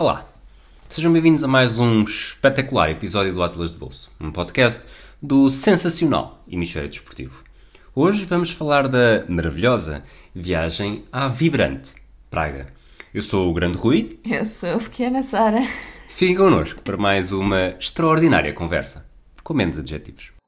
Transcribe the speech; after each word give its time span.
Olá, 0.00 0.26
sejam 0.88 1.12
bem-vindos 1.12 1.44
a 1.44 1.46
mais 1.46 1.78
um 1.78 2.04
espetacular 2.04 2.90
episódio 2.90 3.34
do 3.34 3.42
Atlas 3.42 3.70
de 3.70 3.76
Bolso, 3.76 4.10
um 4.18 4.32
podcast 4.32 4.86
do 5.20 5.50
sensacional 5.50 6.42
Hemisfério 6.50 6.88
Desportivo. 6.88 7.44
Hoje 7.94 8.24
vamos 8.24 8.50
falar 8.50 8.88
da 8.88 9.26
maravilhosa 9.28 10.02
viagem 10.34 11.04
à 11.12 11.28
vibrante 11.28 11.96
Praga. 12.30 12.68
Eu 13.12 13.22
sou 13.22 13.50
o 13.50 13.52
Grande 13.52 13.76
Rui. 13.76 14.18
Eu 14.24 14.42
sou 14.42 14.76
a 14.76 14.78
pequena 14.78 15.22
Sara. 15.22 15.60
Fiquem 16.08 16.34
connosco 16.34 16.80
para 16.80 16.96
mais 16.96 17.30
uma 17.30 17.74
extraordinária 17.78 18.54
conversa, 18.54 19.06
com 19.44 19.52
menos 19.52 19.78
adjetivos. 19.78 20.39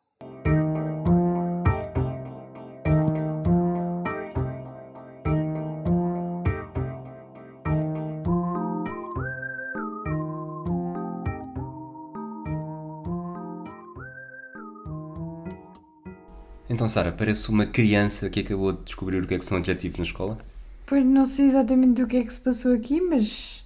Sara, 16.93 17.11
parece 17.13 17.49
uma 17.49 17.64
criança 17.67 18.29
que 18.29 18.41
acabou 18.41 18.73
de 18.73 18.82
descobrir 18.85 19.23
o 19.23 19.27
que 19.27 19.35
é 19.35 19.39
que 19.39 19.45
são 19.45 19.57
adjetivos 19.59 19.99
na 19.99 20.05
escola. 20.05 20.39
Pois 20.87 21.05
não 21.05 21.25
sei 21.25 21.46
exatamente 21.46 22.03
o 22.03 22.07
que 22.07 22.18
é 22.18 22.25
que 22.25 22.32
se 22.32 22.39
passou 22.41 22.75
aqui, 22.75 23.01
mas. 23.01 23.65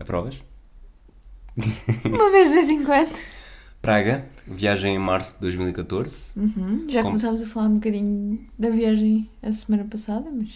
Aprovas? 0.00 0.42
Uma 2.06 2.30
vez 2.30 2.48
de 2.48 2.54
vez 2.54 2.68
em 2.70 2.82
quando. 2.84 3.14
Praga, 3.82 4.24
viagem 4.46 4.94
em 4.94 4.98
março 4.98 5.34
de 5.34 5.40
2014. 5.40 6.32
Uhum, 6.38 6.86
Já 6.88 7.00
Como- 7.02 7.10
começámos 7.16 7.42
a 7.42 7.46
falar 7.46 7.66
um 7.66 7.74
bocadinho 7.74 8.40
da 8.58 8.70
viagem 8.70 9.28
a 9.42 9.52
semana 9.52 9.84
passada, 9.84 10.30
mas. 10.32 10.50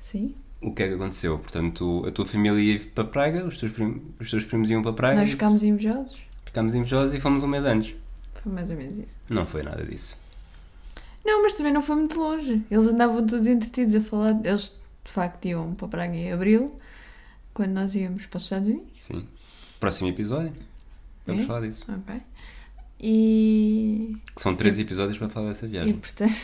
Sim. 0.00 0.34
O 0.62 0.72
que 0.72 0.82
é 0.82 0.88
que 0.88 0.94
aconteceu? 0.94 1.38
Portanto, 1.38 2.04
a 2.06 2.10
tua 2.10 2.24
família 2.26 2.58
ia 2.60 2.80
para 2.94 3.04
Praga, 3.04 3.44
os 3.44 3.58
teus, 3.58 3.72
prim- 3.72 4.00
os 4.18 4.30
teus 4.30 4.44
primos 4.44 4.70
iam 4.70 4.80
para 4.82 4.92
Praga. 4.94 5.16
Nós 5.20 5.28
e 5.28 5.32
ficámos 5.32 5.62
invejosos. 5.62 6.22
ficámos 6.46 6.74
invejosos 6.74 7.12
e 7.14 7.20
fomos 7.20 7.42
um 7.42 7.48
mês 7.48 7.64
antes. 7.64 7.94
Foi 8.42 8.50
mais 8.52 8.70
ou 8.70 8.76
menos 8.76 8.94
isso. 8.96 9.16
Não 9.28 9.46
foi 9.46 9.62
nada 9.62 9.82
disso. 9.84 10.16
Não, 11.24 11.42
mas 11.42 11.54
também 11.54 11.72
não 11.72 11.80
foi 11.82 11.96
muito 11.96 12.18
longe. 12.18 12.62
Eles 12.70 12.86
andavam 12.86 13.26
todos 13.26 13.46
entretidos 13.46 13.94
a 13.94 14.00
falar. 14.02 14.38
Eles 14.44 14.72
de 15.04 15.10
facto 15.10 15.44
iam 15.46 15.74
para 15.74 15.88
Praga 15.88 16.14
em 16.16 16.32
abril, 16.32 16.76
quando 17.52 17.72
nós 17.72 17.94
íamos 17.94 18.26
para 18.26 18.36
os 18.38 18.42
Estados 18.44 18.68
Unidos. 18.68 18.92
Sim. 18.98 19.26
Próximo 19.80 20.08
episódio. 20.10 20.52
Vamos 21.26 21.42
É? 21.42 21.46
falar 21.46 21.60
disso. 21.62 21.84
Ok. 21.88 22.20
E. 23.00 24.16
Que 24.34 24.40
são 24.42 24.54
três 24.56 24.78
episódios 24.78 25.18
para 25.18 25.28
falar 25.28 25.48
dessa 25.48 25.66
E 25.66 25.70
viagem. 25.70 25.94
portanto, 25.94 26.34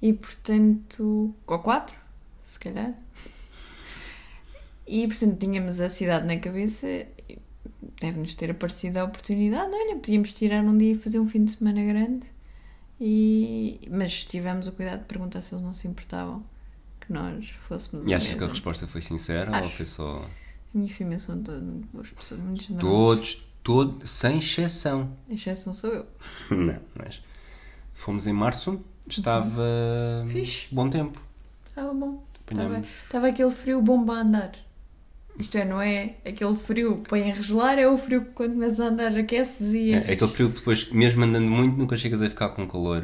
e 0.00 0.12
portanto, 0.12 1.34
ou 1.46 1.58
quatro, 1.58 1.94
se 2.46 2.58
calhar. 2.58 2.94
E 4.86 5.06
portanto 5.06 5.38
tínhamos 5.38 5.80
a 5.80 5.88
cidade 5.88 6.26
na 6.26 6.36
cabeça, 6.38 6.86
e 6.88 7.38
deve-nos 8.00 8.34
ter 8.34 8.50
aparecido 8.50 8.98
a 8.98 9.04
oportunidade. 9.04 9.70
Olha, 9.72 9.96
podíamos 9.96 10.32
tirar 10.34 10.62
um 10.64 10.76
dia 10.76 10.92
e 10.92 10.98
fazer 10.98 11.20
um 11.20 11.28
fim 11.28 11.44
de 11.44 11.52
semana 11.52 11.82
grande. 11.84 12.26
E... 13.04 13.80
Mas 13.90 14.24
tivemos 14.24 14.68
o 14.68 14.72
cuidado 14.72 15.00
de 15.00 15.06
perguntar 15.06 15.42
se 15.42 15.52
eles 15.52 15.64
não 15.64 15.74
se 15.74 15.88
importavam 15.88 16.40
que 17.00 17.12
nós 17.12 17.50
fôssemos 17.66 18.06
E 18.06 18.14
achas 18.14 18.28
mês 18.28 18.38
que 18.38 18.44
a 18.44 18.46
resposta 18.46 18.86
foi 18.86 19.00
sincera 19.00 19.50
ou 19.50 19.56
Acho. 19.56 19.70
foi 19.70 19.84
só. 19.84 20.24
A 20.72 20.78
minha 20.78 20.94
família 20.94 21.18
são 21.18 21.42
todas 21.42 21.60
muito 21.64 21.88
boas 21.92 22.10
pessoas, 22.10 22.40
muito 22.40 22.62
generosas. 22.62 23.34
Todos, 23.34 23.46
todos, 23.64 24.08
sem 24.08 24.38
exceção. 24.38 25.10
A 25.28 25.34
exceção 25.34 25.74
sou 25.74 25.90
eu. 25.90 26.06
Não, 26.56 26.78
mas. 26.94 27.20
Fomos 27.92 28.28
em 28.28 28.32
março, 28.32 28.80
estava. 29.08 30.24
Fixe. 30.28 30.72
Bom 30.72 30.88
tempo. 30.88 31.20
Estava 31.66 31.92
bom. 31.92 32.22
Estava, 32.40 32.62
Apanhamos. 32.62 32.88
estava 33.02 33.26
aquele 33.26 33.50
frio 33.50 33.82
bom 33.82 34.06
para 34.06 34.20
andar. 34.20 34.52
Isto 35.38 35.56
é, 35.58 35.64
não 35.64 35.80
é 35.80 36.16
aquele 36.26 36.54
frio 36.54 36.98
para 37.08 37.18
enregelar, 37.18 37.78
é 37.78 37.88
o 37.88 37.96
frio 37.96 38.24
que 38.26 38.30
quando 38.32 38.52
começas 38.54 38.80
a 38.80 38.84
andar 38.88 39.16
aqueces 39.16 39.72
e 39.72 39.92
É, 39.92 40.00
fixe. 40.00 40.12
aquele 40.12 40.30
frio 40.30 40.50
que 40.50 40.56
depois, 40.58 40.90
mesmo 40.92 41.24
andando 41.24 41.46
muito, 41.48 41.76
nunca 41.76 41.96
chegas 41.96 42.20
a 42.22 42.28
ficar 42.28 42.50
com 42.50 42.66
calor. 42.68 43.02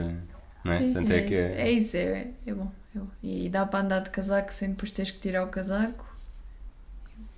Não 0.64 0.72
é? 0.72 0.80
Sim, 0.80 0.92
Portanto, 0.92 1.10
é, 1.10 1.22
que 1.22 1.34
isso, 1.34 1.42
é. 1.48 1.60
é 1.60 1.72
isso, 1.72 1.96
é, 1.96 2.28
é 2.46 2.54
bom, 2.54 2.70
é 2.94 2.98
bom. 2.98 3.06
E 3.22 3.48
dá 3.48 3.64
para 3.66 3.84
andar 3.84 4.00
de 4.00 4.10
casaco 4.10 4.52
sem 4.52 4.70
depois 4.70 4.92
teres 4.92 5.10
que 5.10 5.18
tirar 5.20 5.44
o 5.44 5.48
casaco. 5.48 6.04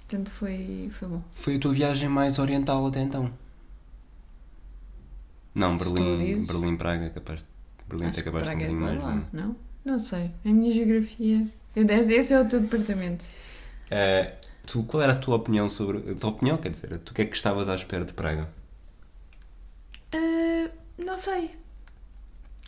Portanto, 0.08 0.30
foi, 0.30 0.90
foi 0.98 1.08
bom. 1.08 1.22
Foi 1.34 1.56
a 1.56 1.58
tua 1.60 1.72
viagem 1.72 2.08
mais 2.08 2.38
oriental 2.40 2.84
até 2.86 3.00
então? 3.00 3.30
Não, 5.54 5.78
Se 5.78 5.92
Berlim. 5.92 6.46
Berlim, 6.46 6.76
Praga, 6.76 7.10
capaz. 7.10 7.44
Berlim 7.88 8.06
Acho 8.06 8.12
até 8.12 8.22
que 8.22 8.30
capaz 8.30 8.44
de 8.44 8.50
um 8.50 8.52
é 8.52 8.56
bocadinho 8.56 8.80
mais. 8.80 8.98
lá, 8.98 9.14
não 9.32 9.42
é? 9.42 9.46
não? 9.46 9.56
Não 9.84 9.98
sei. 9.98 10.30
A 10.44 10.48
minha 10.48 10.72
geografia. 10.74 11.46
Eu, 11.76 11.86
esse 11.86 12.32
é 12.32 12.40
o 12.40 12.48
teu 12.48 12.60
departamento. 12.60 13.24
Eh, 13.90 14.34
tu, 14.70 14.84
qual 14.84 15.02
era 15.02 15.12
a 15.12 15.16
tua 15.16 15.36
opinião 15.36 15.68
sobre. 15.68 16.12
A 16.12 16.14
tua 16.14 16.30
opinião, 16.30 16.56
quer 16.56 16.70
dizer, 16.70 16.96
tu 17.00 17.10
o 17.10 17.14
que 17.14 17.22
é 17.22 17.24
que 17.24 17.36
estavas 17.36 17.68
à 17.68 17.74
espera 17.74 18.04
de 18.04 18.12
Praga? 18.12 18.48
Ah, 20.12 20.70
não 20.96 21.18
sei. 21.18 21.50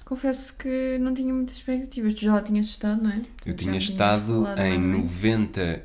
Confesso 0.04 0.56
que 0.58 0.98
não 0.98 1.14
tinha 1.14 1.32
muitas 1.32 1.56
expectativas. 1.56 2.12
Tu 2.14 2.24
já 2.24 2.34
lá 2.34 2.42
tinhas 2.42 2.66
estado, 2.66 3.02
não 3.02 3.10
é? 3.10 3.22
Eu 3.46 3.54
tinha 3.54 3.78
estado 3.78 4.32
em 4.32 4.40
mais 4.40 4.58
ou 4.58 4.80
menos. 4.80 5.12
90. 5.12 5.82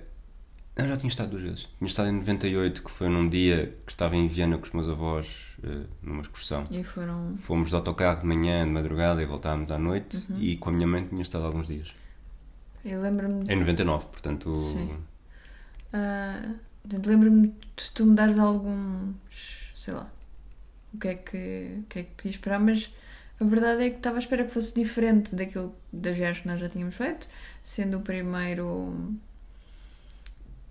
Não, 0.75 0.87
já 0.87 0.97
tinha 0.97 1.09
estado 1.09 1.29
duas 1.29 1.43
vezes. 1.43 1.67
Tinha 1.77 1.87
estado 1.87 2.09
em 2.09 2.13
98, 2.13 2.83
que 2.83 2.91
foi 2.91 3.09
num 3.09 3.29
dia 3.29 3.75
que 3.85 3.91
estava 3.91 4.15
em 4.15 4.27
Viena 4.27 4.57
com 4.57 4.65
os 4.65 4.71
meus 4.71 4.89
avós, 4.89 5.55
eh, 5.63 5.85
numa 6.03 6.21
excursão. 6.21 6.65
E 6.69 6.83
foram. 6.83 7.35
Fomos 7.37 7.69
de 7.69 7.75
autocarro 7.75 8.21
de 8.21 8.27
manhã, 8.27 8.63
de 8.65 8.71
madrugada 8.71 9.21
e 9.21 9.25
voltámos 9.25 9.71
à 9.71 9.77
noite. 9.77 10.23
Uhum. 10.29 10.39
E 10.39 10.57
com 10.57 10.69
a 10.69 10.73
minha 10.73 10.87
mãe 10.87 11.07
tinha 11.07 11.21
estado 11.21 11.45
alguns 11.45 11.67
dias. 11.67 11.93
Eu 12.85 13.01
lembro-me. 13.01 13.51
Em 13.51 13.55
99, 13.55 14.05
portanto. 14.07 14.61
Sim. 14.71 14.97
Portanto, 16.81 17.07
lembro-me 17.07 17.47
de 17.75 17.91
tu 17.93 18.05
me 18.05 18.15
dares 18.15 18.37
alguns. 18.37 19.15
sei 19.75 19.93
lá. 19.93 20.09
O 20.93 20.99
que 20.99 21.07
é 21.09 21.15
que, 21.15 21.77
o 21.81 21.83
que, 21.89 21.99
é 21.99 22.03
que 22.03 22.11
podia 22.17 22.31
esperar, 22.31 22.59
mas 22.59 22.93
a 23.39 23.45
verdade 23.45 23.83
é 23.85 23.89
que 23.91 23.97
estava 23.97 24.17
à 24.17 24.19
espera 24.19 24.45
que 24.45 24.53
fosse 24.53 24.73
diferente 24.75 25.35
daquilo 25.35 25.75
das 25.93 26.15
viagens 26.17 26.41
que 26.41 26.47
nós 26.47 26.59
já 26.59 26.69
tínhamos 26.69 26.95
feito, 26.95 27.27
sendo 27.63 27.97
o 27.99 28.01
primeiro. 28.01 29.15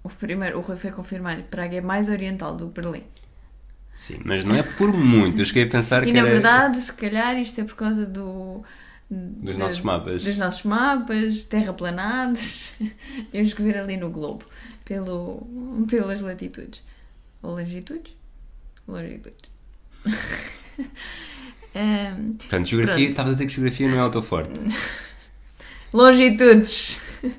O 0.03 0.09
primeiro, 0.23 0.57
o 0.59 0.63
Rui 0.67 0.77
foi 0.83 0.91
confirmar, 0.91 1.37
Praga 1.55 1.77
é 1.77 1.81
mais 1.83 2.09
oriental 2.09 2.57
do 2.57 2.69
que 2.69 2.81
Berlim. 2.81 3.05
Sim, 3.95 4.21
mas 4.25 4.45
não 4.45 4.55
é 4.55 4.63
por 4.63 4.93
muito. 4.93 5.41
Eu 5.41 5.47
cheguei 5.47 5.65
a 5.65 5.71
pensar 5.71 6.07
E 6.07 6.07
que 6.07 6.13
na 6.13 6.21
era 6.21 6.31
verdade, 6.31 6.79
se 6.81 6.93
calhar, 6.93 7.37
isto 7.39 7.61
é 7.61 7.65
por 7.65 7.77
causa 7.77 8.07
do. 8.07 8.63
dos 9.41 9.57
da- 9.57 9.65
nossos 9.65 9.81
mapas. 9.81 10.23
dos 10.23 10.37
nossos 10.37 10.63
mapas, 10.65 11.45
terraplanados. 11.45 12.73
Temos 13.33 13.55
que 13.55 13.63
ver 13.63 13.77
ali 13.79 13.97
no 13.97 14.11
globo, 14.11 14.45
pelo, 14.87 15.47
pelas 15.91 16.23
latitudes. 16.23 16.83
Ou 17.43 17.51
longitudes? 17.57 18.13
Longitudes. 18.89 19.51
Ahm, 21.75 22.37
Portanto, 22.39 22.69
geografia, 22.69 23.11
estavas 23.11 23.33
a 23.33 23.35
dizer 23.35 23.47
que 23.47 23.53
geografia 23.53 23.89
não 23.89 23.99
é 23.99 24.05
o 24.05 24.11
teu 24.11 24.23
forte. 24.23 24.59
longitudes! 25.93 26.99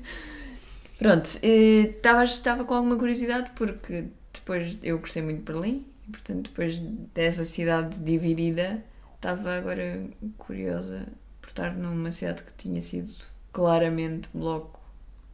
Pronto, 0.96 1.28
eh, 1.42 1.94
estava 1.96 2.24
estava 2.24 2.64
com 2.64 2.74
alguma 2.74 2.96
curiosidade 2.96 3.50
porque 3.56 4.06
depois 4.32 4.78
eu 4.82 4.98
gostei 4.98 5.22
muito 5.22 5.38
de 5.38 5.44
Berlim 5.44 5.84
e, 6.06 6.10
portanto, 6.12 6.50
depois 6.50 6.78
dessa 7.14 7.44
cidade 7.44 7.98
dividida, 7.98 8.82
estava 9.16 9.54
agora 9.56 10.04
curiosa 10.36 11.08
por 11.40 11.48
estar 11.48 11.74
numa 11.74 12.12
cidade 12.12 12.42
que 12.42 12.52
tinha 12.56 12.82
sido 12.82 13.12
claramente 13.52 14.28
bloco 14.32 14.80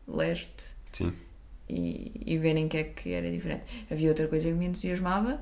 leste 0.06 0.74
Sim. 0.92 1.12
E, 1.68 2.12
e 2.26 2.38
verem 2.38 2.68
que 2.68 2.76
é 2.76 2.84
que 2.84 3.12
era 3.12 3.30
diferente. 3.30 3.64
Havia 3.90 4.08
outra 4.08 4.28
coisa 4.28 4.48
que 4.48 4.54
me 4.54 4.66
entusiasmava 4.66 5.40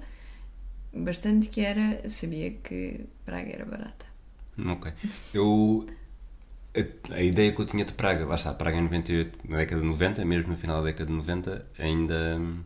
bastante 0.94 1.48
que 1.48 1.60
era, 1.60 2.08
sabia 2.10 2.50
que 2.50 3.06
Praga 3.24 3.50
era 3.50 3.64
barata. 3.64 4.06
Ok. 4.58 4.92
Eu. 5.32 5.86
A, 6.74 7.14
a 7.14 7.22
ideia 7.22 7.52
que 7.52 7.60
eu 7.60 7.66
tinha 7.66 7.84
de 7.84 7.92
Praga, 7.92 8.24
lá 8.24 8.34
está, 8.34 8.52
Praga 8.54 8.78
em 8.78 8.82
98, 8.82 9.38
na 9.48 9.58
década 9.58 9.80
de 9.80 9.86
90, 9.86 10.24
mesmo 10.24 10.52
no 10.52 10.56
final 10.56 10.78
da 10.78 10.84
década 10.84 11.06
de 11.06 11.12
90, 11.12 11.66
ainda 11.78 12.38
hum, 12.38 12.60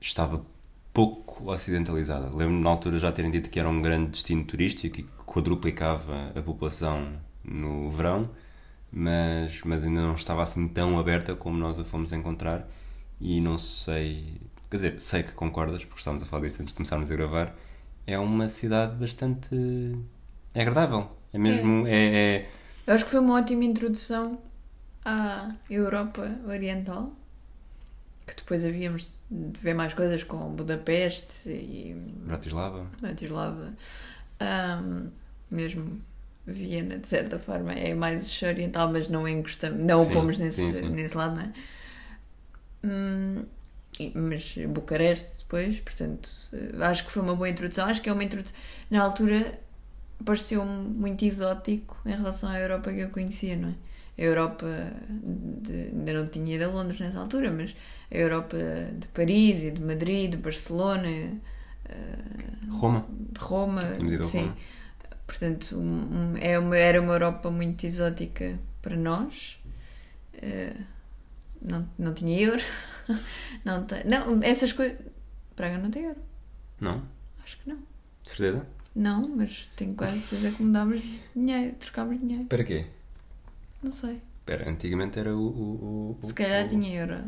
estava 0.00 0.44
pouco 0.92 1.50
ocidentalizada. 1.50 2.26
Lembro-me 2.26 2.62
na 2.62 2.70
altura 2.70 2.98
já 2.98 3.10
terem 3.10 3.30
dito 3.30 3.50
que 3.50 3.58
era 3.58 3.68
um 3.68 3.80
grande 3.80 4.10
destino 4.10 4.44
turístico 4.44 5.00
e 5.00 5.02
que 5.02 5.10
quadruplicava 5.24 6.32
a 6.34 6.42
população 6.42 7.18
no 7.42 7.90
verão, 7.90 8.30
mas, 8.94 9.62
mas 9.64 9.84
ainda 9.84 10.00
não 10.02 10.14
estava 10.14 10.42
assim 10.42 10.68
tão 10.68 10.98
aberta 10.98 11.34
como 11.34 11.58
nós 11.58 11.78
a 11.80 11.84
fomos 11.84 12.12
encontrar. 12.12 12.66
E 13.20 13.40
não 13.40 13.58
sei. 13.58 14.40
Quer 14.70 14.76
dizer, 14.76 15.00
sei 15.00 15.22
que 15.22 15.32
concordas, 15.32 15.84
porque 15.84 15.98
estávamos 16.00 16.22
a 16.22 16.26
falar 16.26 16.42
disso 16.44 16.62
antes 16.62 16.72
de 16.72 16.76
começarmos 16.76 17.10
a 17.10 17.14
gravar. 17.16 17.54
É 18.06 18.18
uma 18.18 18.48
cidade 18.48 18.94
bastante. 18.96 19.48
É 20.54 20.62
agradável. 20.62 21.10
É 21.32 21.38
mesmo. 21.38 21.86
É, 21.86 22.36
é- 22.36 22.50
Eu 22.86 22.94
acho 22.94 23.04
que 23.04 23.10
foi 23.10 23.20
uma 23.20 23.34
ótima 23.34 23.64
introdução 23.64 24.38
à 25.04 25.52
Europa 25.70 26.30
Oriental, 26.46 27.12
que 28.26 28.36
depois 28.36 28.64
havíamos 28.64 29.12
de 29.30 29.58
ver 29.60 29.74
mais 29.74 29.92
coisas 29.94 30.22
com 30.22 30.54
Budapeste 30.54 31.48
e 31.48 31.94
Bratislava. 32.26 32.86
Bratislava, 33.00 33.72
Ahm, 34.40 35.08
mesmo 35.50 36.00
Viena, 36.46 36.98
de 36.98 37.08
certa 37.08 37.38
forma, 37.38 37.72
é 37.72 37.94
mais 37.94 38.42
oriental, 38.42 38.90
mas 38.92 39.08
não 39.08 39.26
encostamos, 39.26 39.82
não 39.82 40.04
o 40.04 40.06
Sim, 40.06 40.10
pomos 40.10 40.38
nesse, 40.38 40.72
sim, 40.72 40.72
sim. 40.74 40.92
nesse 40.92 41.16
lado, 41.16 41.36
não 41.36 41.42
é? 41.42 41.52
Hum, 42.82 43.46
mas 44.14 44.54
Bucareste 44.68 45.38
depois, 45.38 45.80
portanto, 45.80 46.28
eh, 46.52 46.84
acho 46.84 47.04
que 47.04 47.10
foi 47.12 47.22
uma 47.22 47.34
boa 47.36 47.48
introdução. 47.48 47.86
Acho 47.86 48.02
que 48.02 48.08
é 48.08 48.12
uma 48.12 48.24
introdução. 48.24 48.58
Na 48.90 49.02
altura 49.02 49.58
pareceu-me 50.24 50.72
muito 50.90 51.24
exótico 51.24 51.96
em 52.06 52.12
relação 52.16 52.50
à 52.50 52.58
Europa 52.60 52.92
que 52.92 53.00
eu 53.00 53.10
conhecia, 53.10 53.56
não 53.56 53.70
é? 53.70 53.74
A 54.18 54.22
Europa, 54.22 54.66
de- 55.62 55.90
ainda 55.92 56.12
não 56.14 56.26
tinha 56.28 56.56
ido 56.56 56.64
a 56.64 56.68
Londres 56.68 57.00
nessa 57.00 57.20
altura, 57.20 57.50
mas 57.52 57.74
a 58.10 58.16
Europa 58.16 58.56
de 58.98 59.08
Paris 59.08 59.64
e 59.64 59.70
de 59.72 59.80
Madrid, 59.80 60.30
de 60.32 60.36
Barcelona, 60.38 61.32
Roma. 62.80 63.06
de 63.08 63.40
Roma, 63.40 63.82
Tínhamos 63.96 64.14
ido 64.14 64.24
a 64.24 64.28
sim. 64.28 64.52
Roma. 64.52 64.56
Portanto, 65.26 65.76
um- 65.78 66.34
um- 66.34 66.36
é 66.38 66.58
uma, 66.58 66.76
era 66.76 67.00
uma 67.00 67.12
Europa 67.14 67.50
muito 67.50 67.84
exótica 67.86 68.58
para 68.82 68.96
nós. 68.96 69.58
Eh, 70.34 70.74
não, 71.62 71.88
não 71.98 72.12
tinha 72.14 72.38
euro. 72.40 72.62
Não, 73.64 73.84
tem, 73.84 74.02
não, 74.04 74.42
essas 74.42 74.72
coisas. 74.72 74.98
Praga 75.54 75.76
não 75.78 75.90
tem 75.90 76.04
euro. 76.04 76.20
Não? 76.80 77.02
Acho 77.44 77.58
que 77.58 77.68
não. 77.68 77.78
Certeza? 78.24 78.66
Não, 78.96 79.28
mas 79.28 79.70
tenho 79.76 79.94
quase 79.94 80.20
certeza 80.20 80.56
que 80.56 80.62
mudámos 80.62 81.02
dinheiro, 81.36 81.74
trocámos 81.78 82.18
dinheiro. 82.18 82.44
Para 82.46 82.64
quê? 82.64 82.86
Não 83.82 83.92
sei. 83.92 84.20
Espera, 84.40 84.70
antigamente 84.70 85.18
era 85.18 85.36
o. 85.36 85.38
o, 85.46 86.18
o 86.22 86.26
Se 86.26 86.32
calhar 86.32 86.64
o- 86.64 86.68
tinha 86.68 86.94
euro. 86.98 87.24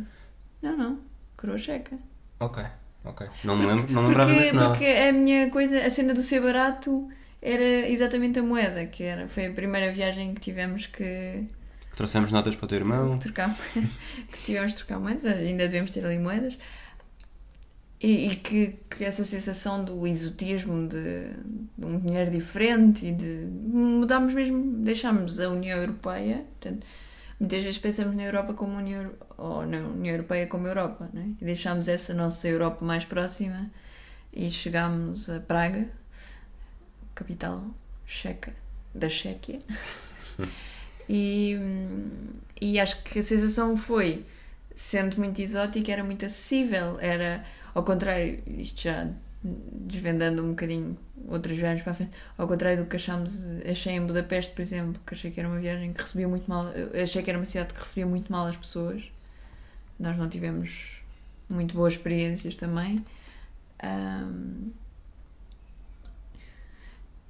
Não, 0.63 0.77
não. 0.79 1.01
Coroa 1.37 1.59
checa. 1.59 1.99
Ok, 2.41 2.65
ok. 3.05 3.27
Não 3.45 3.57
me 3.57 3.67
lembro, 3.67 3.93
não 3.93 4.03
me 4.03 4.09
lembrava 4.09 4.33
Porque, 4.35 4.53
porque 4.53 4.85
a 4.87 5.13
minha 5.13 5.51
coisa, 5.51 5.85
a 5.85 5.91
cena 5.91 6.15
do 6.15 6.23
ser 6.23 6.41
barato 6.41 7.07
era 7.47 7.89
exatamente 7.89 8.41
a 8.41 8.43
moeda, 8.43 8.87
que 8.87 9.05
era, 9.05 9.29
foi 9.29 9.47
a 9.47 9.53
primeira 9.53 9.93
viagem 9.93 10.35
que 10.35 10.41
tivemos 10.41 10.87
que 10.87 11.47
Que 11.91 11.97
trouxemos 11.97 12.33
notas 12.33 12.57
para 12.57 12.65
o 12.65 12.69
teu 12.69 12.79
irmão. 12.79 13.19
trocar, 13.21 13.55
que 14.33 14.43
tivemos 14.45 14.73
de 14.73 14.79
trocar 14.79 14.99
moedas, 14.99 15.25
ainda 15.25 15.65
devemos 15.69 15.93
ter 15.93 16.05
ali 16.05 16.19
moedas. 16.19 16.59
E, 18.01 18.29
e 18.29 18.37
que, 18.37 18.79
que 18.91 19.05
essa 19.05 19.25
sensação 19.25 19.83
do 19.83 20.07
exotismo 20.07 20.87
de, 20.87 21.33
de 21.79 21.85
um 21.85 21.99
dinheiro 21.99 22.31
diferente 22.31 23.07
e 23.07 23.13
de 23.13 23.47
mudámos 23.49 24.35
mesmo, 24.35 24.63
deixámos 24.83 25.41
a 25.41 25.49
União 25.49 25.79
Europeia, 25.79 26.45
portanto, 26.61 26.85
muitas 27.41 27.63
vezes 27.63 27.79
pensamos 27.79 28.15
na 28.15 28.25
Europa 28.25 28.53
como 28.55 28.77
União 28.77 29.13
ou 29.39 29.65
na 29.65 29.79
União 29.79 30.15
Europeia 30.15 30.47
como 30.47 30.67
Europa, 30.67 31.09
não 31.15 31.23
é? 31.23 31.27
e 31.41 31.45
deixámos 31.45 31.89
essa 31.89 32.13
nossa 32.13 32.47
Europa 32.49 32.85
mais 32.85 33.05
próxima 33.05 33.71
e 34.33 34.51
chegámos 34.51 35.31
a 35.31 35.41
Praga, 35.41 35.89
capital 37.17 37.65
checa, 38.07 38.55
da 38.95 39.09
Chequia. 39.09 39.59
E, 41.09 41.57
e 42.61 42.81
acho 42.81 43.01
que 43.05 43.21
a 43.21 43.23
sensação 43.23 43.77
foi, 43.77 44.25
sendo 44.75 45.17
muito 45.19 45.41
exótica, 45.41 45.93
era 45.93 46.03
muito 46.03 46.27
acessível. 46.27 46.99
Era, 46.99 47.45
ao 47.73 47.85
contrário, 47.85 48.43
isto 48.49 48.83
já 48.83 49.09
desvendando 49.43 50.43
um 50.43 50.51
bocadinho 50.51 50.99
outras 51.29 51.57
viagens 51.57 51.83
para 51.83 51.93
a 51.93 51.95
frente, 51.95 52.11
ao 52.37 52.49
contrário 52.49 52.83
do 52.83 52.89
que 52.89 52.97
achámos, 52.97 53.37
achei 53.71 53.93
em 53.93 54.05
Budapeste, 54.05 54.53
por 54.53 54.61
exemplo, 54.61 55.01
que 55.07 55.15
achei 55.15 55.31
que 55.31 55.39
era 55.39 55.49
uma 55.49 55.61
viagem 55.61 55.93
que 55.93 56.01
recebia 56.01 56.27
muito 56.27 56.49
mal, 56.49 56.67
achei 57.01 57.23
que 57.23 57.31
era 57.31 57.39
uma 57.39 57.45
cidade 57.45 57.73
que 57.73 57.81
recebia 57.81 58.07
muito 58.07 58.31
mal 58.33 58.47
as 58.47 58.57
pessoas. 58.57 59.05
Nós 59.99 60.19
não 60.19 60.29
tivemos 60.29 61.01
muito 61.49 61.75
boas 61.75 61.93
experiências 61.93 62.57
também. 62.57 63.05
Ahm, 63.81 64.73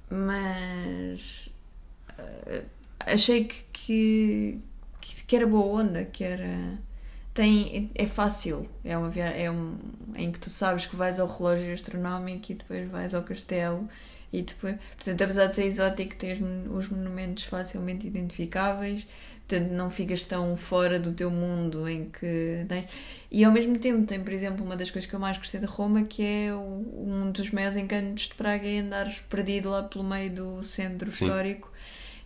mas 0.09 1.49
ah, 2.17 2.63
achei 2.99 3.45
que, 3.45 4.59
que, 5.01 5.23
que, 5.23 5.35
era 5.35 5.45
boa 5.47 5.81
onda, 5.81 6.05
que 6.05 6.23
era. 6.23 6.77
Tem, 7.33 7.91
é 7.93 8.07
fácil, 8.07 8.67
é 8.83 8.97
uma 8.97 9.13
é 9.19 9.51
um, 9.51 9.77
em 10.15 10.31
que 10.31 10.39
tu 10.39 10.49
sabes 10.49 10.87
que 10.87 10.95
vais 10.95 11.19
ao 11.19 11.27
relógio 11.27 11.71
astronómico 11.71 12.51
e 12.51 12.55
depois 12.55 12.89
vais 12.89 13.13
ao 13.13 13.21
castelo 13.21 13.87
e 14.31 14.41
depois, 14.41 14.75
portanto, 14.95 15.21
apesar 15.23 15.47
de 15.47 15.55
ser 15.55 15.63
exótico, 15.65 16.15
tens 16.15 16.39
mon- 16.39 16.75
os 16.77 16.89
monumentos 16.89 17.45
facilmente 17.45 18.05
identificáveis, 18.07 19.07
portanto, 19.47 19.71
não 19.71 19.89
ficas 19.89 20.25
tão 20.25 20.55
fora 20.57 20.99
do 20.99 21.13
teu 21.13 21.31
mundo 21.31 21.87
em 21.87 22.09
que 22.09 22.65
tens. 22.67 22.89
E 23.31 23.43
ao 23.45 23.51
mesmo 23.51 23.79
tempo, 23.79 24.05
tem, 24.05 24.21
por 24.23 24.33
exemplo, 24.33 24.65
uma 24.65 24.75
das 24.75 24.91
coisas 24.91 25.09
que 25.09 25.15
eu 25.15 25.19
mais 25.19 25.37
gostei 25.37 25.59
de 25.59 25.65
Roma, 25.65 26.03
que 26.03 26.21
é 26.23 26.53
um 26.53 27.31
dos 27.31 27.51
maiores 27.51 27.77
encantos 27.77 28.27
de 28.27 28.35
Praga, 28.35 28.67
é 28.67 28.79
andares 28.79 29.19
perdido 29.29 29.69
lá 29.69 29.83
pelo 29.83 30.03
meio 30.03 30.29
do 30.31 30.63
centro 30.63 31.11
Sim. 31.13 31.23
histórico. 31.25 31.71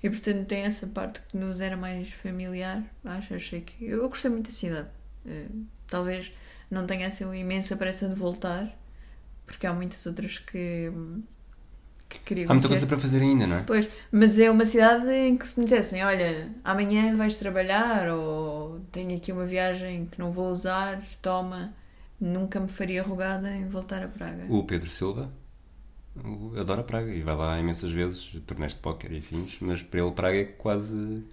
E 0.03 0.09
portanto 0.09 0.47
tem 0.47 0.63
essa 0.63 0.87
parte 0.87 1.21
que 1.29 1.37
nos 1.37 1.61
era 1.61 1.77
mais 1.77 2.11
familiar. 2.11 2.83
Acho, 3.05 3.35
achei 3.35 3.61
que. 3.61 3.85
Eu 3.85 4.09
gostei 4.09 4.31
muito 4.31 4.45
da 4.47 4.51
cidade. 4.51 4.87
Eh, 5.27 5.45
Talvez 5.87 6.31
não 6.71 6.87
tenha 6.87 7.05
assim 7.07 7.23
uma 7.25 7.37
imensa 7.37 7.75
pressa 7.75 8.07
de 8.09 8.15
voltar, 8.15 8.75
porque 9.45 9.67
há 9.67 9.73
muitas 9.73 10.03
outras 10.07 10.39
que, 10.39 10.89
que 12.11 12.19
queria 12.19 12.47
Há 12.47 12.53
muita 12.53 12.67
conhecer. 12.67 12.69
coisa 12.69 12.85
para 12.87 12.99
fazer 12.99 13.21
ainda, 13.21 13.47
não 13.47 13.55
é? 13.57 13.65
Pois, 13.65 13.89
mas 14.11 14.39
é 14.39 14.49
uma 14.51 14.65
cidade 14.65 15.09
em 15.11 15.37
que 15.37 15.47
se 15.47 15.59
me 15.59 15.65
dissessem, 15.65 16.03
olha, 16.03 16.49
amanhã 16.63 17.15
vais 17.17 17.37
trabalhar 17.37 18.09
ou 18.09 18.79
tenho 18.91 19.15
aqui 19.17 19.31
uma 19.31 19.45
viagem 19.45 20.07
que 20.07 20.19
não 20.19 20.31
vou 20.31 20.49
usar, 20.49 21.01
toma, 21.21 21.73
nunca 22.19 22.59
me 22.59 22.67
faria 22.67 23.03
rogada 23.03 23.51
em 23.55 23.67
voltar 23.67 24.03
a 24.03 24.07
Praga. 24.07 24.43
O 24.49 24.63
Pedro 24.65 24.89
Silva 24.89 25.31
adora 26.57 26.83
Praga 26.83 27.13
e 27.13 27.21
vai 27.21 27.35
lá 27.35 27.59
imensas 27.59 27.91
vezes, 27.91 28.31
torneios 28.45 28.73
de 28.73 28.79
póquer 28.79 29.11
e 29.11 29.17
afins, 29.19 29.57
mas 29.61 29.81
para 29.81 30.01
ele 30.01 30.11
Praga 30.11 30.37
é 30.39 30.45
quase. 30.45 31.23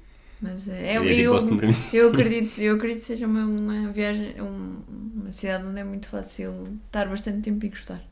Mas 0.41 0.69
é, 0.69 0.95
É 0.95 0.99
eu, 0.99 1.05
tipo 1.15 1.37
eu, 1.37 1.67
eu 1.93 2.11
acredito, 2.11 2.61
eu 2.61 2.77
acredito 2.77 3.01
que 3.01 3.07
seja 3.07 3.27
uma, 3.27 3.45
uma 3.45 3.93
viagem, 3.93 4.41
um- 4.41 4.83
uma 5.23 5.33
cidade 5.33 5.65
onde 5.67 5.81
é 5.81 5.85
muito 5.85 6.07
fácil 6.09 6.79
estar 6.87 7.07
bastante 7.09 7.43
tempo 7.43 7.65
e 7.67 7.69
gostar. 7.71 8.03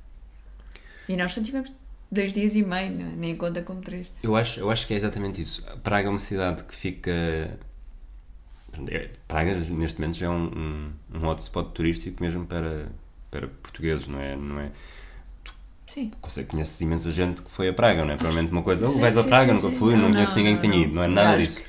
E 1.09 1.17
nós 1.17 1.33
só 1.33 1.43
tivemos 1.43 1.73
dois 2.11 2.32
dias 2.32 2.55
e 2.55 2.62
meio, 2.62 2.93
não 2.99 3.06
é? 3.06 3.17
nem 3.17 3.37
conta 3.37 3.62
como 3.62 3.81
três. 3.81 4.08
Eu 4.23 4.37
acho, 4.37 4.61
eu 4.61 4.70
acho 4.70 4.87
que 4.87 4.94
é 4.94 4.97
exatamente 4.97 5.41
isso. 5.41 5.62
Praga 5.82 6.08
é 6.08 6.11
uma 6.11 6.19
cidade 6.19 6.64
que 6.64 6.75
fica. 6.75 7.11
é- 8.88 9.11
Praga, 9.26 9.55
neste 9.55 10.00
momento, 10.00 10.17
já 10.17 10.26
é 10.26 10.31
um, 10.31 10.44
um, 10.44 10.93
um 11.19 11.26
hotspot 11.26 11.70
turístico 11.73 12.23
mesmo 12.23 12.47
para, 12.47 12.88
para 13.31 13.49
portugueses, 13.49 14.06
não 14.06 14.20
é? 14.20 14.37
Não 14.37 14.61
é? 14.61 14.73
Sim. 15.87 16.11
Conheces 16.49 16.81
imensa 16.81 17.11
gente 17.12 17.43
que 17.43 17.50
foi 17.50 17.69
a 17.69 17.73
Praga, 17.73 18.05
não 18.05 18.12
é? 18.14 18.17
Provavelmente 18.17 18.50
uma 18.52 18.62
coisa, 18.62 18.88
oh, 18.88 18.91
Sim, 18.93 19.00
vais 19.00 19.17
a 19.17 19.23
sim, 19.23 19.29
Praga, 19.29 19.52
sim, 19.52 19.55
nunca 19.55 19.70
sim. 19.70 19.79
fui, 19.79 19.97
não, 19.97 20.09
Não, 20.09 20.12
conheço 20.14 20.32
não, 20.32 20.38
ninguém 20.38 20.56
que 20.56 20.62
tenha 20.62 20.76
ido, 20.85 20.94
não 20.94 21.02
é 21.02 21.09
nada 21.09 21.37
disso. 21.37 21.62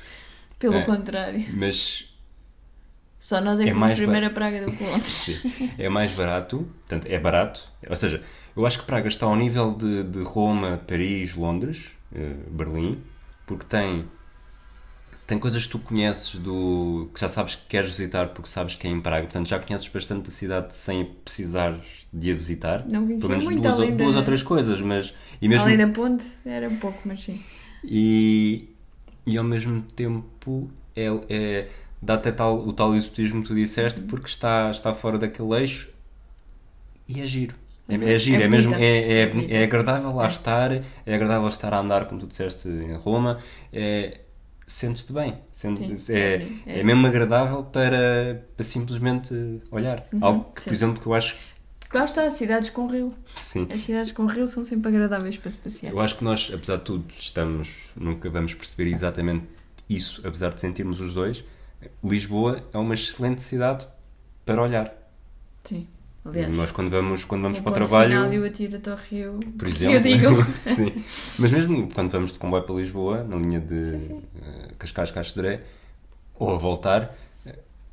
Pelo 0.58 0.74
É. 0.74 0.82
contrário. 0.82 1.44
Mas 1.46 2.07
Só 3.20 3.40
nós 3.40 3.58
é 3.60 3.64
que 3.64 3.70
É 3.70 3.74
mais 3.74 3.98
primeiro 3.98 4.26
a 4.26 4.30
Praga 4.30 4.64
do 4.66 4.72
que 4.76 4.82
Londres. 4.84 5.40
É 5.78 5.88
mais 5.88 6.12
barato, 6.12 6.68
portanto, 6.88 7.06
é 7.06 7.18
barato. 7.18 7.68
Ou 7.88 7.96
seja, 7.96 8.22
eu 8.56 8.66
acho 8.66 8.78
que 8.80 8.84
Praga 8.86 9.08
está 9.08 9.26
ao 9.26 9.36
nível 9.36 9.72
de, 9.74 10.04
de 10.04 10.22
Roma, 10.22 10.80
Paris, 10.86 11.34
Londres, 11.34 11.86
eh, 12.14 12.34
Berlim, 12.50 12.98
porque 13.46 13.64
tem, 13.64 14.04
tem 15.26 15.38
coisas 15.38 15.64
que 15.66 15.72
tu 15.72 15.78
conheces 15.78 16.36
do 16.36 17.10
que 17.12 17.20
já 17.20 17.28
sabes 17.28 17.54
que 17.54 17.66
queres 17.68 17.90
visitar 17.90 18.28
porque 18.28 18.48
sabes 18.48 18.74
que 18.74 18.86
é 18.86 18.90
em 18.90 19.00
Praga, 19.00 19.24
portanto 19.24 19.46
já 19.46 19.58
conheces 19.58 19.86
bastante 19.88 20.26
da 20.26 20.30
cidade 20.30 20.74
sem 20.74 21.04
precisar 21.04 21.78
de 22.12 22.30
a 22.32 22.34
visitar. 22.34 22.86
Não 22.90 23.04
conhecia 23.06 23.28
Pelo 23.28 23.30
menos 23.30 23.44
muito, 23.44 23.62
duas, 23.62 23.74
ou- 23.74 23.82
além 23.82 23.96
da- 23.96 24.04
duas 24.04 24.16
ou 24.16 24.22
três 24.22 24.42
coisas, 24.42 24.80
mas 24.80 25.14
e 25.40 25.48
mesmo 25.48 25.64
Além 25.64 25.76
da 25.76 25.88
ponte, 25.88 26.24
era 26.46 26.70
pouco, 26.70 26.98
mas 27.04 27.22
sim. 27.22 27.38
e, 27.84 28.68
e 29.26 29.36
ao 29.36 29.44
mesmo 29.44 29.82
tempo 29.82 30.70
é, 30.96 31.06
é, 31.28 31.68
dá 32.02 32.14
até 32.14 32.32
tal, 32.32 32.58
o 32.66 32.72
tal 32.72 32.94
exotismo 32.94 33.42
que 33.42 33.48
tu 33.48 33.54
disseste 33.54 34.00
porque 34.02 34.28
está, 34.28 34.70
está 34.70 34.94
fora 34.94 35.18
daquele 35.18 35.54
eixo 35.60 35.90
e 37.08 37.20
é 37.20 37.26
giro. 37.26 37.54
É, 37.88 37.94
é 37.94 38.18
giro, 38.18 38.42
É 38.42 38.44
é, 38.44 38.48
mesmo, 38.48 38.74
é, 38.74 39.22
é, 39.22 39.22
É 39.22 39.62
é 39.62 39.64
agradável 39.64 40.14
lá 40.14 40.26
É. 40.26 40.28
estar, 40.28 40.72
é 40.72 41.14
agradável 41.14 41.48
estar 41.48 41.72
a 41.72 41.78
andar, 41.78 42.04
como 42.06 42.20
tu 42.20 42.26
disseste, 42.26 42.68
em 42.68 42.94
Roma, 42.96 43.38
é, 43.72 44.20
sentes-te 44.66 45.12
bem, 45.12 45.38
sentes, 45.50 46.02
Sim, 46.02 46.14
é, 46.14 46.46
é 46.66 46.80
é, 46.80 46.84
mesmo 46.84 47.06
agradável 47.06 47.64
para, 47.64 48.44
para 48.54 48.64
simplesmente 48.64 49.34
olhar. 49.70 50.06
Algo 50.20 50.52
que, 50.52 50.62
por 50.62 50.68
Uhum, 50.68 50.74
exemplo, 50.74 51.00
que 51.00 51.06
eu 51.06 51.14
acho 51.14 51.36
Lá 51.94 52.04
está, 52.04 52.30
cidades 52.30 52.68
com 52.70 52.86
rio. 52.86 53.14
sim, 53.24 53.66
As 53.72 53.80
cidades 53.80 54.12
com 54.12 54.26
rio 54.26 54.46
são 54.46 54.62
sempre 54.62 54.88
agradáveis 54.88 55.38
para 55.38 55.50
se 55.50 55.56
passear. 55.58 55.90
Eu 55.92 56.00
acho 56.00 56.16
que 56.18 56.24
nós, 56.24 56.50
apesar 56.52 56.76
de 56.76 56.84
tudo, 56.84 57.04
estamos, 57.18 57.90
nunca 57.96 58.28
vamos 58.28 58.52
perceber 58.52 58.90
exatamente 58.90 59.46
isso, 59.88 60.20
apesar 60.26 60.50
de 60.52 60.60
sentirmos 60.60 61.00
os 61.00 61.14
dois. 61.14 61.42
Lisboa 62.02 62.62
é 62.72 62.78
uma 62.78 62.94
excelente 62.94 63.42
cidade 63.42 63.86
para 64.44 64.62
olhar. 64.62 64.92
Sim. 65.64 65.86
Aliás, 66.24 66.50
Nós 66.50 66.70
quando 66.70 66.90
vamos, 66.90 67.24
quando 67.24 67.42
vamos 67.42 67.58
o 67.58 67.62
para 67.62 67.70
o 67.70 67.74
trabalho, 67.74 68.10
final 68.10 68.32
e 68.32 68.38
o 68.40 68.44
atiro 68.46 68.76
até 68.76 68.90
ao 68.90 68.96
rio. 68.96 69.40
por 69.58 69.68
exemplo, 69.68 69.94
Eu 69.94 70.00
digo. 70.00 70.44
sim. 70.52 71.04
Mas 71.38 71.52
mesmo 71.52 71.88
quando 71.94 72.10
vamos 72.10 72.32
de 72.32 72.38
comboio 72.38 72.62
para 72.64 72.74
Lisboa, 72.74 73.24
na 73.24 73.36
linha 73.36 73.60
de 73.60 73.90
Sim, 73.90 74.00
sim. 74.00 74.22
eh, 74.42 74.68
Cascais 74.78 75.10
Castedré, 75.10 75.62
ou 76.34 76.54
a 76.54 76.58
voltar, 76.58 77.16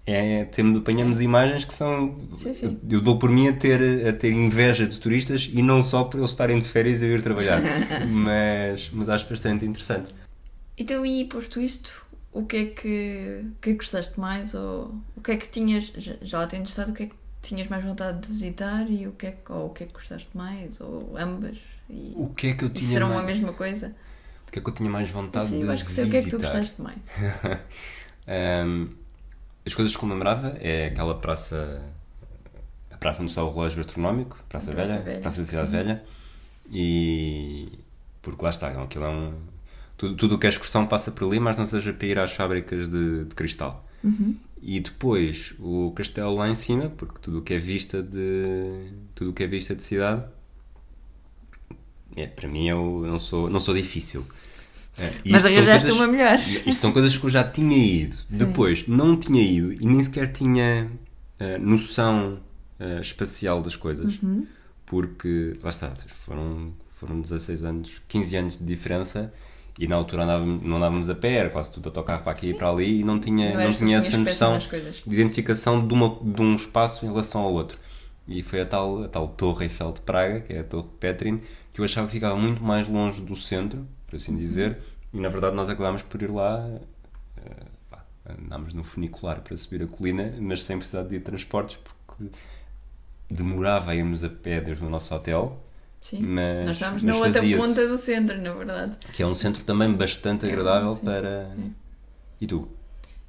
é, 0.08 0.44
temos, 0.46 0.82
apanhamos 0.82 1.22
imagens 1.22 1.66
que 1.66 1.74
são. 1.74 2.20
Sim, 2.38 2.54
sim. 2.54 2.80
Eu 2.90 3.02
dou 3.02 3.18
por 3.18 3.30
mim 3.30 3.48
a 3.48 3.54
ter, 3.54 4.08
a 4.08 4.14
ter 4.14 4.32
inveja 4.32 4.86
de 4.86 5.00
turistas 5.00 5.50
e 5.52 5.62
não 5.62 5.82
só 5.82 6.04
por 6.04 6.18
eles 6.20 6.30
estarem 6.32 6.60
de 6.60 6.68
férias 6.68 7.02
e 7.02 7.06
eu 7.06 7.16
ir 7.16 7.22
trabalhar. 7.22 7.62
mas, 8.08 8.90
mas 8.92 9.08
acho 9.10 9.28
bastante 9.30 9.66
interessante. 9.66 10.14
Então, 10.78 11.06
e 11.06 11.24
posto 11.26 11.60
isto, 11.62 11.94
o 12.36 12.46
que 12.46 12.58
é 12.58 12.66
que, 12.66 13.42
é 13.44 13.46
que 13.62 13.74
gostaste 13.74 14.20
mais? 14.20 14.54
Ou 14.54 14.94
o 15.16 15.22
que 15.22 15.32
é 15.32 15.38
que 15.38 15.50
tinhas, 15.50 15.86
já, 16.22 16.40
lá 16.40 16.48
tendo 16.48 16.68
estado, 16.68 16.92
o 16.92 16.94
que 16.94 17.04
é 17.04 17.08
que 17.08 17.16
tinhas 17.42 17.68
mais 17.68 17.84
vontade 17.84 18.20
de 18.22 18.28
visitar 18.28 18.90
e 18.90 19.08
o 19.08 19.14
que 19.14 19.28
é 19.28 19.32
que, 19.32 19.52
ou 19.52 19.68
o 19.68 19.70
que 19.70 19.84
é 19.84 19.88
que 19.88 19.94
gostaste 19.94 20.30
mais, 20.36 20.82
ou 20.82 21.16
ambas. 21.18 21.58
E, 21.90 22.14
O 22.16 22.30
que 22.34 22.48
é 22.48 22.54
que 22.56 22.64
eu 22.66 22.70
tinha 22.70 22.90
serão 22.90 23.10
mais... 23.10 23.22
a 23.22 23.24
mesma 23.24 23.54
coisa? 23.54 23.96
O 24.48 24.52
que 24.52 24.60
é 24.60 24.62
que 24.62 24.70
eu 24.70 24.74
tinha 24.74 24.90
mais 24.90 25.10
vontade 25.10 25.48
Sim, 25.50 25.60
de 25.60 25.70
acho 25.70 25.86
que 25.86 25.92
sei 25.92 26.06
o 26.06 26.10
que 26.10 26.18
é 26.18 26.24
que 26.24 26.30
tu 26.30 26.38
visitar? 26.38 26.60
gostaste 26.60 26.82
mais. 26.82 26.98
Ahm, 28.28 28.90
as 29.66 29.74
coisas 29.76 29.96
que 29.96 30.04
eu 30.04 30.10
lembrava 30.10 30.58
é 30.60 30.88
aquela 30.88 31.16
praça, 31.20 31.82
a 32.92 32.98
praça 32.98 33.22
onde 33.22 33.32
está 33.32 33.44
o 33.44 33.50
relógio 33.54 33.82
astronómico, 33.82 34.38
Praça, 34.50 34.72
Praça 34.72 34.94
Velha, 34.94 35.04
Velha, 35.04 35.22
Praça 35.22 35.42
da 35.42 35.48
Cidade. 35.48 35.72
Velha, 35.72 36.04
e 36.72 37.80
porque 38.22 38.44
lá 38.44 38.50
está, 38.50 38.70
aquilo 38.70 39.06
é 39.06 39.10
um. 39.10 39.34
Tudo, 39.98 40.16
tudo 40.16 40.36
o 40.36 40.38
que 40.38 40.46
é 40.46 40.50
excursão 40.50 40.86
passa 40.86 41.12
por 41.12 41.26
ali, 41.26 41.40
mas 41.40 41.58
não 41.58 41.66
seja 41.66 41.94
para 41.94 42.08
ir 42.08 42.20
às 42.20 42.32
fábricas 42.34 42.90
de, 42.90 43.26
de 43.26 43.36
cristal. 43.36 43.88
Uhum. 44.04 44.36
E 44.62 44.80
depois 44.80 45.54
o 45.60 45.92
castelo 45.92 46.36
lá 46.36 46.50
em 46.50 46.56
cima, 46.56 46.90
porque 46.90 47.20
tudo 47.22 47.40
o 47.40 47.42
que 47.42 47.54
é 47.54 47.58
vista 47.58 48.02
de. 48.02 48.92
tudo 49.14 49.32
o 49.32 49.34
que 49.34 49.44
é 49.44 49.48
vista 49.48 49.76
de 49.76 49.84
cidade. 49.84 50.24
É, 52.16 52.28
para 52.28 52.48
mim 52.48 52.68
eu 52.68 53.04
não 53.06 53.20
sou, 53.20 53.50
não 53.50 53.60
sou 53.60 53.74
difícil. 53.74 54.26
É, 54.98 55.14
Mas 55.30 55.46
arranjaste 55.46 55.92
uma 55.92 56.08
melhor. 56.08 56.36
Isto 56.36 56.74
são 56.76 56.92
coisas 56.92 57.18
que 57.18 57.26
eu 57.26 57.30
já 57.30 57.44
tinha 57.44 57.78
ido. 57.78 58.18
Depois 58.30 58.88
não 58.88 59.18
tinha 59.18 59.42
ido 59.42 59.74
e 59.74 59.86
nem 59.86 60.04
sequer 60.04 60.32
tinha 60.32 60.90
eh, 61.38 61.58
noção 61.58 62.40
eh, 62.80 63.02
espacial 63.02 63.62
das 63.62 63.76
coisas. 63.76 64.22
Uhum. 64.22 64.48
Porque, 64.86 65.58
lá 65.62 65.70
está, 65.70 65.92
foram, 66.08 66.74
foram 66.92 67.20
16 67.20 67.64
anos, 67.64 68.02
15 68.08 68.36
anos 68.38 68.58
de 68.58 68.64
diferença 68.64 69.34
e 69.78 69.88
na 69.88 69.96
altura 69.96 70.24
andávamos, 70.24 70.64
não 70.64 70.78
andávamos 70.78 71.10
a 71.10 71.16
pé, 71.16 71.34
era 71.34 71.50
quase 71.50 71.72
tudo 71.72 71.90
a 71.90 71.92
tocar 71.92 72.24
para 72.24 72.32
aqui 72.32 72.52
e 72.52 72.54
para 72.54 72.70
ali 72.70 73.02
e 73.02 73.04
não 73.04 73.20
tinha, 73.20 73.54
Não 73.54 73.66
não 73.66 73.74
tinha 73.74 73.98
essa 73.98 74.18
noção 74.18 74.58
de 74.58 75.14
identificação 75.14 75.86
de, 75.86 75.94
uma, 75.94 76.18
de 76.22 76.42
um 76.42 76.56
espaço 76.56 77.06
em 77.06 77.10
relação 77.10 77.42
ao 77.42 77.52
outro. 77.52 77.78
E 78.28 78.42
foi 78.42 78.62
a 78.62 78.66
tal, 78.66 79.04
a 79.04 79.08
tal 79.08 79.28
Torre 79.28 79.66
Eiffel 79.66 79.92
de 79.92 80.02
Praga, 80.02 80.40
que 80.40 80.54
é 80.54 80.62
a 80.62 80.64
Torre 80.64 80.88
Petrin, 81.00 81.42
que 81.74 81.82
eu 81.82 81.86
achava 81.86 82.08
que 82.08 82.14
ficava 82.14 82.36
muito 82.36 82.64
mais 82.64 82.88
longe 82.88 83.22
do 83.22 83.36
centro, 83.36 83.86
por 84.08 84.16
assim 84.16 84.36
dizer, 84.36 84.80
e 85.14 85.20
na 85.20 85.30
verdade 85.30 85.56
nós 85.56 85.70
acabámos 85.70 86.02
por 86.02 86.22
ir 86.22 86.32
lá, 86.32 86.68
eh, 87.38 88.00
andámos 88.28 88.74
no 88.74 88.84
funicular 88.84 89.42
para 89.42 89.56
subir 89.58 89.84
a 89.84 89.88
colina, 89.88 90.34
mas 90.40 90.64
sem 90.64 90.78
precisar 90.78 91.04
de 91.04 91.20
transportes, 91.20 91.78
porque 91.78 92.36
demorava 93.30 93.92
a 93.92 93.96
irmos 93.96 94.24
a 94.24 94.30
pé 94.30 94.62
desde 94.62 94.84
o 94.84 94.90
nosso 94.90 95.14
hotel, 95.14 95.65
Sim. 96.08 96.22
mas, 96.22 96.66
Nós 96.68 96.76
estávamos 96.76 97.02
na 97.04 97.16
outra 97.16 97.42
ponta 97.42 97.88
do 97.88 97.98
centro, 97.98 98.40
na 98.40 98.54
verdade. 98.54 98.96
que 99.12 99.24
é 99.24 99.26
um 99.26 99.34
centro 99.34 99.64
também 99.64 99.92
bastante 99.94 100.46
É, 100.46 100.50
agradável 100.52 100.94
sim, 100.94 101.04
para... 101.04 101.50
sim. 101.50 101.74
E 102.40 102.46
tu? 102.46 102.68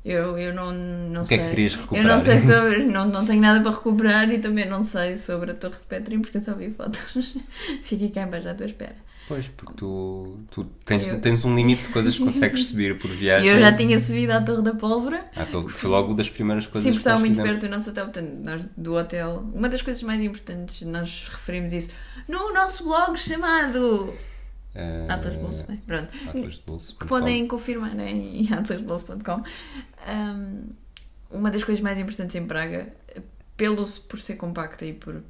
Eu, 0.04 0.38
eu 0.38 0.54
não, 0.54 0.72
não 0.72 1.22
O 1.22 1.26
que 1.26 1.34
é 1.34 1.38
sei. 1.38 1.46
que 1.46 1.50
querias 1.50 1.72
Eu 1.72 1.80
recuperar? 1.80 2.06
não 2.06 2.18
sei 2.18 2.38
sobre. 2.38 2.84
Não, 2.84 3.06
não 3.06 3.24
tenho 3.24 3.40
nada 3.40 3.60
para 3.62 3.70
recuperar 3.76 4.30
e 4.30 4.38
também 4.38 4.68
não 4.68 4.84
sei 4.84 5.16
sobre 5.16 5.52
a 5.52 5.54
Torre 5.54 5.78
de 5.78 5.86
Petrim 5.86 6.20
porque 6.20 6.36
eu 6.36 6.44
só 6.44 6.54
vi 6.54 6.70
fotos. 6.70 7.34
Fiquei 7.82 8.10
cá 8.10 8.22
embaixo 8.22 8.48
à 8.48 8.54
tua 8.54 8.66
espera. 8.66 8.94
Pois, 9.28 9.48
porque 9.48 9.72
tu, 9.74 10.38
tu 10.50 10.64
tens, 10.84 11.06
Eu- 11.06 11.20
tens 11.20 11.44
um 11.44 11.54
limite 11.56 11.82
de 11.82 11.88
coisas 11.88 12.14
que 12.16 12.22
consegues 12.24 12.66
subir 12.66 12.96
por 12.98 13.10
viagem. 13.10 13.48
E 13.48 13.52
eu 13.52 13.58
já 13.58 13.72
tinha 13.74 13.98
subido 13.98 14.32
à 14.32 14.40
Torre 14.40 14.62
da 14.62 14.74
Pólvora. 14.74 15.18
Ah, 15.34 15.42
então 15.48 15.68
foi 15.68 15.90
logo 15.90 16.14
das 16.14 16.30
primeiras 16.30 16.66
coisas 16.66 16.82
Sim, 16.84 16.90
porque 16.90 17.02
que 17.02 17.08
estava 17.08 17.20
muito 17.20 17.42
perto 17.42 17.60
do 17.62 17.68
nosso 17.68 17.90
hotel, 17.90 18.04
portanto, 18.04 18.30
nós 18.42 18.62
do 18.76 18.94
hotel. 18.94 19.44
Uma 19.52 19.68
das 19.68 19.82
coisas 19.82 20.02
mais 20.04 20.22
importantes, 20.22 20.82
nós 20.86 21.28
referimos 21.30 21.72
isso 21.72 21.90
no 22.28 22.52
nosso 22.54 22.84
blog 22.84 23.16
chamado 23.18 24.14
Ah, 24.74 25.14
Atlas 25.14 25.34
Bolso. 25.34 25.64
bem, 25.66 25.76
Pronto. 25.86 26.08
Atlas 26.28 26.54
de 26.54 26.62
Bolso. 26.64 26.96
que 26.96 27.06
podem 27.06 27.46
confirmar 27.48 27.94
né, 27.94 28.08
em 28.12 28.52
atlasbolso.com. 28.52 29.42
Um, 30.08 30.62
uma 31.30 31.50
das 31.50 31.64
coisas 31.64 31.82
mais 31.82 31.98
importantes 31.98 32.36
em 32.36 32.46
Praga, 32.46 32.92
pelo, 33.56 33.86
por 34.08 34.20
ser 34.20 34.36
compacta 34.36 34.84
e 34.84 34.92
por 34.92 35.22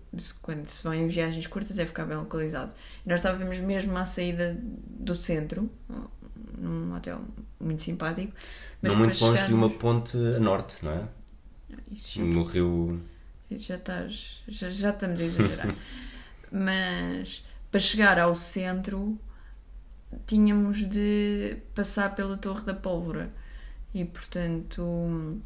quando 0.42 0.66
se 0.68 0.82
vão 0.82 0.92
em 0.94 1.06
viagens 1.08 1.46
curtas, 1.46 1.78
é 1.78 1.86
ficar 1.86 2.04
bem 2.06 2.16
localizado. 2.16 2.74
E 3.04 3.08
nós 3.08 3.20
estávamos 3.20 3.58
mesmo 3.60 3.96
à 3.96 4.04
saída 4.04 4.56
do 4.60 5.14
centro, 5.14 5.70
num 6.58 6.92
hotel 6.94 7.20
muito 7.60 7.82
simpático. 7.82 8.32
Mas 8.82 8.92
Não 8.92 8.98
muito 8.98 9.18
para 9.18 9.26
longe 9.28 9.38
de 9.40 9.46
chegarmos- 9.48 9.70
uma 9.70 9.78
ponte 9.78 10.16
a 10.16 10.40
norte, 10.40 10.76
não 10.82 10.92
é? 10.92 11.08
Isso 11.92 12.18
já 12.18 12.24
No 12.24 12.42
rio. 12.42 13.00
Isso 13.50 13.68
já 13.68 13.76
estás. 13.76 14.42
Já, 14.48 14.68
já 14.70 14.90
estamos 14.90 15.20
a 15.20 15.22
exagerar. 15.24 15.74
Mas 16.50 17.44
para 17.70 17.80
chegar 17.80 18.18
ao 18.18 18.34
centro 18.34 19.18
tínhamos 20.26 20.78
de 20.88 21.58
passar 21.74 22.14
pela 22.14 22.36
Torre 22.36 22.64
da 22.64 22.74
Pólvora. 22.74 23.30
E 23.94 24.04
portanto 24.04 25.40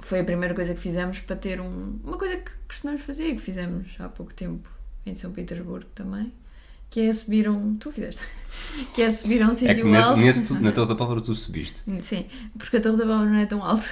foi 0.00 0.20
a 0.20 0.24
primeira 0.24 0.54
coisa 0.54 0.74
que 0.74 0.80
fizemos 0.80 1.20
para 1.20 1.36
ter 1.36 1.60
um, 1.60 1.98
uma 2.04 2.16
coisa 2.18 2.36
que 2.36 2.50
costumamos 2.68 3.02
fazer 3.02 3.28
e 3.28 3.34
que 3.36 3.40
fizemos 3.42 3.94
há 3.98 4.08
pouco 4.08 4.32
tempo 4.34 4.68
em 5.06 5.14
São 5.14 5.32
Petersburgo 5.32 5.86
também. 5.94 6.32
Que 6.88 7.02
é 7.02 7.12
subir 7.12 7.48
um. 7.48 7.76
Tu 7.76 7.92
fizeste? 7.92 8.22
Que 8.94 9.02
é 9.02 9.10
subir 9.10 9.40
a 9.42 9.46
um 9.46 9.50
É 9.50 9.54
que 9.54 9.58
sítio 9.60 9.86
nesse, 9.86 10.02
alto. 10.02 10.20
nesse 10.20 10.46
tu- 10.46 10.60
na 10.60 10.70
Torre 10.72 10.88
da 10.88 10.94
Pólvora 10.96 11.20
tu 11.20 11.32
subiste. 11.36 11.82
Sim, 12.00 12.26
porque 12.58 12.78
a 12.78 12.80
Torre 12.80 12.96
da 12.96 13.04
Pólvora 13.06 13.30
não 13.30 13.38
é 13.38 13.46
tão 13.46 13.62
alta. 13.64 13.86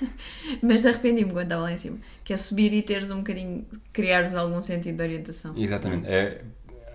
Mas 0.62 0.86
arrependi-me 0.86 1.32
quando 1.32 1.42
estava 1.44 1.62
lá 1.62 1.72
em 1.72 1.76
cima. 1.78 1.98
Que 2.22 2.32
é 2.32 2.36
subir 2.36 2.72
e 2.72 2.80
teres 2.82 3.10
um 3.10 3.18
bocadinho, 3.18 3.66
criares 3.92 4.34
algum 4.36 4.62
sentido 4.62 4.96
de 4.96 5.02
orientação. 5.02 5.52
Exatamente. 5.56 6.06
É, 6.06 6.42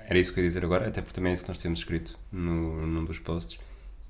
era 0.07 0.17
isso 0.17 0.33
que 0.33 0.39
eu 0.39 0.43
ia 0.43 0.49
dizer 0.49 0.63
agora, 0.63 0.87
até 0.87 1.01
porque 1.01 1.13
também 1.13 1.31
é 1.31 1.33
isso 1.35 1.43
que 1.43 1.49
nós 1.49 1.57
temos 1.57 1.79
escrito 1.79 2.17
no, 2.31 2.87
num 2.87 3.03
dos 3.03 3.19
posts. 3.19 3.59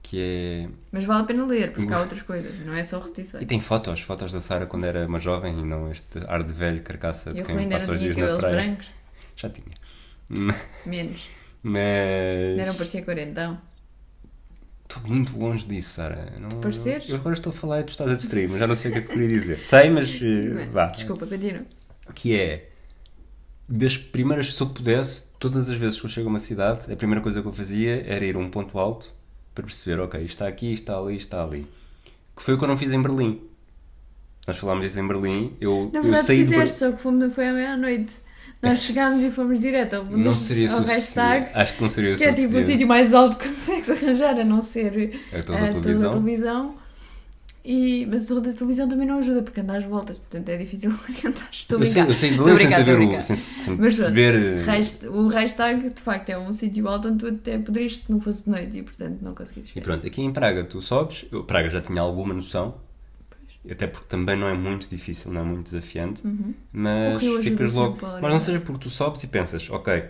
Que 0.02 0.20
é. 0.22 0.70
Mas 0.92 1.04
vale 1.04 1.24
a 1.24 1.26
pena 1.26 1.46
ler, 1.46 1.74
porque 1.74 1.94
há 1.94 2.00
outras 2.00 2.22
coisas, 2.22 2.58
não 2.66 2.74
é 2.74 2.84
só 2.84 3.00
repetições. 3.00 3.44
E 3.44 3.46
tem 3.46 3.60
fotos, 3.60 4.02
fotos 4.02 4.32
da 4.32 4.40
Sara 4.40 4.66
quando 4.66 4.86
era 4.86 5.06
uma 5.06 5.20
jovem 5.20 5.60
e 5.60 5.64
não 5.64 5.92
este 5.92 6.20
ar 6.28 6.42
de 6.44 6.54
velho 6.54 6.82
carcaça 6.82 7.34
de 7.34 7.40
Eu 7.40 7.46
quem 7.46 7.70
passa 7.70 7.88
não 7.88 7.94
os 7.96 8.00
dias 8.00 8.18
na 8.18 8.38
praia. 8.38 8.56
brancos, 8.56 8.88
Já 9.36 9.50
tinha. 9.50 9.76
Mas. 10.30 10.56
menos. 10.86 11.22
Ainda 11.64 12.66
não 12.66 12.76
parecia 12.76 13.04
quarentão. 13.04 13.60
Estou 14.90 15.04
muito 15.04 15.38
longe 15.38 15.68
disso, 15.68 15.94
Sara. 15.96 16.34
Não, 16.40 16.50
parecer? 16.62 17.04
Eu 17.08 17.18
agora 17.18 17.36
estou 17.36 17.52
a 17.52 17.56
falar 17.56 17.82
e 17.82 17.84
tu 17.84 17.90
estás 17.90 18.10
a 18.10 18.16
distrair, 18.16 18.50
mas 18.50 18.60
já 18.60 18.66
não 18.66 18.76
sei 18.76 18.90
o 18.90 18.94
que 18.94 19.00
é 19.00 19.02
que 19.04 19.10
eu 19.10 19.14
queria 19.14 19.28
dizer. 19.28 19.60
Sei, 19.60 19.90
mas 19.90 20.10
eh, 20.20 20.66
vá. 20.72 20.88
Desculpa, 20.88 21.28
continua. 21.28 21.62
Que 22.16 22.36
é 22.36 22.70
das 23.68 23.96
primeiras, 23.98 24.52
se 24.56 24.60
eu 24.62 24.68
pudesse, 24.68 25.26
todas 25.38 25.70
as 25.70 25.76
vezes 25.76 26.00
que 26.00 26.06
eu 26.08 26.10
chego 26.10 26.28
a 26.28 26.32
uma 26.32 26.40
cidade, 26.40 26.92
a 26.92 26.96
primeira 26.96 27.22
coisa 27.22 27.40
que 27.40 27.48
eu 27.48 27.54
fazia 27.54 28.04
era 28.08 28.26
ir 28.26 28.36
a 28.36 28.40
um 28.40 28.50
ponto 28.50 28.80
alto 28.80 29.14
para 29.60 29.68
perceber, 29.68 30.02
ok, 30.02 30.24
está 30.24 30.48
aqui, 30.48 30.74
está 30.74 30.98
ali, 30.98 31.16
está 31.18 31.44
ali. 31.44 31.68
Que 32.36 32.44
foi 32.44 32.54
o 32.54 32.58
que 32.58 32.64
eu 32.64 32.68
não 32.68 32.78
fiz 32.78 32.92
em 32.92 33.02
Berlim. 33.02 33.42
Nós 34.48 34.58
falámos 34.58 34.86
disso 34.86 35.00
em 35.00 35.08
Berlim. 35.08 35.54
Eu, 35.60 35.90
Na 35.94 36.00
eu 36.00 36.04
verdade, 36.04 36.26
saí 36.26 36.38
de 36.44 36.50
Berlim. 36.50 36.62
fizeste, 36.64 36.80
só 36.80 36.92
que 36.92 37.02
fomos, 37.02 37.34
foi 37.34 37.48
à 37.50 37.54
meia-noite. 37.54 38.14
Nós 38.62 38.80
chegámos 38.80 39.24
e 39.24 39.32
fomos 39.32 39.62
direto 39.62 39.94
ao, 39.96 40.06
Não 40.06 40.36
seria 40.36 40.70
ao 40.72 40.82
hashtag, 40.84 41.50
Acho 41.54 41.76
que 41.76 41.82
não 41.82 41.88
seria 41.90 42.16
que 42.16 42.24
é 42.24 42.34
tipo 42.34 42.58
o 42.58 42.62
sítio 42.66 42.88
mais 42.88 43.14
alto 43.14 43.38
que 43.38 43.48
consegues 43.48 43.90
arranjar, 43.90 44.38
a 44.40 44.44
não 44.44 44.62
ser 44.62 45.18
A 45.32 45.38
da 45.38 45.54
a 45.68 45.68
televisão. 45.74 46.12
televisão. 46.12 46.76
E, 47.64 48.06
mas 48.06 48.26
a 48.26 48.28
torre 48.36 48.42
da 48.48 48.54
televisão 48.54 48.88
também 48.88 49.06
não 49.06 49.20
ajuda, 49.20 49.44
porque 49.44 49.60
anda 49.60 49.78
às 49.78 49.84
voltas, 49.84 50.18
portanto 50.18 50.48
é 50.50 50.58
difícil 50.58 50.92
orientar. 51.10 51.50
Estou 51.52 51.78
a 51.78 51.82
Eu 51.82 51.88
sei, 51.88 52.04
brincar. 52.04 52.10
eu 52.10 52.16
sei 52.16 52.30
a 52.34 52.38
Berlim 52.38 52.58
sem 52.58 52.72
saber 52.72 52.98
o. 53.00 53.22
Sem, 53.22 53.36
sem 53.36 53.78
Mas 53.78 53.98
perceber. 53.98 54.36
eh, 54.36 55.08
o 55.10 55.28
hashtag, 55.28 55.90
de 55.90 56.02
facto, 56.02 56.30
é 56.30 56.38
um 56.40 56.54
sítio 56.54 56.88
alto 56.88 57.10
onde 57.10 57.18
tu 57.20 57.28
até 57.28 57.58
poderias 57.58 57.98
se 58.00 58.12
não 58.12 58.22
fosse 58.22 58.44
de 58.46 58.50
noite 58.50 58.78
e, 58.78 58.84
portanto, 58.84 59.20
não 59.22 59.36
conseguires 59.36 59.70
E 59.70 59.74
ver. 59.74 59.82
pronto, 59.82 60.08
aqui 60.08 60.22
em 60.22 60.32
Praga 60.32 60.64
tu 60.64 60.82
sobes, 60.82 61.26
eu 61.32 61.44
Praga 61.44 61.70
já 61.70 61.82
tinha 61.82 62.02
alguma 62.02 62.34
noção, 62.34 62.76
até 63.70 63.88
porque 63.88 64.08
também 64.08 64.38
não 64.38 64.48
é 64.48 64.54
muito 64.54 64.90
difícil, 64.90 65.32
não 65.32 65.42
é 65.42 65.44
muito 65.44 65.66
desafiante, 65.66 66.26
Uhum. 66.26 66.54
mas 66.72 67.22
O 67.24 67.44
ficas 67.44 67.74
logo. 67.76 67.98
Mas 68.22 68.34
não 68.34 68.40
seja 68.40 68.60
porque 68.62 68.80
tu 68.84 68.90
sobes 68.90 69.22
e 69.24 69.28
pensas, 69.28 69.70
ok, 69.70 70.04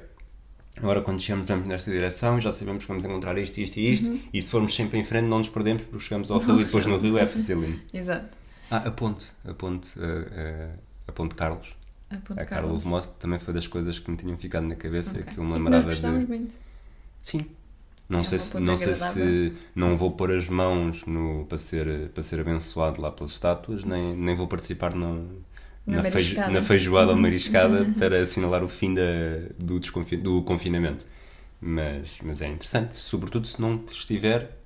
agora 0.81 1.01
quando 1.01 1.21
chegamos 1.21 1.47
vamos 1.47 1.65
nesta 1.67 1.91
direção 1.91 2.37
e 2.37 2.41
já 2.41 2.51
sabemos 2.51 2.83
que 2.83 2.87
vamos 2.89 3.05
encontrar 3.05 3.37
isto, 3.37 3.57
isto 3.59 3.77
e 3.77 3.91
isto, 3.91 4.09
Uhum. 4.09 4.19
e 4.33 4.41
se 4.41 4.51
formos 4.51 4.73
sempre 4.75 4.97
em 4.99 5.03
frente 5.03 5.25
não 5.27 5.39
nos 5.39 5.49
perdemos 5.49 5.83
porque 5.83 5.99
chegamos 5.99 6.31
ao 6.31 6.39
rio 6.39 6.61
e 6.61 6.65
depois 6.65 6.85
no 6.85 6.97
rio 6.97 7.17
é 7.17 7.27
facilino. 7.27 7.79
Exato. 7.93 8.37
Ah, 8.69 8.77
a 8.87 8.91
ponte, 8.91 9.27
a 9.45 9.53
ponte, 9.53 9.99
eh, 9.99 10.27
eh, 10.31 10.79
a 11.07 11.11
ponte 11.11 11.35
Carlos. 11.35 11.75
A 12.09 12.17
Ponte 12.17 12.41
a 12.41 12.45
Carlos 12.45 12.81
Carlos. 12.81 12.83
Most 12.83 13.15
também 13.19 13.39
foi 13.39 13.53
das 13.53 13.67
coisas 13.67 13.99
que 13.99 14.09
me 14.11 14.17
tinham 14.17 14.37
ficado 14.37 14.65
na 14.67 14.75
cabeça 14.75 15.19
Ok. 15.19 15.33
que 15.33 15.37
eu 15.39 15.43
me 15.43 15.53
lembrava 15.53 15.95
de. 15.95 16.27
muito. 16.27 16.55
Sim. 17.21 17.45
Não 18.09 18.21
É 18.21 18.23
sei, 18.23 18.39
se, 18.39 18.59
não 18.59 18.75
sei 18.77 18.95
se 18.95 19.53
não 19.75 19.97
vou 19.97 20.11
pôr 20.11 20.31
as 20.35 20.49
mãos 20.49 21.05
no, 21.05 21.45
para, 21.47 21.57
ser, 21.59 22.09
para 22.09 22.23
ser 22.23 22.39
abençoado 22.39 23.01
lá 23.01 23.11
pelas 23.11 23.31
estátuas, 23.31 23.83
nem, 23.83 24.15
nem 24.15 24.35
vou 24.35 24.47
participar 24.47 24.95
no, 24.95 25.43
Na 25.89 26.03
na, 26.03 26.11
feijo- 26.11 26.35
na 26.37 26.61
feijoada 26.61 27.11
ou 27.11 27.17
mariscada 27.17 27.85
para 27.97 28.19
assinalar 28.19 28.63
o 28.63 28.69
fim 28.69 28.93
da, 28.93 29.01
do, 29.57 29.79
desconfi- 29.79 30.17
do 30.17 30.41
confinamento. 30.43 31.05
Mas, 31.61 32.09
mas 32.23 32.41
é 32.41 32.47
interessante, 32.47 32.95
sobretudo 32.95 33.45
se 33.47 33.59
não 33.59 33.83
estiver 33.85 34.57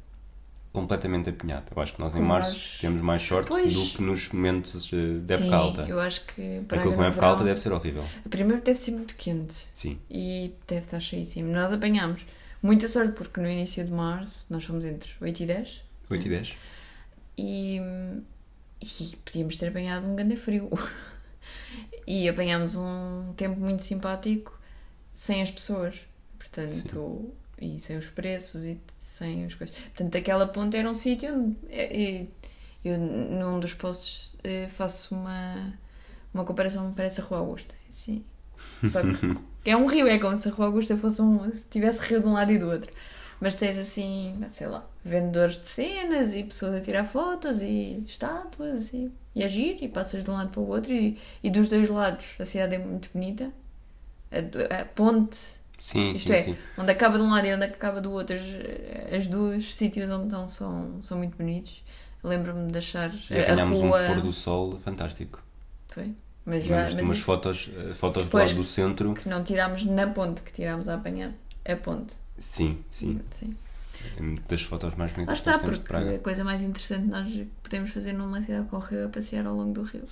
completamente 0.72 1.30
apinhado. 1.30 1.66
Eu 1.76 1.82
acho 1.82 1.94
que 1.94 2.00
nós 2.00 2.16
em 2.16 2.22
março 2.22 2.52
nós- 2.52 2.78
temos 2.82 3.02
mais 3.02 3.22
sorte 3.22 3.48
Pois. 3.48 3.74
do 3.74 3.86
que 3.86 4.02
nos 4.02 4.30
momentos 4.30 4.92
eh, 4.92 5.20
de 5.20 5.34
época 5.34 5.48
Sim, 5.50 5.54
alta. 5.54 5.82
eu 5.84 6.00
acho 6.00 6.26
que 6.26 6.62
Praga 6.68 6.84
Aquilo 6.84 6.96
com 6.96 7.04
época 7.04 7.26
alta 7.26 7.38
verão- 7.44 7.46
deve 7.54 7.60
ser 7.60 7.72
horrível. 7.72 8.04
Primeiro 8.30 8.62
deve 8.64 8.78
ser 8.80 8.92
muito 8.92 9.16
quente 9.16 9.68
Sim. 9.74 10.00
e 10.10 10.52
deve 10.68 10.82
estar 10.86 11.00
cheíssimo. 11.00 11.52
Nós 11.52 11.72
apanhámos 11.72 12.26
muita 12.62 12.88
sorte 12.88 13.14
porque 13.14 13.40
no 13.40 13.48
início 13.48 13.84
de 13.86 13.92
março 13.92 14.48
nós 14.52 14.64
fomos 14.64 14.84
entre 14.86 15.12
8 15.22 15.44
e 15.44 15.46
10 15.46 15.82
8 16.10 16.26
e 16.26 16.30
10? 16.30 16.56
e, 17.38 17.80
e 18.82 19.16
podíamos 19.24 19.56
ter 19.58 19.68
apanhado 19.70 20.06
um 20.08 20.16
grande 20.16 20.36
frio. 20.38 20.70
e 22.08 22.28
apanhámos 22.30 22.76
um 22.76 23.34
tempo 23.36 23.60
muito 23.60 23.84
simpático 23.84 24.58
sem 25.14 25.42
as 25.42 25.52
pessoas. 25.52 26.02
Portanto, 26.38 27.34
e 27.60 27.80
sem 27.80 27.98
os 27.98 28.10
preços 28.10 28.66
e 28.66 28.80
sem 28.98 29.46
as 29.46 29.56
coisas. 29.56 29.76
Portanto, 29.76 30.16
aquela 30.18 30.48
ponte 30.48 30.76
era 30.78 30.90
um 30.90 30.94
sítio 30.94 31.34
onde 31.34 31.56
e- 31.72 32.28
eu, 32.84 32.98
num 32.98 33.60
dos 33.62 33.74
posts, 33.74 34.36
eh, 34.44 34.68
faço 34.68 35.16
uma, 35.16 35.74
uma 36.34 36.44
comparação, 36.44 36.94
parece 36.94 37.22
a 37.22 37.24
Rua 37.24 37.40
Augusta. 37.40 37.74
Sim. 37.90 38.26
Só 38.84 39.02
que 39.02 39.08
é 39.70 39.76
um 39.78 39.86
rio, 39.86 40.06
é 40.08 40.20
como 40.20 40.36
se 40.36 40.50
a 40.50 40.52
Rua 40.52 40.66
Augusta 40.68 40.98
fosse 40.98 41.22
um. 41.22 41.50
se 41.54 41.64
tivesse 41.70 42.02
rio 42.02 42.20
de 42.22 42.28
um 42.28 42.34
lado 42.34 42.52
e 42.52 42.58
do 42.58 42.70
outro. 42.70 42.92
Mas 43.40 43.56
tens 43.56 43.78
assim, 43.78 44.38
sei 44.50 44.68
lá, 44.68 44.86
vendedores 45.04 45.60
de 45.62 45.68
cenas 45.68 46.34
e 46.34 46.44
pessoas 46.44 46.76
a 46.76 46.82
tirar 46.82 47.06
fotos 47.06 47.62
e 47.62 48.04
estátuas 48.06 48.94
e, 48.94 49.10
e 49.36 49.44
agir 49.44 49.78
e 49.82 49.88
passas 49.88 50.24
de 50.24 50.30
um 50.32 50.34
lado 50.34 50.50
para 50.52 50.62
o 50.62 50.68
outro 50.68 50.94
e, 50.94 51.18
e 51.44 51.50
dos 51.50 51.70
dois 51.70 51.90
lados 51.90 52.36
a 52.40 52.46
cidade 52.46 52.76
é 52.76 52.80
muito 52.80 53.10
bonita. 53.14 53.52
A, 54.32 54.82
a 54.82 54.86
ponte, 54.86 55.40
Sim, 55.80 56.12
isto 56.14 56.28
sim, 56.28 56.34
é, 56.34 56.42
sim. 56.42 56.58
onde 56.78 56.92
acaba 56.92 57.18
de 57.18 57.24
um 57.24 57.30
lado 57.32 57.46
e 57.46 57.54
onde 57.54 57.66
acaba 57.66 58.02
do 58.02 58.12
outro, 58.12 58.36
as, 58.36 59.14
as 59.14 59.30
duas 59.30 59.76
sítios 59.76 60.10
onde 60.10 60.26
estão 60.26 60.48
são, 60.48 61.02
são 61.02 61.18
muito 61.18 61.38
bonitos. 61.38 61.84
Lembro-me 62.24 62.72
de 62.72 62.78
achar 62.78 63.12
E 63.30 63.36
a 63.40 63.66
rua. 63.66 64.02
um 64.04 64.06
pôr 64.08 64.22
do 64.22 64.32
sol 64.34 64.80
fantástico. 64.80 65.42
Foi. 65.88 66.14
Mas 66.46 66.66
já, 66.66 66.84
mas 66.84 66.94
umas 66.94 67.18
isso 67.18 67.26
fotos, 67.26 67.70
eh, 67.76 67.94
fotos 67.94 68.26
do 68.26 68.32
Pois. 68.32 68.52
lado 68.52 68.56
do 68.56 68.64
centro. 68.66 69.14
que 69.14 69.30
não 69.30 69.44
tirámos 69.44 69.84
na 69.86 70.08
ponte, 70.08 70.42
que 70.42 70.52
tirámos 70.52 70.88
a 70.88 70.96
apanhar 70.96 71.32
a 71.66 71.76
ponte. 71.76 72.14
Sim, 72.38 72.84
sim. 72.90 73.22
Sim. 73.32 73.56
Das 74.48 74.62
fotos 74.64 74.96
mais 74.96 75.12
Lá 75.12 75.16
bonitas 75.16 75.38
está, 75.38 75.54
que 75.60 75.66
de 75.66 75.72
porque 75.72 75.88
Praga. 75.88 76.16
a 76.16 76.20
coisa 76.20 76.44
mais 76.44 76.64
interessante 76.64 77.08
nós 77.08 77.48
podemos 77.62 77.92
fazer 77.92 78.14
numa 78.14 78.42
cidade 78.42 78.68
com 78.68 78.78
o 78.78 78.80
rio 78.80 79.06
é 79.06 79.08
passear 79.08 79.46
ao 79.46 79.56
longo 79.56 79.74
do 79.74 79.84
rio. 79.84 80.04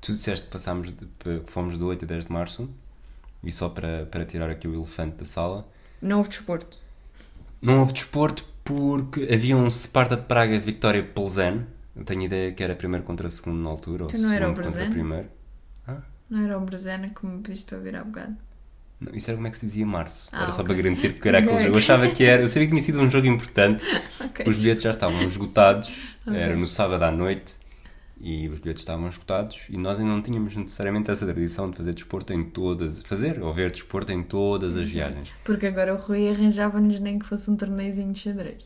Tu 0.00 0.12
disseste 0.12 0.46
que 0.46 0.52
passámos 0.52 0.88
de, 0.88 1.42
fomos 1.46 1.76
do 1.76 1.86
8 1.86 2.04
a 2.04 2.08
10 2.08 2.26
de 2.26 2.32
março 2.32 2.70
e 3.42 3.52
só 3.52 3.68
para, 3.68 4.06
para 4.06 4.24
tirar 4.24 4.50
aqui 4.50 4.66
o 4.66 4.74
elefante 4.74 5.16
da 5.16 5.24
sala. 5.24 5.68
Não 6.00 6.18
houve 6.18 6.30
desporto. 6.30 6.78
Não 7.60 7.80
houve 7.80 7.92
desporto 7.92 8.44
porque 8.64 9.28
havia 9.32 9.56
um 9.56 9.70
Sparta 9.70 10.16
de 10.16 10.22
Praga 10.22 10.58
Vitória 10.58 11.02
Plzen. 11.02 11.66
Eu 11.94 12.04
tenho 12.04 12.22
ideia 12.22 12.52
que 12.52 12.62
era 12.62 12.74
primeiro 12.74 13.04
contra 13.04 13.28
segundo 13.28 13.60
na 13.60 13.68
altura, 13.68 14.04
ou 14.04 14.08
Então 14.08 14.20
não 14.20 14.32
era 14.32 14.48
o 14.50 14.54
primeiro. 14.54 15.28
Não 16.30 16.44
era 16.44 16.56
o 16.56 16.60
Brezana 16.60 17.10
que 17.10 17.26
me 17.26 17.42
pediste 17.42 17.66
para 17.66 17.78
vir 17.78 17.96
há 17.96 18.04
bocado. 18.04 18.36
Não, 19.00 19.14
isso 19.14 19.30
era 19.30 19.36
como 19.36 19.46
é 19.46 19.50
que 19.50 19.56
se 19.56 19.64
dizia 19.66 19.86
março. 19.86 20.28
Ah, 20.30 20.42
era 20.42 20.52
só 20.52 20.62
ok. 20.62 20.66
para 20.74 20.82
garantir 20.82 21.14
que 21.18 21.26
era 21.28 21.38
aquele 21.38 21.58
jogo. 21.58 21.74
Eu 21.74 21.78
achava 21.78 22.08
que 22.08 22.22
era. 22.24 22.42
Eu 22.42 22.48
sabia 22.48 22.66
que 22.68 22.72
tinha 22.72 22.82
sido 22.82 23.00
um 23.00 23.10
jogo 23.10 23.26
importante. 23.26 23.84
Ok. 24.20 24.44
Os 24.46 24.56
bilhetes 24.58 24.82
já 24.82 24.90
estavam 24.90 25.22
esgotados. 25.22 26.16
Ok. 26.26 26.38
Era 26.38 26.54
no 26.54 26.66
sábado 26.68 27.02
à 27.02 27.10
noite 27.10 27.54
e 28.20 28.46
os 28.50 28.60
bilhetes 28.60 28.82
estavam 28.82 29.08
esgotados. 29.08 29.62
E 29.70 29.78
nós 29.78 29.98
ainda 29.98 30.10
não 30.12 30.20
tínhamos 30.20 30.54
necessariamente 30.54 31.10
essa 31.10 31.24
tradição 31.24 31.70
de 31.70 31.76
fazer 31.78 31.94
desporto 31.94 32.32
em 32.34 32.44
todas. 32.44 32.98
Fazer 33.02 33.40
ou 33.42 33.54
ver 33.54 33.70
desporto 33.70 34.12
em 34.12 34.22
todas 34.22 34.74
Uhum. 34.76 34.82
as 34.82 34.90
viagens. 34.90 35.30
Porque 35.42 35.66
agora 35.66 35.94
o 35.94 35.96
Rui 35.96 36.28
arranjava-nos 36.28 37.00
nem 37.00 37.18
que 37.18 37.24
fosse 37.26 37.50
um 37.50 37.56
torneizinho 37.56 38.12
de 38.12 38.20
xadrez. 38.20 38.62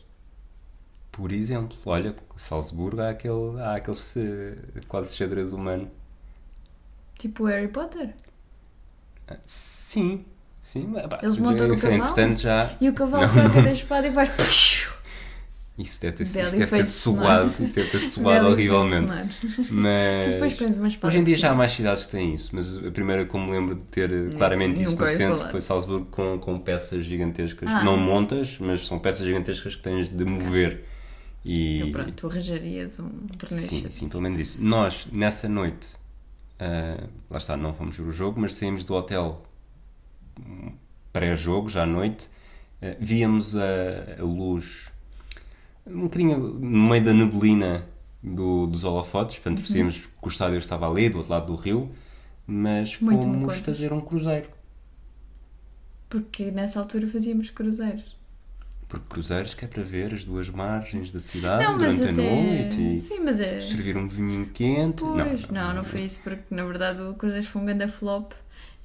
Por 1.13 1.31
exemplo, 1.31 1.77
olha, 1.85 2.13
Salzburgo 2.35 3.01
há 3.01 3.11
aquele, 3.11 3.61
há 3.61 3.75
aquele 3.75 3.97
quase 4.89 5.15
xadrez 5.15 5.53
humano. 5.53 5.89
Tipo 7.17 7.43
o 7.43 7.47
Harry 7.47 7.69
Potter. 7.69 8.13
Sim, 9.45 10.25
sim. 10.61 10.91
pá, 11.09 11.19
Eles 11.21 11.37
montam 11.37 11.67
no 11.67 11.77
já- 11.77 11.89
cavalo? 11.89 12.01
Entretanto 12.03 12.41
já. 12.41 12.71
E 12.79 12.89
o 12.89 12.93
cavalo 12.93 13.27
não. 13.33 13.63
da 13.63 13.71
espada 13.71 14.07
e 14.07 14.11
faz. 14.11 14.29
Isso 15.77 15.99
deve 15.99 16.15
ter, 16.15 16.23
Belo 16.29 16.47
isso 16.47 16.55
deve 16.57 16.71
ter 16.77 16.85
suado. 16.85 17.53
Isso 17.61 17.75
deve 17.75 17.89
ter 17.89 17.99
suado 17.99 18.47
horrivelmente. 18.47 19.11
Mas. 19.69 20.27
Hoje 21.03 21.17
em 21.17 21.23
dia 21.25 21.37
já 21.37 21.51
há 21.51 21.55
mais 21.55 21.73
cidades 21.73 22.05
que 22.05 22.13
têm 22.13 22.33
isso, 22.33 22.51
mas 22.53 22.77
a 22.77 22.91
primeira 22.91 23.25
que 23.25 23.37
me 23.37 23.51
lembro 23.51 23.75
de 23.75 23.81
ter 23.81 24.33
claramente 24.35 24.81
isso 24.81 24.97
no 24.97 25.07
centro 25.07 25.37
falar. 25.37 25.51
foi 25.51 25.59
Salzburgo 25.59 26.05
com, 26.05 26.39
com 26.39 26.57
peças 26.59 27.03
gigantescas. 27.03 27.67
Ah. 27.69 27.83
Não 27.83 27.97
montas, 27.97 28.57
mas 28.57 28.87
são 28.87 28.97
peças 28.99 29.25
gigantescas 29.25 29.75
que 29.75 29.81
tens 29.83 30.07
de 30.07 30.23
mover. 30.23 30.85
E, 31.43 31.79
Então 31.79 31.91
pronto, 31.91 32.11
tu 32.13 32.27
arranjarias 32.27 32.97
um 33.01 33.09
torneio 33.37 33.61
Sim, 33.67 33.85
sim, 33.89 34.07
pelo 34.07 34.23
menos 34.23 34.39
isso. 34.39 34.57
Nós, 34.61 35.07
nessa 35.11 35.49
noite, 35.49 35.89
ah, 36.59 37.07
lá 37.29 37.37
está, 37.37 37.55
não 37.57 37.73
fomos 37.73 37.97
ver 37.97 38.03
o 38.03 38.11
jogo, 38.11 38.39
mas 38.39 38.53
saímos 38.55 38.85
do 38.85 38.93
hotel 38.95 39.43
hum, 40.39 40.71
pré-jogo, 41.13 41.69
já 41.69 41.83
à 41.83 41.85
noite, 41.85 42.29
ah, 42.81 42.95
víamos 42.99 43.55
a, 43.55 43.61
a 44.19 44.23
luz 44.23 44.91
um 45.87 46.01
bocadinho 46.03 46.37
no 46.39 46.89
meio 46.89 47.03
da 47.03 47.13
neblina 47.13 47.85
do, 48.23 48.65
dos 48.67 48.83
holofotes, 48.83 49.35
portanto, 49.35 49.57
Uhum. 49.59 49.63
percebemos 49.63 49.97
que 49.97 50.09
o 50.21 50.27
estádio 50.27 50.57
estava 50.57 50.89
ali, 50.89 51.09
do 51.09 51.17
outro 51.19 51.31
lado 51.31 51.45
do 51.47 51.55
rio, 51.55 51.91
mas 52.47 52.93
fomos 52.93 53.57
fazer 53.59 53.93
um 53.93 54.01
cruzeiro. 54.01 54.49
Porque 56.09 56.51
nessa 56.51 56.79
altura 56.79 57.07
fazíamos 57.07 57.49
cruzeiros. 57.51 58.15
Porque 58.87 59.05
cruzeiros 59.09 59.53
que 59.53 59.65
é 59.65 59.67
para 59.67 59.81
ver 59.83 60.13
as 60.13 60.23
duas 60.23 60.47
margens 60.49 61.11
da 61.11 61.19
cidade 61.19 61.63
não, 61.65 61.77
durante 61.77 62.01
até... 62.03 62.09
a 62.09 62.13
noite 62.13 62.81
e 62.81 63.01
Sim, 63.01 63.19
mas 63.21 63.39
é... 63.39 63.59
servir 63.59 63.97
um 63.97 64.07
vinho 64.07 64.45
quente. 64.53 65.01
Pois, 65.01 65.47
não, 65.49 65.73
não, 65.73 65.83
foi 65.83 66.01
isso, 66.01 66.19
porque 66.23 66.43
na 66.53 66.63
verdade 66.63 67.01
o 67.01 67.13
Cruzeiro 67.15 67.47
foi 67.47 67.61
um 67.61 67.65
grande 67.65 67.87
flop 67.91 68.31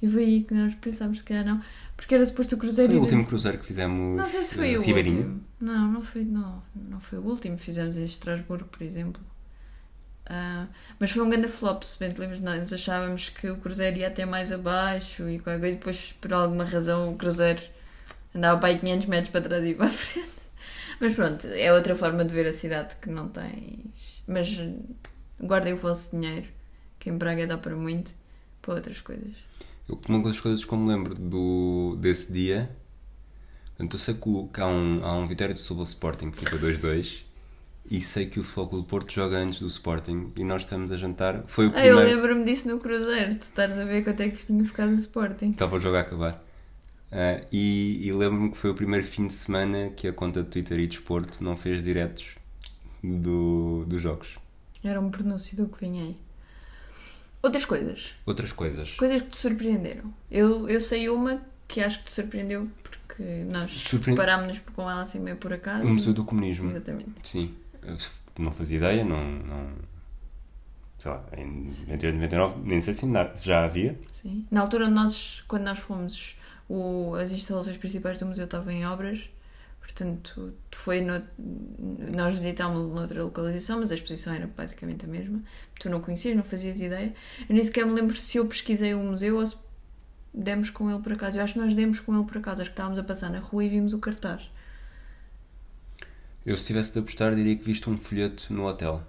e 0.01 0.07
foi 0.07 0.23
aí 0.23 0.43
que 0.43 0.53
nós 0.55 0.73
pensámos 0.75 1.21
que 1.21 1.27
calhar 1.27 1.45
não, 1.45 1.61
porque 1.95 2.15
era 2.15 2.25
suposto 2.25 2.55
o 2.55 2.57
Cruzeiro 2.57 2.91
Foi 2.91 2.97
o 2.97 3.01
ir- 3.01 3.03
último 3.03 3.25
cruzeiro 3.27 3.59
que 3.59 3.65
fizemos 3.65 4.17
Não 4.17 4.27
sei 4.27 4.43
se 4.43 4.55
foi 4.55 4.73
eh, 4.73 4.77
o 4.77 4.81
Ribeirinho. 4.81 5.17
último. 5.19 5.41
Não, 5.61 5.91
não 5.91 6.01
foi, 6.01 6.23
não, 6.25 6.63
não 6.89 6.99
foi 6.99 7.19
o 7.19 7.21
último. 7.21 7.55
Fizemos 7.57 7.95
em 7.95 8.03
Estrasburgo, 8.03 8.65
por 8.65 8.81
exemplo. 8.81 9.21
Ah, 10.25 10.65
mas 10.99 11.11
foi 11.11 11.21
um 11.23 11.29
grande 11.29 11.47
flop, 11.47 11.83
se 11.83 11.99
bem 11.99 12.09
te 12.09 12.19
lembras, 12.19 12.39
nós 12.39 12.71
achávamos 12.73 13.29
que 13.29 13.49
o 13.49 13.57
Cruzeiro 13.57 13.97
ia 13.97 14.07
até 14.07 14.25
mais 14.25 14.51
abaixo 14.51 15.27
e 15.29 15.37
qualquer 15.39 15.59
coisa, 15.59 15.75
e 15.75 15.77
depois, 15.77 16.15
por 16.21 16.33
alguma 16.33 16.63
razão, 16.63 17.11
o 17.11 17.15
Cruzeiro 17.17 17.61
andava 18.35 18.59
para 18.59 18.69
aí 18.69 18.79
500 18.79 19.07
metros 19.07 19.29
para 19.31 19.41
trás 19.41 19.65
e 19.65 19.73
para 19.75 19.87
a 19.87 19.89
frente. 19.93 20.31
Mas 20.99 21.13
pronto, 21.15 21.47
é 21.47 21.73
outra 21.73 21.95
forma 21.95 22.23
de 22.25 22.33
ver 22.33 22.47
a 22.47 22.53
cidade 22.53 22.95
que 23.01 23.09
não 23.09 23.29
tens. 23.29 24.23
Mas 24.27 24.49
eh, 24.59 24.75
guardem 25.43 25.73
o 25.73 25.77
vosso 25.77 26.11
dinheiro, 26.11 26.47
que 26.99 27.09
em 27.09 27.17
Braga 27.17 27.47
dá 27.47 27.57
para 27.57 27.75
muito, 27.75 28.13
para 28.61 28.75
outras 28.75 29.01
coisas. 29.01 29.35
Eu, 29.87 29.99
uma 30.07 30.21
das 30.21 30.39
coisas 30.39 30.63
que 30.63 30.71
eu 30.73 30.77
me 30.77 30.87
lembro 30.89 31.15
do, 31.15 31.95
desse 31.99 32.31
dia, 32.31 32.69
eu 33.79 33.97
sei 33.97 34.13
que, 34.13 34.61
há, 34.61 34.67
um, 34.67 35.03
há 35.03 35.15
um 35.17 35.27
Vitória 35.27 35.53
de 35.53 35.59
Setúbal 35.59 35.83
Sporting 35.83 36.31
que 36.31 36.37
fica 36.37 36.57
2-2 36.57 37.23
e 37.89 37.99
sei 37.99 38.27
que 38.27 38.39
o 38.39 38.43
Clube 38.43 38.75
do 38.77 38.83
Porto 38.83 39.11
joga 39.11 39.37
antes 39.37 39.59
do 39.59 39.67
Sporting 39.67 40.31
e 40.37 40.43
nós 40.43 40.63
estamos 40.63 40.91
a 40.91 40.97
jantar. 40.97 41.43
Foi 41.47 41.67
o 41.67 41.71
Ah, 41.73 41.85
eu 41.85 41.95
primeiro. 41.95 42.15
lembro-me 42.15 42.43
disso 42.45 42.67
no 42.69 42.79
Cruzeiro, 42.79 43.35
tu 43.35 43.41
estás 43.43 43.77
a 43.79 43.83
ver 43.83 44.03
quanto 44.03 44.21
é 44.21 44.29
que 44.29 44.45
tinha 44.45 44.63
ficado 44.63 44.91
o 44.91 44.95
Sporting. 44.95 45.49
Estava 45.51 45.75
o 45.77 45.79
jogo 45.79 45.97
a 45.97 46.01
acabar. 46.01 46.43
Ah, 47.11 47.41
e 47.51 48.07
e 48.07 48.11
lembro-me 48.13 48.51
que 48.51 48.57
foi 48.57 48.69
o 48.69 48.75
primeiro 48.75 49.05
fim 49.05 49.27
de 49.27 49.33
semana 49.33 49.89
que 49.89 50.07
a 50.07 50.13
conta 50.13 50.41
de 50.43 50.49
Twitter 50.49 50.79
e 50.79 50.87
Desporto 50.87 51.43
não 51.43 51.55
fez 51.57 51.81
diretos 51.83 52.35
do, 53.03 53.83
dos 53.85 54.01
jogos. 54.01 54.37
Era 54.83 54.99
um 54.99 55.09
pronúncio 55.11 55.57
do 55.57 55.67
que 55.67 55.79
vinha 55.85 56.03
aí. 56.03 56.17
Outras 57.43 57.65
coisas. 57.65 58.13
Outras 58.25 58.51
coisas. 58.53 58.93
Coisas 58.93 59.21
que 59.21 59.29
te 59.29 59.37
surpreenderam. 59.37 60.13
Eu, 60.29 60.69
eu 60.69 60.79
sei 60.79 61.09
uma 61.09 61.41
que 61.67 61.81
acho 61.81 61.99
que 61.99 62.05
te 62.05 62.11
surpreendeu 62.11 62.69
porque 62.83 63.23
nós 63.49 63.71
Surpre- 63.71 64.15
parámos-nos 64.15 64.59
com 64.73 64.83
ela 64.89 65.01
assim 65.01 65.19
meio 65.19 65.37
por 65.37 65.51
acaso. 65.51 65.83
O 65.85 65.89
Museu 65.89 66.13
do 66.13 66.23
Comunismo. 66.23 66.69
Exatamente. 66.71 67.11
Sim, 67.23 67.53
eu 67.83 67.97
não 68.37 68.51
fazia 68.51 68.77
ideia, 68.77 69.03
não, 69.03 69.23
não 69.23 69.69
sei 70.99 71.11
lá, 71.11 71.23
em 71.35 71.63
98, 71.87 72.15
99, 72.15 72.55
nem 72.63 72.79
sei 72.79 72.93
se 72.93 73.05
já 73.43 73.65
havia. 73.65 73.99
Sim. 74.13 74.45
Na 74.51 74.61
altura 74.61 74.87
nós, 74.89 75.43
quando 75.47 75.63
nós 75.63 75.79
fomos, 75.79 76.37
o, 76.71 77.15
as 77.15 77.31
instalações 77.31 77.75
principais 77.75 78.17
do 78.17 78.25
museu 78.25 78.45
estavam 78.45 78.71
em 78.71 78.85
obras. 78.85 79.29
Portanto, 79.81 80.53
foi 80.71 81.01
no, 81.01 81.21
nós 82.15 82.33
visitámos 82.33 82.79
noutra 82.93 83.23
localização, 83.23 83.79
mas 83.79 83.91
a 83.91 83.95
exposição 83.95 84.33
era 84.33 84.47
basicamente 84.47 85.03
a 85.05 85.07
mesma. 85.07 85.41
Tu 85.77 85.89
não 85.89 85.99
conhecias, 85.99 86.35
não 86.35 86.43
fazias 86.43 86.79
ideia. 86.79 87.13
Eu 87.49 87.55
nem 87.55 87.63
sequer 87.63 87.85
me 87.85 87.91
lembro 87.91 88.15
se 88.15 88.37
eu 88.37 88.45
pesquisei 88.45 88.93
o 88.93 88.99
museu 88.99 89.37
ou 89.37 89.45
se 89.45 89.57
demos 90.33 90.69
com 90.69 90.89
ele 90.89 91.01
por 91.01 91.11
acaso. 91.11 91.37
Eu 91.37 91.43
acho 91.43 91.53
que 91.53 91.59
nós 91.59 91.75
demos 91.75 91.99
com 91.99 92.15
ele 92.15 92.25
por 92.25 92.37
acaso. 92.37 92.61
Acho 92.61 92.69
que 92.69 92.73
estávamos 92.73 92.99
a 92.99 93.03
passar 93.03 93.29
na 93.29 93.39
rua 93.39 93.65
e 93.65 93.69
vimos 93.69 93.91
o 93.91 93.99
cartaz. 93.99 94.49
Eu, 96.45 96.55
se 96.55 96.67
tivesse 96.67 96.93
de 96.93 96.99
apostar, 96.99 97.35
diria 97.35 97.55
que 97.55 97.63
viste 97.63 97.89
um 97.89 97.97
folheto 97.97 98.53
no 98.53 98.65
hotel. 98.65 99.03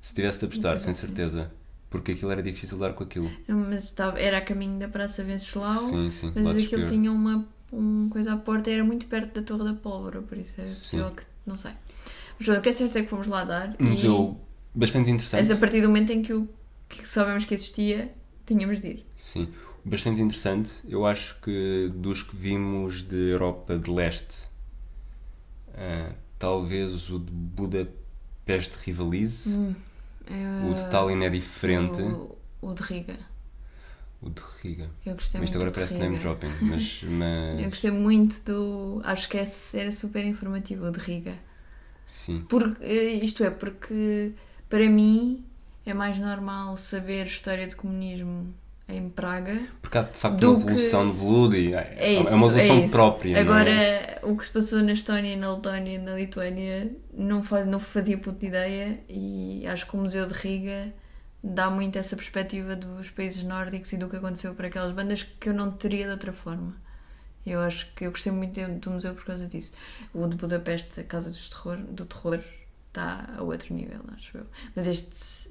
Se 0.00 0.12
tivesse 0.12 0.40
de 0.40 0.46
apostar, 0.46 0.72
coisa 0.72 0.84
sem 0.86 0.94
certeza. 0.94 1.52
Porque 1.90 2.12
aquilo 2.12 2.30
era 2.30 2.42
difícil 2.42 2.78
dar 2.78 2.92
com 2.92 3.02
aquilo. 3.02 3.30
Mas 3.48 3.84
estava, 3.84 4.18
era 4.18 4.38
a 4.38 4.40
caminho 4.40 4.78
da 4.78 4.88
Praça 4.88 5.24
Venceslau, 5.24 5.88
Sim, 5.88 6.10
sim, 6.10 6.32
mas 6.34 6.46
aquilo 6.46 6.60
esquerdo. 6.60 6.86
tinha 6.88 7.10
uma, 7.10 7.44
uma 7.72 8.08
coisa 8.08 8.34
à 8.34 8.36
porta 8.36 8.70
e 8.70 8.74
era 8.74 8.84
muito 8.84 9.06
perto 9.06 9.40
da 9.40 9.42
Torre 9.44 9.64
da 9.64 9.74
Pólvora, 9.74 10.22
por 10.22 10.38
isso 10.38 10.60
é 10.60 10.64
possível 10.64 11.10
que. 11.10 11.24
Não 11.44 11.56
sei. 11.56 11.72
Mas 12.38 12.48
o 12.48 12.60
que 12.60 12.68
é 12.68 12.72
certo 12.72 12.96
é 12.96 13.02
que 13.02 13.08
fomos 13.08 13.26
lá 13.26 13.42
dar. 13.44 13.76
Um 13.80 13.90
museu 13.90 14.40
bastante 14.74 15.10
interessante. 15.10 15.40
Essa 15.40 15.54
a 15.54 15.56
partir 15.56 15.80
do 15.82 15.88
momento 15.88 16.10
em 16.12 16.22
que, 16.22 16.32
o, 16.32 16.48
que 16.88 17.06
sabemos 17.06 17.44
que 17.44 17.54
existia, 17.54 18.14
tínhamos 18.46 18.80
de 18.80 18.86
ir. 18.88 19.06
Sim, 19.16 19.48
bastante 19.84 20.20
interessante. 20.20 20.74
Eu 20.88 21.04
acho 21.04 21.38
que 21.42 21.90
dos 21.94 22.22
que 22.22 22.36
vimos 22.36 23.02
de 23.02 23.30
Europa 23.30 23.76
de 23.76 23.90
Leste, 23.90 24.38
ah, 25.74 26.12
talvez 26.38 27.10
o 27.10 27.18
de 27.18 27.32
Budapeste 27.32 28.78
rivalize. 28.84 29.74
É, 30.26 30.70
O 30.70 30.74
de 30.74 30.84
Tallinn 30.90 31.24
é 31.24 31.30
diferente. 31.30 32.00
O, 32.02 32.36
o 32.62 32.74
de 32.74 32.82
Riga. 32.82 33.16
O 34.22 34.28
de 34.28 34.42
Riga. 34.62 34.88
Eu 35.06 35.14
gostei 35.14 35.40
Mas 35.40 35.48
isto 35.50 35.56
agora 35.56 35.70
parece 35.72 35.94
Riga. 35.94 36.04
name 36.06 36.18
dropping, 36.18 36.48
mas. 36.62 37.02
mas 37.04 37.60
Eu 37.60 37.70
gostei 37.70 37.90
muito 37.90 38.42
do. 38.44 39.00
Acho 39.04 39.28
que 39.28 39.38
é- 39.38 39.44
era 39.74 39.92
super 39.92 40.24
informativo 40.24 40.86
o 40.86 40.90
de 40.92 40.98
Riga. 41.00 41.34
Sim. 42.06 42.44
Porque, 42.48 42.84
eh, 42.84 43.12
isto 43.24 43.44
é, 43.44 43.50
porque 43.50 44.32
para 44.68 44.88
mim 44.88 45.44
é 45.86 45.94
mais 45.94 46.18
normal 46.18 46.76
saber 46.76 47.26
história 47.26 47.66
de 47.66 47.76
comunismo 47.76 48.52
em 48.92 49.08
Praga. 49.08 49.60
Porque 49.80 49.98
há 49.98 50.02
de 50.02 50.16
facto 50.16 50.38
Do 50.38 50.52
uma 50.54 50.58
revolução 50.66 51.10
de 51.10 51.18
veludo 51.18 51.56
e 51.56 51.74
é, 51.74 51.94
É 51.96 52.20
isso. 52.20 52.30
é 52.30 52.34
uma 52.34 52.46
revolução 52.48 52.78
é 52.84 52.88
própria. 52.88 53.34
não 53.34 53.40
Agora, 53.40 53.70
é? 53.70 54.20
o 54.22 54.36
que 54.36 54.44
se 54.44 54.50
passou 54.50 54.80
na 54.82 54.92
Estónia, 54.92 55.36
na 55.36 55.54
Letónia 55.54 55.98
na 56.00 56.14
Lituânia 56.14 56.90
não, 57.12 57.42
faz, 57.42 57.66
não 57.66 57.80
fazia 57.80 58.18
puta 58.18 58.44
ideia 58.46 59.00
e 59.08 59.66
acho 59.66 59.86
que 59.86 59.94
o 59.96 59.98
Museu 59.98 60.26
de 60.26 60.34
Riga 60.34 60.92
dá 61.42 61.70
muito 61.70 61.98
essa 61.98 62.16
perspectiva 62.16 62.76
dos 62.76 63.08
países 63.10 63.42
nórdicos 63.42 63.92
e 63.92 63.96
do 63.96 64.08
que 64.08 64.16
aconteceu 64.16 64.54
para 64.54 64.66
aquelas 64.68 64.92
bandas 64.92 65.22
que 65.22 65.48
eu 65.48 65.54
não 65.54 65.70
teria 65.72 66.04
de 66.06 66.10
outra 66.12 66.32
forma. 66.32 66.74
Eu 67.46 67.60
acho 67.60 67.90
que 67.94 68.04
eu 68.06 68.10
gostei 68.10 68.30
muito 68.32 68.60
do 68.68 68.90
museu 68.90 69.14
por 69.14 69.24
causa 69.24 69.46
disso. 69.46 69.72
O 70.12 70.26
de 70.26 70.36
Budapeste, 70.36 71.00
a 71.00 71.04
Casa 71.04 71.30
dos 71.30 71.48
terror, 71.48 71.78
do 71.78 72.04
Terror, 72.04 72.38
está 72.88 73.30
a 73.38 73.42
outro 73.42 73.72
nível, 73.72 74.00
acho 74.14 74.36
eu. 74.36 74.46
Mas 74.76 74.86
este 74.86 75.49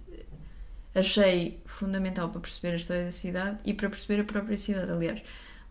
achei 0.95 1.61
fundamental 1.65 2.29
para 2.29 2.41
perceber 2.41 2.73
a 2.73 2.77
história 2.77 3.05
da 3.05 3.11
cidade 3.11 3.57
e 3.65 3.73
para 3.73 3.89
perceber 3.89 4.21
a 4.21 4.23
própria 4.23 4.57
cidade. 4.57 4.91
Aliás, 4.91 5.21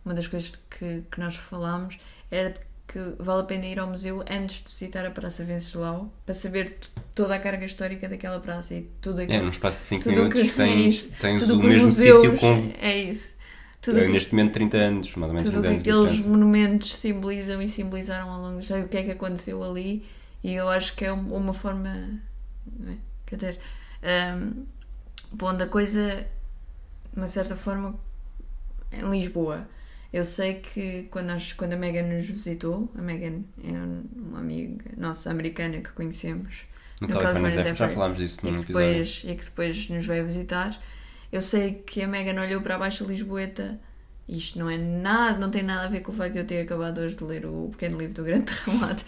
uma 0.05 0.15
das 0.15 0.27
coisas 0.29 0.53
que, 0.71 1.03
que 1.11 1.21
nós 1.21 1.37
falámos 1.37 1.99
era 2.31 2.51
de 2.51 2.61
que 2.87 2.99
vale 3.23 3.43
a 3.43 3.45
pena 3.45 3.67
ir 3.67 3.79
ao 3.79 3.87
museu 3.87 4.25
antes 4.31 4.63
de 4.65 4.71
visitar 4.71 5.05
a 5.05 5.11
Praça 5.11 5.45
Venceslau 5.45 6.11
para 6.25 6.35
saber 6.35 6.79
toda 7.15 7.35
a 7.35 7.39
carga 7.39 7.67
histórica 7.67 8.09
daquela 8.09 8.41
praça 8.41 8.75
e 8.75 8.89
tudo 9.03 9.21
É, 9.21 9.25
aquilo. 9.25 9.43
num 9.43 9.51
espaço 9.51 9.81
de 9.81 9.87
5 9.87 10.05
tudo 10.05 10.17
minutos 10.17 10.41
que, 10.43 10.49
é 10.63 10.65
tens, 10.65 10.95
isso, 10.95 11.11
tens 11.21 11.41
tudo 11.43 11.61
o 11.61 11.63
mesmo 11.63 11.89
sítio 11.89 12.39
com 12.39 12.73
É 12.81 12.97
isso. 12.97 13.37
Tudo 13.83 14.01
que- 14.01 14.09
neste 14.09 14.35
momento 14.35 14.53
30 14.55 14.77
anos, 14.79 15.15
mais 15.17 15.31
ou 15.31 15.37
menos 15.37 15.43
tudo 15.45 15.59
o 15.59 15.63
30 15.63 15.83
que 15.85 15.91
aqueles 15.91 16.25
monumentos 16.25 16.97
simbolizam 16.99 17.61
e 17.61 17.69
simbolizaram 17.69 18.31
ao 18.31 18.41
longo 18.41 18.59
dos 18.59 18.71
anos, 18.71 18.87
o 18.87 18.89
que 18.89 18.97
é 18.97 19.03
que 19.03 19.11
aconteceu 19.11 19.63
ali, 19.63 20.07
e 20.43 20.55
eu 20.55 20.67
acho 20.71 20.97
que 20.97 21.05
é 21.05 21.13
um- 21.13 21.35
uma 21.35 21.53
forma. 21.53 21.91
é? 21.91 22.95
Quer 23.27 23.37
dizer, 23.37 23.59
um, 24.03 24.65
pondo 25.37 25.63
a 25.63 25.67
coisa 25.67 26.27
de 27.13 27.17
uma 27.17 27.27
certa 27.29 27.57
forma 27.57 27.99
em 28.93 29.09
Lisboa. 29.11 29.69
Eu 30.13 30.25
sei 30.25 30.55
que 30.55 31.05
quando, 31.11 31.27
nós, 31.27 31.53
quando 31.53 31.75
a 31.75 31.77
Megan 31.77 32.03
nos 32.05 32.27
visitou, 32.27 32.91
a 32.97 33.03
Megan 33.03 33.43
é 33.63 33.73
um- 33.73 34.05
uma 34.17 34.39
amiga 34.39 34.85
nossa 34.97 35.31
americana 35.31 35.81
que 35.81 35.91
conhecemos 35.93 36.63
No 37.01 37.09
no 37.09 37.19
California 37.19 37.51
já 37.61 37.75
falámos 37.95 38.19
disso 38.19 38.39
e 38.43 38.53
que, 38.53 38.67
depois, 38.67 39.23
e 39.25 39.35
que 39.37 39.45
depois 39.45 39.89
nos 39.91 40.07
vai 40.07 40.23
visitar. 40.23 40.79
Eu 41.31 41.43
sei 41.43 41.75
que 41.75 42.03
a 42.03 42.09
Megan 42.09 42.41
olhou 42.41 42.63
para 42.63 42.79
baixo 42.79 43.05
de 43.05 43.13
Lisboeta. 43.13 43.79
Isto 44.29 44.59
não 44.59 44.69
é 44.69 44.77
nada, 44.77 45.39
não 45.39 45.51
tem 45.51 45.63
nada 45.63 45.87
a 45.87 45.89
ver 45.89 46.01
com 46.01 46.13
o 46.13 46.15
facto 46.15 46.35
de 46.35 46.39
eu 46.41 46.47
ter 46.47 46.61
acabado 46.63 46.99
hoje 47.01 47.17
de 47.17 47.25
ler 47.25 47.47
o 47.47 47.69
pequeno 47.73 47.99
livro 47.99 48.15
do 48.15 48.25
Grande 48.25 48.47
Terremoto. 48.53 49.05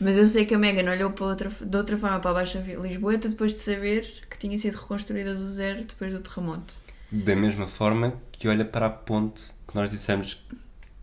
Mas 0.00 0.16
eu 0.16 0.26
sei 0.26 0.44
que 0.46 0.54
a 0.54 0.58
Megan 0.58 0.90
olhou 0.90 1.10
para 1.10 1.26
outra, 1.26 1.50
de 1.50 1.76
outra 1.76 1.96
forma 1.96 2.20
para 2.20 2.34
baixo 2.34 2.58
de 2.62 2.74
Lisboeta 2.76 3.28
depois 3.28 3.54
de 3.54 3.60
saber 3.60 4.06
que 4.38 4.46
tinha 4.46 4.56
sido 4.56 4.76
reconstruída 4.76 5.34
do 5.34 5.48
zero 5.48 5.84
depois 5.84 6.12
do 6.12 6.20
terremoto. 6.20 6.74
Da 7.10 7.34
mesma 7.34 7.66
forma 7.66 8.14
que 8.30 8.46
olha 8.46 8.64
para 8.64 8.86
a 8.86 8.90
ponte 8.90 9.46
que 9.66 9.74
nós 9.74 9.90
dissemos 9.90 10.34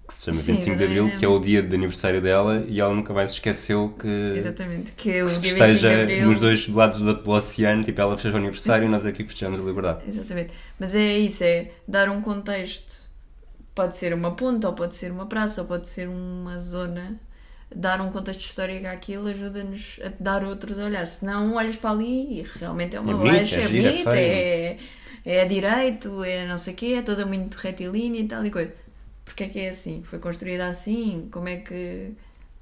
que 0.07 0.13
se 0.13 0.25
chama 0.25 0.37
Sim, 0.37 0.53
25 0.53 0.77
de 0.77 0.83
Abril, 0.83 1.17
que 1.17 1.25
é 1.25 1.27
o 1.27 1.39
dia 1.39 1.63
de 1.63 1.75
aniversário 1.75 2.21
dela, 2.21 2.63
e 2.67 2.79
ela 2.79 2.93
nunca 2.93 3.11
mais 3.11 3.31
esqueceu 3.31 3.95
que, 3.99 4.07
Exatamente. 4.07 4.91
Que 4.91 5.23
o 5.23 5.25
que 5.25 5.31
se 5.31 5.41
dia 5.41 5.53
25 5.53 5.53
de 5.53 5.55
festeja 5.55 6.01
Abril. 6.03 6.27
nos 6.27 6.39
dois 6.39 6.67
lados 6.67 6.99
do, 6.99 7.13
do 7.13 7.31
oceano, 7.31 7.83
tipo, 7.83 7.99
ela 7.99 8.13
festeja 8.13 8.35
o 8.35 8.37
aniversário 8.37 8.85
e 8.85 8.87
nós 8.87 9.05
aqui 9.05 9.23
festejamos 9.23 9.59
a 9.59 9.63
liberdade. 9.63 10.03
Exatamente. 10.07 10.53
Mas 10.79 10.95
é 10.95 11.17
isso, 11.17 11.43
é 11.43 11.71
dar 11.87 12.07
um 12.09 12.21
contexto. 12.21 13.03
Pode 13.73 13.97
ser 13.97 14.13
uma 14.13 14.35
ponta, 14.35 14.69
ou 14.69 14.75
pode 14.75 14.95
ser 14.95 15.11
uma 15.11 15.25
praça, 15.25 15.61
ou 15.61 15.67
pode 15.67 15.87
ser 15.87 16.07
uma 16.07 16.59
zona. 16.59 17.19
Dar 17.75 18.01
um 18.01 18.11
contexto 18.11 18.41
histórico 18.41 18.87
àquilo 18.87 19.27
ajuda-nos 19.27 19.99
a 20.03 20.09
dar 20.19 20.43
outro 20.45 20.75
olhar. 20.81 21.05
Se 21.07 21.25
não, 21.25 21.55
olhas 21.55 21.75
para 21.77 21.91
ali 21.91 22.39
e 22.39 22.43
realmente 22.43 22.95
é 22.95 22.99
uma 22.99 23.13
É 23.13 23.15
baixa, 23.15 23.59
é 23.59 23.61
é, 23.61 23.63
é 23.65 23.67
bonita, 23.69 24.15
feio. 24.17 24.45
é, 24.45 24.79
é 25.25 25.45
direito, 25.45 26.23
é 26.23 26.47
não 26.47 26.57
sei 26.57 26.73
o 26.73 26.77
quê, 26.77 26.85
é 26.97 27.01
toda 27.01 27.25
muito 27.25 27.55
retilínea 27.55 28.21
e 28.21 28.27
tal 28.27 28.45
e 28.45 28.51
coisa. 28.51 28.73
Porque 29.25 29.43
é 29.43 29.49
que 29.49 29.59
é 29.59 29.69
assim? 29.69 30.03
Foi 30.03 30.19
construída 30.19 30.67
assim? 30.67 31.29
Como 31.31 31.47
é 31.49 31.57
que 31.57 32.13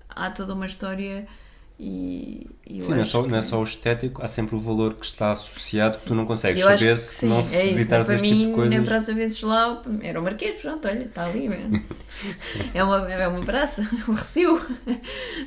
há 0.10 0.32
toda 0.32 0.54
uma 0.54 0.65
história 0.65 1.28
e, 1.79 2.47
e 2.65 2.81
Sim, 2.81 2.91
não 2.91 3.01
é, 3.01 3.05
só, 3.05 3.21
não 3.27 3.36
é 3.38 3.39
que- 3.39 3.45
só 3.45 3.59
o 3.59 3.63
estético, 3.63 4.21
há 4.23 4.27
sempre 4.27 4.55
o 4.55 4.59
valor 4.59 4.93
que 4.93 5.05
está 5.05 5.31
associado 5.31 5.97
que 5.97 6.05
tu 6.05 6.15
não 6.15 6.25
consegues 6.25 6.62
eu 6.62 6.67
saber 6.67 6.93
que 6.95 7.01
se 7.01 7.15
sim, 7.15 7.27
não 7.27 7.39
é 7.39 7.41
isso. 7.41 7.75
visitares 7.75 8.09
este 8.09 8.21
mim, 8.21 8.38
tipo 8.38 8.49
de 8.49 8.55
coisas. 8.55 8.75
na 8.79 8.83
Praça 8.83 9.13
Venceslau, 9.13 9.81
era 10.01 10.19
o 10.19 10.23
Marquês, 10.23 10.62
pronto, 10.62 10.88
olha, 10.88 11.03
está 11.03 11.25
ali 11.25 11.49
mesmo. 11.49 11.83
é, 12.73 12.83
uma, 12.83 13.12
é 13.12 13.27
uma 13.27 13.43
praça, 13.45 13.81
é 14.07 14.12
um 14.12 14.13
recio. 14.13 14.62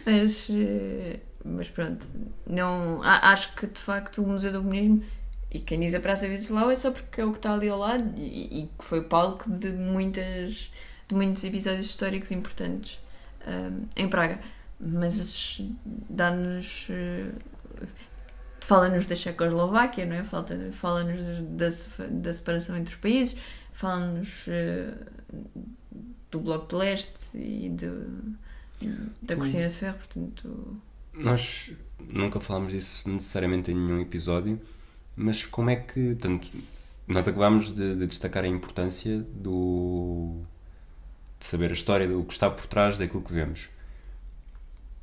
mas, 0.04 0.48
eh, 0.50 1.20
mas 1.44 1.70
pronto, 1.70 2.04
não, 2.46 3.00
acho 3.02 3.54
que 3.54 3.66
de 3.66 3.80
facto 3.80 4.22
o 4.22 4.26
Museu 4.26 4.52
do 4.52 4.58
Comunismo, 4.58 5.02
e 5.50 5.60
quem 5.60 5.78
diz 5.80 5.94
a 5.94 6.00
Praça 6.00 6.28
Venceslau 6.28 6.70
é 6.70 6.76
só 6.76 6.90
porque 6.90 7.20
é 7.20 7.24
o 7.24 7.30
que 7.30 7.38
está 7.38 7.54
ali 7.54 7.68
ao 7.68 7.78
lado 7.78 8.04
e, 8.16 8.68
que 8.78 8.84
foi 8.84 9.02
palco 9.02 9.48
de, 9.48 9.70
muitas, 9.72 10.70
de 11.08 11.14
muitos 11.14 11.42
episódios 11.44 11.86
históricos 11.86 12.30
importantes 12.32 12.98
ahm, 13.46 13.84
em 13.96 14.08
Praga. 14.08 14.40
Mas 14.78 15.62
dá-nos. 16.10 16.86
eh, 16.90 17.32
fala-nos 18.60 19.06
da 19.06 19.14
Checoslováquia, 19.16 20.04
não 20.04 20.16
é? 20.16 20.24
Fala-nos 20.72 21.20
da, 21.50 21.68
da 22.08 22.34
separação 22.34 22.76
entre 22.76 22.94
os 22.94 23.00
países, 23.00 23.38
fala-nos 23.72 24.44
eh, 24.48 24.92
do 26.30 26.40
Bloco 26.40 26.68
de 26.68 26.74
Leste 26.74 27.36
e 27.38 27.70
da 29.22 29.36
Cortina 29.36 29.68
de 29.68 29.74
Ferro, 29.74 29.98
portanto. 29.98 30.80
Nós 31.14 31.72
nunca 31.98 32.40
falámos 32.40 32.72
disso 32.72 33.08
necessariamente 33.08 33.70
em 33.70 33.74
nenhum 33.74 34.00
episódio, 34.00 34.60
mas 35.14 35.46
como 35.46 35.70
é 35.70 35.76
que. 35.76 36.14
Tanto, 36.16 36.50
nós 37.06 37.26
acabámos 37.28 37.72
de, 37.74 37.94
de 37.96 38.06
destacar 38.06 38.44
a 38.44 38.48
importância 38.48 39.24
do. 39.34 40.42
de 41.38 41.46
saber 41.46 41.70
a 41.70 41.74
história, 41.74 42.08
do 42.08 42.24
que 42.24 42.32
está 42.32 42.50
por 42.50 42.66
trás 42.66 42.98
daquilo 42.98 43.22
que 43.22 43.32
vemos. 43.32 43.70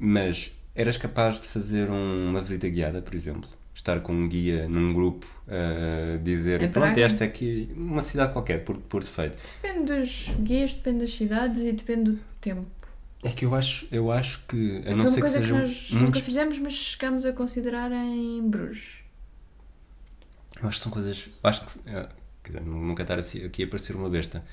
Mas 0.06 0.52
eras 0.76 0.98
capaz 0.98 1.40
de 1.40 1.48
fazer 1.48 1.90
um- 1.90 2.30
uma 2.32 2.42
visita 2.42 2.68
guiada, 2.68 3.02
por 3.02 3.16
exemplo? 3.16 3.50
Estar 3.74 4.02
com 4.02 4.12
um 4.14 4.28
guia 4.28 4.68
num 4.68 4.94
grupo 4.94 5.26
a 5.48 6.18
dizer: 6.18 6.62
Em 6.62 6.70
pronto, 6.70 6.98
esta 6.98 7.24
é 7.24 7.28
aqui, 7.28 7.70
uma 7.76 8.02
cidade 8.02 8.34
qualquer, 8.34 8.66
por, 8.66 8.78
por 8.78 9.02
defeito. 9.02 9.38
Depende 9.62 9.94
dos 9.96 10.28
guias, 10.42 10.74
depende 10.74 11.00
das 11.00 11.16
cidades 11.16 11.62
e 11.64 11.72
depende 11.72 12.12
do 12.12 12.20
tempo. 12.42 12.66
É 13.24 13.30
que 13.30 13.46
eu 13.46 13.56
acho, 13.56 13.88
eu 13.92 14.12
acho 14.12 14.44
que, 14.48 14.80
a 14.80 14.84
Foi 14.84 14.94
não 14.96 15.08
ser 15.08 15.16
que 15.16 15.22
coisa 15.22 15.38
que, 15.40 15.44
sejam 15.46 15.60
nós 15.62 15.90
muito 15.92 16.04
nunca 16.06 16.20
fizemos, 16.20 16.60
mas 16.60 16.74
chegámos 16.74 17.26
a 17.26 17.32
considerar 17.32 17.90
em 17.92 18.42
Bruges. 18.48 18.98
Eu 20.62 20.68
acho 20.68 20.78
que 20.78 20.84
são 20.84 20.92
coisas. 20.92 21.30
Acho 21.42 21.66
que. 21.66 21.90
eh, 21.90 22.08
Quer 22.44 22.52
dizer, 22.58 22.66
nu- 22.66 22.86
nunca 22.86 23.04
estar 23.04 23.18
assim- 23.18 23.46
aqui 23.46 23.64
a 23.64 23.68
parecer 23.68 23.96
uma 23.96 24.10
besta. 24.10 24.44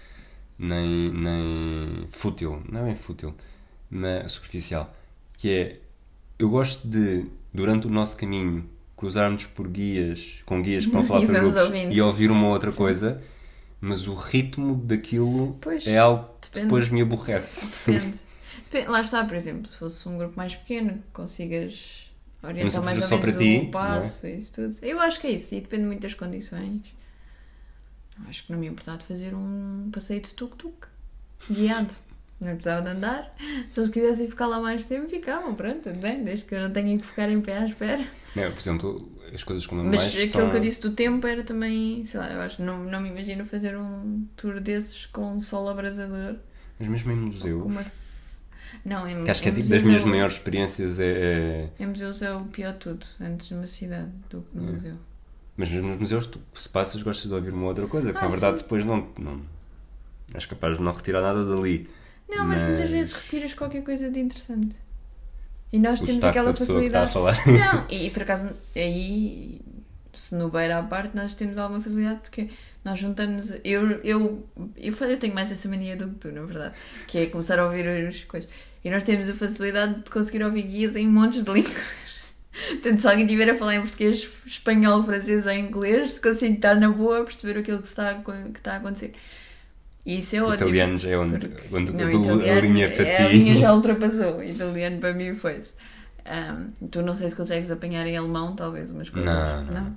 Nem, 0.57 1.11
nem 1.13 2.07
fútil. 2.11 2.63
Não 2.71 2.83
é 2.83 2.85
bem 2.85 2.95
fútil. 2.97 3.35
Mas 3.91 4.31
superficial. 4.33 4.97
Que 5.41 5.51
é. 5.51 5.81
Eu 6.39 6.51
gosto 6.51 6.87
de, 6.87 7.25
durante 7.53 7.87
o 7.87 7.91
nosso 7.91 8.17
caminho, 8.17 8.69
cruzarmos 8.97 9.47
por 9.47 9.67
guias, 9.69 10.35
com 10.45 10.61
guias 10.63 10.85
que 10.85 10.89
estão 10.91 11.01
a 11.01 11.05
falar 11.09 11.27
para 11.27 11.39
grupos 11.41 11.57
ouvindo. 11.57 11.93
e 11.93 12.01
ouvir 12.01 12.31
uma 12.31 12.49
outra 12.49 12.71
coisa, 12.73 13.23
mas 13.81 14.07
o 14.07 14.15
ritmo 14.15 14.75
daquilo 14.77 15.57
Pois, 15.61 15.87
é 15.87 15.97
algo 15.97 16.25
que 16.41 16.49
depende. 16.49 16.67
depois 16.67 16.91
me 16.91 17.01
aborrece. 17.01 17.67
Depende. 17.87 18.19
Depende. 18.65 18.89
Lá 18.89 19.01
está, 19.01 19.25
por 19.25 19.35
exemplo, 19.35 19.67
se 19.67 19.77
fosse 19.77 20.07
um 20.09 20.19
grupo 20.19 20.37
mais 20.37 20.55
pequeno, 20.55 20.93
que 20.95 21.11
consigas 21.13 22.07
orientar 22.43 22.85
mais 22.85 23.01
ou 23.01 23.09
menos 23.09 23.21
para 23.21 23.33
ti, 23.39 23.65
o 23.67 23.71
passo 23.71 24.27
e 24.27 24.39
isso 24.39 24.53
tudo. 24.53 24.79
Eu 24.83 25.01
acho 25.01 25.21
que 25.21 25.27
é 25.27 25.31
isso, 25.33 25.55
e 25.55 25.61
depende 25.63 25.85
muito 25.87 26.03
das 26.03 26.13
condições. 26.15 26.83
Acho 28.29 28.45
que 28.45 28.53
não 28.53 28.59
me 28.59 28.67
importava 28.67 28.99
de 28.99 29.05
fazer 29.05 29.35
um 29.35 29.89
passeio 29.91 30.21
de 30.21 30.35
tuk-tuk, 30.35 30.87
guiado. 31.51 31.95
Não 32.41 32.53
precisava 32.55 32.83
de 32.83 32.89
andar. 32.89 33.35
Se 33.71 33.79
eles 33.81 33.91
quisessem 33.91 34.29
ficar 34.29 34.47
lá 34.47 34.59
mais 34.61 34.87
tempo, 34.87 35.09
ficavam, 35.11 35.55
pronto, 35.55 35.81
tudo 35.81 35.99
bem, 35.99 36.25
desde 36.25 36.45
que 36.47 36.55
eu 36.55 36.61
não 36.61 36.71
tenha 36.71 36.97
que 36.99 37.05
ficar 37.07 37.29
em 37.29 37.41
pé 37.41 37.59
à 37.59 37.67
espera. 37.67 38.07
Não, 38.35 38.51
por 38.51 38.59
exemplo, 38.61 39.13
as 39.35 39.45
coisas 39.45 39.67
como 39.67 39.83
Mas 39.85 40.01
mais 40.01 40.09
aquilo 40.15 40.29
são... 40.31 40.51
que 40.51 40.57
eu 40.57 40.61
disse 40.61 40.81
do 40.81 40.93
tempo 40.93 41.27
era 41.27 41.45
também, 41.45 42.05
sei 42.07 42.19
lá, 42.19 42.31
eu 42.33 42.41
acho, 42.41 42.63
não, 42.63 42.83
não 42.85 43.01
me 43.01 43.11
imagino 43.11 43.45
fazer 43.45 43.77
um 43.77 44.27
tour 44.37 44.59
desses 44.61 45.05
com 45.07 45.35
um 45.35 45.41
sol 45.41 45.69
abrasador. 45.69 46.37
Mas 46.79 46.89
mesmo 46.89 47.13
em 47.13 47.17
museus, 47.17 47.63
com 47.63 47.69
uma- 47.69 47.85
Não, 48.85 49.07
em, 49.07 49.25
que 49.25 49.31
acho 49.31 49.43
que 49.43 49.49
é 49.49 49.53
tipo 49.53 49.69
das 49.69 49.83
minhas 49.83 50.03
é 50.03 50.05
o- 50.07 50.09
maiores 50.09 50.35
experiências 50.37 50.99
é- 50.99 51.69
é 51.79 51.83
Em 51.83 51.87
museus 51.89 52.23
é 52.23 52.33
o 52.33 52.45
pior 52.45 52.73
de 52.73 52.79
tudo, 52.79 53.05
antes 53.21 53.51
numa 53.51 53.67
cidade 53.67 54.11
do 54.31 54.41
que 54.43 54.57
no 54.57 54.69
É. 54.69 54.73
museu. 54.73 54.95
Mas 55.59 55.71
nos 55.71 55.99
museus, 55.99 56.27
tu, 56.27 56.41
se 56.55 56.69
passas, 56.71 57.03
gostas 57.03 57.29
de 57.29 57.35
ouvir 57.35 57.53
uma 57.53 57.67
outra 57.67 57.87
coisa, 57.87 58.13
que 58.13 58.19
Ah, 58.19 58.23
na 58.23 58.29
verdade 58.29 58.57
sim. 58.59 58.63
depois 58.63 58.83
não, 58.85 59.07
não. 59.19 59.43
És 60.33 60.47
capaz 60.47 60.79
de 60.79 60.83
não 60.83 60.93
retirar 60.93 61.21
nada 61.21 61.45
dali. 61.45 61.91
Não, 62.31 62.47
mas, 62.47 62.61
muitas 62.63 62.81
Mas- 62.81 62.91
vezes 62.91 63.13
retiras 63.13 63.55
qualquer 63.55 63.83
coisa 63.83 64.11
de 64.11 64.21
interessante. 64.21 64.77
E 65.73 65.79
nós 65.79 66.01
O 66.01 66.05
temos 66.07 66.25
aquela 66.25 66.51
a 66.51 66.55
facilidade. 66.55 67.13
falar. 67.13 67.37
Não, 67.47 67.87
e 67.89 68.11
por 68.11 68.23
acaso 68.23 68.51
aí, 68.75 69.61
se 70.15 70.35
no 70.35 70.49
beira 70.49 70.79
à 70.79 70.83
parte, 70.83 71.15
nós 71.17 71.35
temos 71.35 71.59
alguma 71.59 71.81
facilidade 71.81 72.21
porque 72.21 72.49
Nós 72.85 72.99
juntamos. 72.99 73.51
Eu, 73.63 73.91
eu, 74.03 74.47
eu, 74.77 74.95
eu 75.01 75.19
tenho 75.19 75.35
mais 75.35 75.53
essa 75.53 75.69
mania 75.69 75.97
do 75.97 76.09
que 76.09 76.15
tu, 76.15 76.33
na 76.33 76.43
verdade. 76.43 76.75
Que 77.07 77.19
é 77.19 77.27
começar 77.27 77.59
a 77.59 77.67
ouvir 77.67 77.87
as 77.87 78.25
coisas. 78.25 78.49
E 78.83 78.91
nós 78.91 79.03
temos 79.03 79.29
a 79.29 79.35
facilidade 79.35 80.03
de 80.03 80.11
conseguir 80.11 80.43
ouvir 80.43 80.63
guias 80.63 80.97
em 80.97 81.07
montes 81.07 81.45
de 81.45 81.51
línguas. 81.53 81.77
Portanto, 82.71 83.01
se 83.01 83.07
alguém 83.07 83.25
estiver 83.27 83.51
a 83.51 83.55
falar 83.55 83.75
em 83.77 83.81
português, 83.83 84.29
espanhol, 84.47 85.05
francês 85.05 85.47
ou 85.47 85.53
inglês, 85.53 86.19
consigo 86.19 86.55
estar 86.55 86.75
na 86.77 86.89
boa 86.89 87.21
a 87.21 87.25
perceber 87.25 87.61
aquilo 87.61 87.81
que 87.83 87.87
está, 87.89 88.15
que 88.15 88.31
está 88.59 88.73
a 88.75 88.77
acontecer. 88.79 89.13
E 90.05 90.19
isso 90.19 90.37
é 90.37 90.43
ótimo. 90.43 90.55
Italiano 90.55 90.99
já 90.99 91.11
é 91.11 91.19
onde, 91.19 91.39
porque- 91.39 91.77
onde 91.77 91.93
Não, 91.93 92.07
a 92.07 92.61
linha 92.61 92.91
para 92.91 93.07
é, 93.07 93.17
ti. 93.17 93.23
A 93.23 93.29
linha 93.29 93.59
já 93.59 93.75
ultrapassou. 93.75 94.43
Italiano 94.43 94.99
para 94.99 95.13
mim 95.13 95.35
foi-se. 95.35 95.73
Um, 96.27 96.89
tu 96.89 97.03
não 97.03 97.15
sei 97.15 97.29
se 97.29 97.37
consegues 97.37 97.71
apanhar 97.71 98.07
em 98.07 98.17
alemão, 98.17 98.55
talvez, 98.55 98.91
umas 98.91 99.09
coisas. 99.09 99.29
Não, 99.29 99.65
não, 99.65 99.97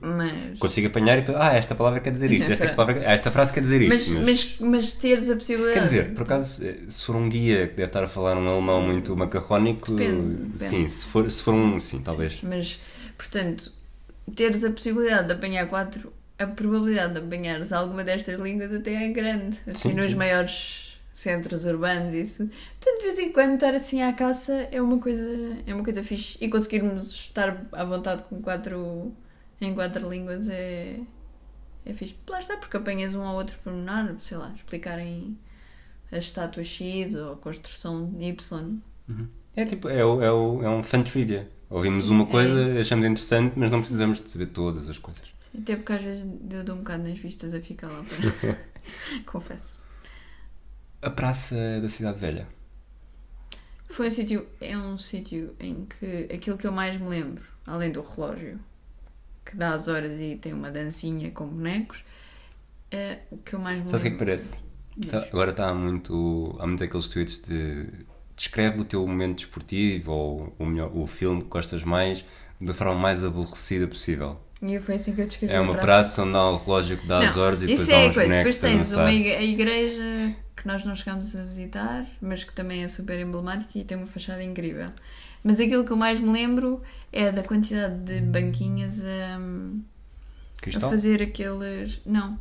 Mas. 0.00 0.58
Consigo 0.58 0.86
apanhar 0.86 1.18
e 1.18 1.24
ah, 1.36 1.54
esta 1.54 1.74
palavra 1.74 2.00
quer 2.00 2.10
dizer 2.10 2.30
isto, 2.32 2.50
esta, 2.50 2.72
palavra, 2.74 3.02
esta 3.04 3.30
frase 3.30 3.52
quer 3.52 3.60
dizer 3.60 3.86
Mas, 3.88 4.06
isto. 4.06 4.14
mas, 4.22 4.56
mas 4.60 4.92
teres 4.92 5.28
a 5.30 5.34
possibilidade. 5.36 5.74
Quer 5.74 5.84
dizer, 5.84 6.14
por 6.14 6.22
acaso, 6.22 6.64
eh, 6.64 6.78
se 6.88 7.04
for 7.04 7.16
um 7.16 7.28
guia 7.28 7.66
que 7.68 7.74
deve 7.74 7.88
estar 7.88 8.02
a 8.04 8.08
falar 8.08 8.36
um 8.36 8.48
alemão 8.48 8.80
muito 8.80 9.14
macarrónico, 9.16 9.92
Depende, 9.92 10.36
depende. 10.36 10.58
sim, 10.58 10.88
se 10.88 11.06
for, 11.06 11.30
se 11.30 11.42
for 11.42 11.52
um, 11.54 11.78
sim, 11.78 12.00
talvez. 12.00 12.38
Mas, 12.42 12.80
portanto, 13.18 13.70
teres 14.34 14.64
a 14.64 14.70
possibilidade 14.70 15.26
de 15.26 15.32
apanhar 15.34 15.66
quatro. 15.68 16.12
A 16.38 16.46
probabilidade 16.46 17.14
de 17.14 17.18
apanhares 17.20 17.72
alguma 17.72 18.02
destas 18.04 18.38
línguas 18.40 18.72
até 18.72 19.04
é 19.04 19.08
grande. 19.08 19.58
Assim, 19.66 19.90
Sim, 19.90 19.94
nos 19.94 20.12
sim. 20.12 20.14
maiores 20.14 20.98
centros 21.14 21.64
urbanos, 21.64 22.12
isso. 22.14 22.48
Portanto, 22.48 22.98
de 23.00 23.04
vez 23.06 23.18
em 23.20 23.32
quando 23.32 23.54
estar 23.54 23.74
assim 23.74 24.02
à 24.02 24.12
caça 24.12 24.52
é 24.72 24.82
uma 24.82 24.98
coisa, 24.98 25.28
é 25.66 25.72
uma 25.74 25.84
coisa 25.84 26.02
fixe. 26.02 26.36
E 26.40 26.48
conseguirmos 26.48 27.10
estar 27.12 27.66
à 27.72 27.84
vontade 27.84 28.24
com 28.24 28.40
quatro. 28.42 29.12
em 29.60 29.74
quatro 29.74 30.08
línguas 30.10 30.48
é. 30.48 30.98
é 31.86 31.92
fixe. 31.94 32.16
Lá 32.28 32.40
está, 32.40 32.56
porque 32.56 32.76
apanhas 32.76 33.14
um 33.14 33.22
ou 33.24 33.34
outro 33.36 33.56
pormenor, 33.64 34.16
sei 34.20 34.36
lá, 34.38 34.52
explicarem 34.56 35.38
a 36.12 36.18
estátua 36.18 36.64
X 36.64 37.14
ou 37.14 37.34
a 37.34 37.36
construção 37.36 38.12
Y. 38.20 38.80
É 39.56 39.64
tipo, 39.64 39.88
é, 39.88 40.04
o- 40.04 40.22
é, 40.22 40.32
o- 40.32 40.62
é 40.62 40.68
um 40.70 40.82
fan 40.82 41.02
trivia. 41.02 41.48
Ouvimos 41.70 42.06
Sim, 42.06 42.12
uma 42.12 42.24
é 42.24 42.26
coisa, 42.26 42.80
achamos 42.80 43.04
interessante, 43.06 43.54
mas 43.58 43.70
não 43.70 43.80
precisamos 43.80 44.20
de 44.20 44.30
saber 44.30 44.46
todas 44.46 44.88
as 44.88 44.98
coisas. 44.98 45.33
Até 45.56 45.76
porque 45.76 45.92
às 45.92 46.02
vezes 46.02 46.26
eu 46.50 46.64
dou 46.64 46.76
um 46.76 46.78
bocado 46.78 47.04
nas 47.08 47.18
vistas 47.18 47.54
a 47.54 47.60
ficar 47.60 47.88
lá 47.88 48.04
para. 48.04 48.58
Confesso. 49.26 49.78
A 51.00 51.10
Praça 51.10 51.80
da 51.80 51.88
Cidade 51.88 52.18
Velha. 52.18 52.48
Foi 53.86 54.08
um 54.08 54.10
sítio. 54.10 54.46
É 54.60 54.76
um 54.76 54.98
sítio 54.98 55.54
em 55.60 55.86
que 55.86 56.28
aquilo 56.34 56.56
que 56.58 56.66
eu 56.66 56.72
mais 56.72 56.96
me 56.98 57.08
lembro, 57.08 57.44
além 57.66 57.92
do 57.92 58.02
relógio, 58.02 58.58
que 59.44 59.56
dá 59.56 59.74
as 59.74 59.86
horas 59.88 60.18
e 60.18 60.36
tem 60.36 60.52
uma 60.52 60.70
dancinha 60.70 61.30
com 61.30 61.46
bonecos, 61.46 62.04
é 62.90 63.20
o 63.30 63.38
que 63.38 63.54
eu 63.54 63.60
mais 63.60 63.82
me 63.82 63.88
Sabes 63.88 64.00
o 64.00 64.04
que 64.04 64.08
é 64.08 64.10
que 64.10 64.16
lembro. 64.16 64.26
parece? 64.26 64.56
Sabe, 65.02 65.28
agora 65.28 65.50
está 65.50 65.72
muito. 65.74 66.56
Há 66.58 66.66
muitos 66.66 66.82
aqueles 66.82 67.08
tweets 67.08 67.38
de. 67.42 68.06
Descreve 68.36 68.80
o 68.80 68.84
teu 68.84 69.06
momento 69.06 69.36
desportivo 69.36 70.10
ou 70.10 70.56
o, 70.58 70.66
melhor, 70.66 70.90
o 70.96 71.06
filme 71.06 71.42
que 71.42 71.48
gostas 71.48 71.84
mais 71.84 72.24
da 72.60 72.74
forma 72.74 72.96
mais 72.96 73.22
aborrecida 73.24 73.86
possível. 73.86 74.40
E 74.66 74.80
foi 74.80 74.94
assim 74.94 75.14
que 75.14 75.20
eu 75.20 75.26
descrevi 75.26 75.52
É 75.52 75.60
uma 75.60 75.74
praça 75.74 76.22
onde 76.22 76.36
há 76.36 76.50
o 76.50 76.56
relógio 76.56 76.96
que 76.96 77.06
dá 77.06 77.28
as 77.28 77.36
Não, 77.36 77.42
horas 77.42 77.62
e 77.62 77.66
depois 77.66 77.86
isso 77.86 77.94
há 77.94 77.98
é 77.98 78.06
a 78.06 78.08
uns 78.08 78.14
coisa. 78.14 78.36
Depois 78.36 78.60
tens 78.60 78.92
uma 78.94 79.04
a 79.04 79.42
igreja 79.42 80.36
que 80.56 80.66
nós 80.66 80.84
não 80.84 80.94
chegámos 80.96 81.36
a 81.36 81.42
visitar, 81.42 82.06
mas 82.20 82.44
que 82.44 82.52
também 82.52 82.82
é 82.82 82.88
super 82.88 83.18
emblemática 83.18 83.78
e 83.78 83.84
tem 83.84 83.96
uma 83.98 84.06
fachada 84.06 84.42
incrível. 84.42 84.90
Mas 85.42 85.60
aquilo 85.60 85.84
que 85.84 85.90
eu 85.90 85.96
mais 85.96 86.18
me 86.20 86.32
lembro 86.32 86.82
é 87.12 87.30
da 87.30 87.42
quantidade 87.42 87.96
de 87.98 88.20
banquinhas 88.22 89.04
a, 89.04 89.38
a 90.76 90.80
fazer 90.80 91.22
aqueles. 91.22 92.00
Não, 92.06 92.38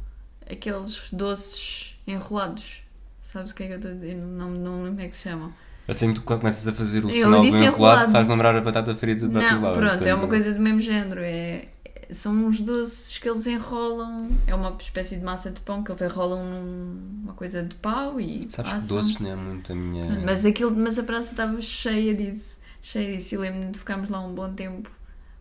aqueles 0.49 1.09
doces 1.11 1.95
enrolados. 2.07 2.81
Sabes 3.21 3.51
o 3.51 3.55
que 3.55 3.63
é 3.63 3.67
que 3.67 3.73
eu 3.73 3.77
estou 3.77 3.91
a 3.91 3.93
dizer? 3.95 4.15
Não, 4.15 4.49
não 4.51 4.75
lembro 4.83 4.91
como 4.91 5.01
é 5.01 5.07
que 5.09 5.15
se 5.15 5.23
chamam. 5.23 5.53
Assim 5.85 6.13
que 6.13 6.19
tu 6.19 6.21
começas 6.21 6.65
a 6.65 6.71
fazer 6.71 7.03
o 7.03 7.09
Eu 7.09 7.25
sinal 7.25 7.41
do 7.41 7.47
enrolado, 7.47 7.65
enrolado. 7.65 8.11
faz 8.13 8.27
lembrar 8.27 8.55
a 8.55 8.61
batata 8.61 8.95
frita 8.95 9.27
de 9.27 9.33
Não, 9.33 9.73
pronto, 9.73 10.05
é 10.05 10.15
uma 10.15 10.27
coisa 10.27 10.53
do 10.53 10.61
mesmo 10.61 10.79
género. 10.79 11.21
É, 11.21 11.67
são 12.11 12.33
uns 12.33 12.61
doces 12.61 13.17
que 13.17 13.29
eles 13.29 13.45
enrolam. 13.47 14.29
É 14.47 14.53
uma 14.55 14.75
espécie 14.79 15.17
de 15.17 15.23
massa 15.23 15.51
de 15.51 15.59
pão 15.61 15.83
que 15.83 15.91
eles 15.91 16.01
enrolam 16.01 16.43
numa 16.43 17.33
coisa 17.33 17.63
de 17.63 17.75
pau 17.75 18.19
e. 18.19 18.47
Sabes 18.49 18.71
que 18.71 18.79
passam. 18.79 18.97
doces 18.97 19.19
não 19.19 19.31
é 19.31 19.35
muito 19.35 19.71
a 19.71 19.75
minha. 19.75 20.21
Mas, 20.25 20.45
aquilo, 20.45 20.71
mas 20.71 20.97
a 20.97 21.03
praça 21.03 21.31
estava 21.31 21.61
cheia 21.61 22.13
disso. 22.13 22.57
Cheia 22.81 23.15
disso. 23.15 23.35
E 23.35 23.37
lembro-me 23.37 23.71
de 23.71 23.79
ficarmos 23.79 24.09
lá 24.09 24.19
um 24.19 24.33
bom 24.33 24.53
tempo 24.53 24.89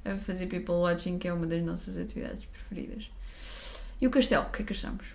a 0.04 0.16
fazer 0.16 0.46
people 0.46 0.74
watching, 0.74 1.18
que 1.18 1.28
é 1.28 1.32
uma 1.32 1.46
das 1.46 1.62
nossas 1.62 1.96
atividades 1.96 2.44
preferidas. 2.44 3.10
E 4.00 4.06
o 4.06 4.10
castelo, 4.10 4.46
o 4.46 4.50
que 4.50 4.62
é 4.62 4.64
que 4.64 4.72
achamos? 4.72 5.06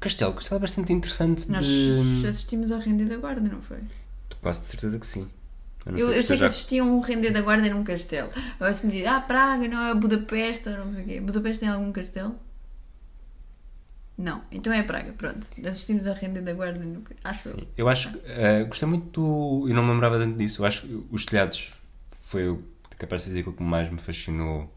Castelo, 0.00 0.34
castelo 0.34 0.58
é 0.58 0.60
bastante 0.60 0.92
interessante 0.92 1.50
Nós 1.50 1.64
de. 1.66 2.26
assistimos 2.26 2.70
ao 2.70 2.78
Render 2.78 3.06
da 3.06 3.16
Guarda, 3.16 3.48
não 3.48 3.62
foi? 3.62 3.78
Quase 4.42 4.60
de 4.60 4.66
certeza 4.66 4.98
que 4.98 5.06
sim. 5.06 5.28
Eu, 5.86 5.98
eu 5.98 6.04
sei 6.06 6.12
que 6.14 6.18
esteja- 6.20 6.46
existia 6.46 6.84
um 6.84 7.00
Render 7.00 7.32
da 7.32 7.40
Guarda 7.42 7.68
num 7.68 7.84
castelo. 7.84 8.30
Agora 8.56 8.74
se 8.74 8.84
me 8.84 8.92
diz, 8.92 9.06
ah, 9.06 9.20
Praga, 9.20 9.68
não 9.68 9.86
é 9.86 9.94
Budapeste, 9.94 10.68
não 10.70 10.92
sei 10.94 11.04
o 11.04 11.06
quê. 11.06 11.20
Budapeste 11.20 11.60
tem 11.60 11.68
algum 11.68 11.92
castelo? 11.92 12.34
Não, 14.18 14.42
então 14.50 14.72
é 14.72 14.82
Praga, 14.82 15.12
pronto. 15.12 15.46
Assistimos 15.66 16.06
ao 16.06 16.14
Render 16.14 16.40
da 16.42 16.52
Guarda 16.54 16.80
no 16.82 17.02
Acho 17.22 17.48
eu. 17.50 17.54
Sim. 17.56 17.68
Eu 17.76 17.88
acho 17.88 18.10
que. 18.12 18.20
eh, 18.24 18.64
gostei 18.64 18.88
muito 18.88 19.20
do. 19.20 19.68
Eu 19.68 19.74
não 19.74 19.84
me 19.84 19.92
lembrava 19.92 20.18
tanto 20.18 20.36
disso. 20.38 20.62
Eu 20.62 20.66
acho 20.66 20.82
que 20.86 21.06
os 21.10 21.24
telhados 21.26 21.72
foi 22.24 22.48
o 22.48 22.62
capaz 22.98 23.24
de 23.24 23.30
ser 23.32 23.38
aquilo 23.40 23.54
que 23.54 23.62
mais 23.62 23.90
me 23.90 23.98
fascinou 23.98 24.72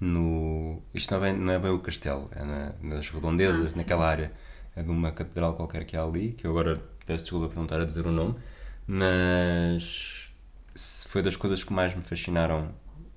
no. 0.00 0.82
Isto 0.94 1.12
não 1.14 1.24
é 1.24 1.32
bem, 1.32 1.40
não 1.40 1.52
é 1.52 1.58
bem 1.58 1.70
o 1.70 1.78
castelo, 1.78 2.30
é 2.34 2.44
na- 2.44 2.72
nas 2.82 3.08
redondezas, 3.08 3.72
Ah, 3.72 3.76
naquela 3.76 4.06
área. 4.06 4.30
É 4.74 4.82
de 4.82 4.90
uma 4.90 5.10
catedral 5.10 5.54
qualquer 5.54 5.84
que 5.86 5.96
há 5.96 6.02
ali, 6.04 6.32
que 6.32 6.46
eu 6.46 6.50
agora 6.50 6.78
peço 7.06 7.24
desculpa 7.24 7.48
por 7.48 7.56
não 7.56 7.62
estar 7.62 7.80
a 7.80 7.84
dizer 7.86 8.06
o 8.06 8.12
nome, 8.12 8.34
mas 8.86 10.30
foi 11.08 11.22
das 11.22 11.36
coisas 11.36 11.64
que 11.64 11.72
mais 11.72 11.94
me 11.94 12.02
fascinaram 12.02 12.70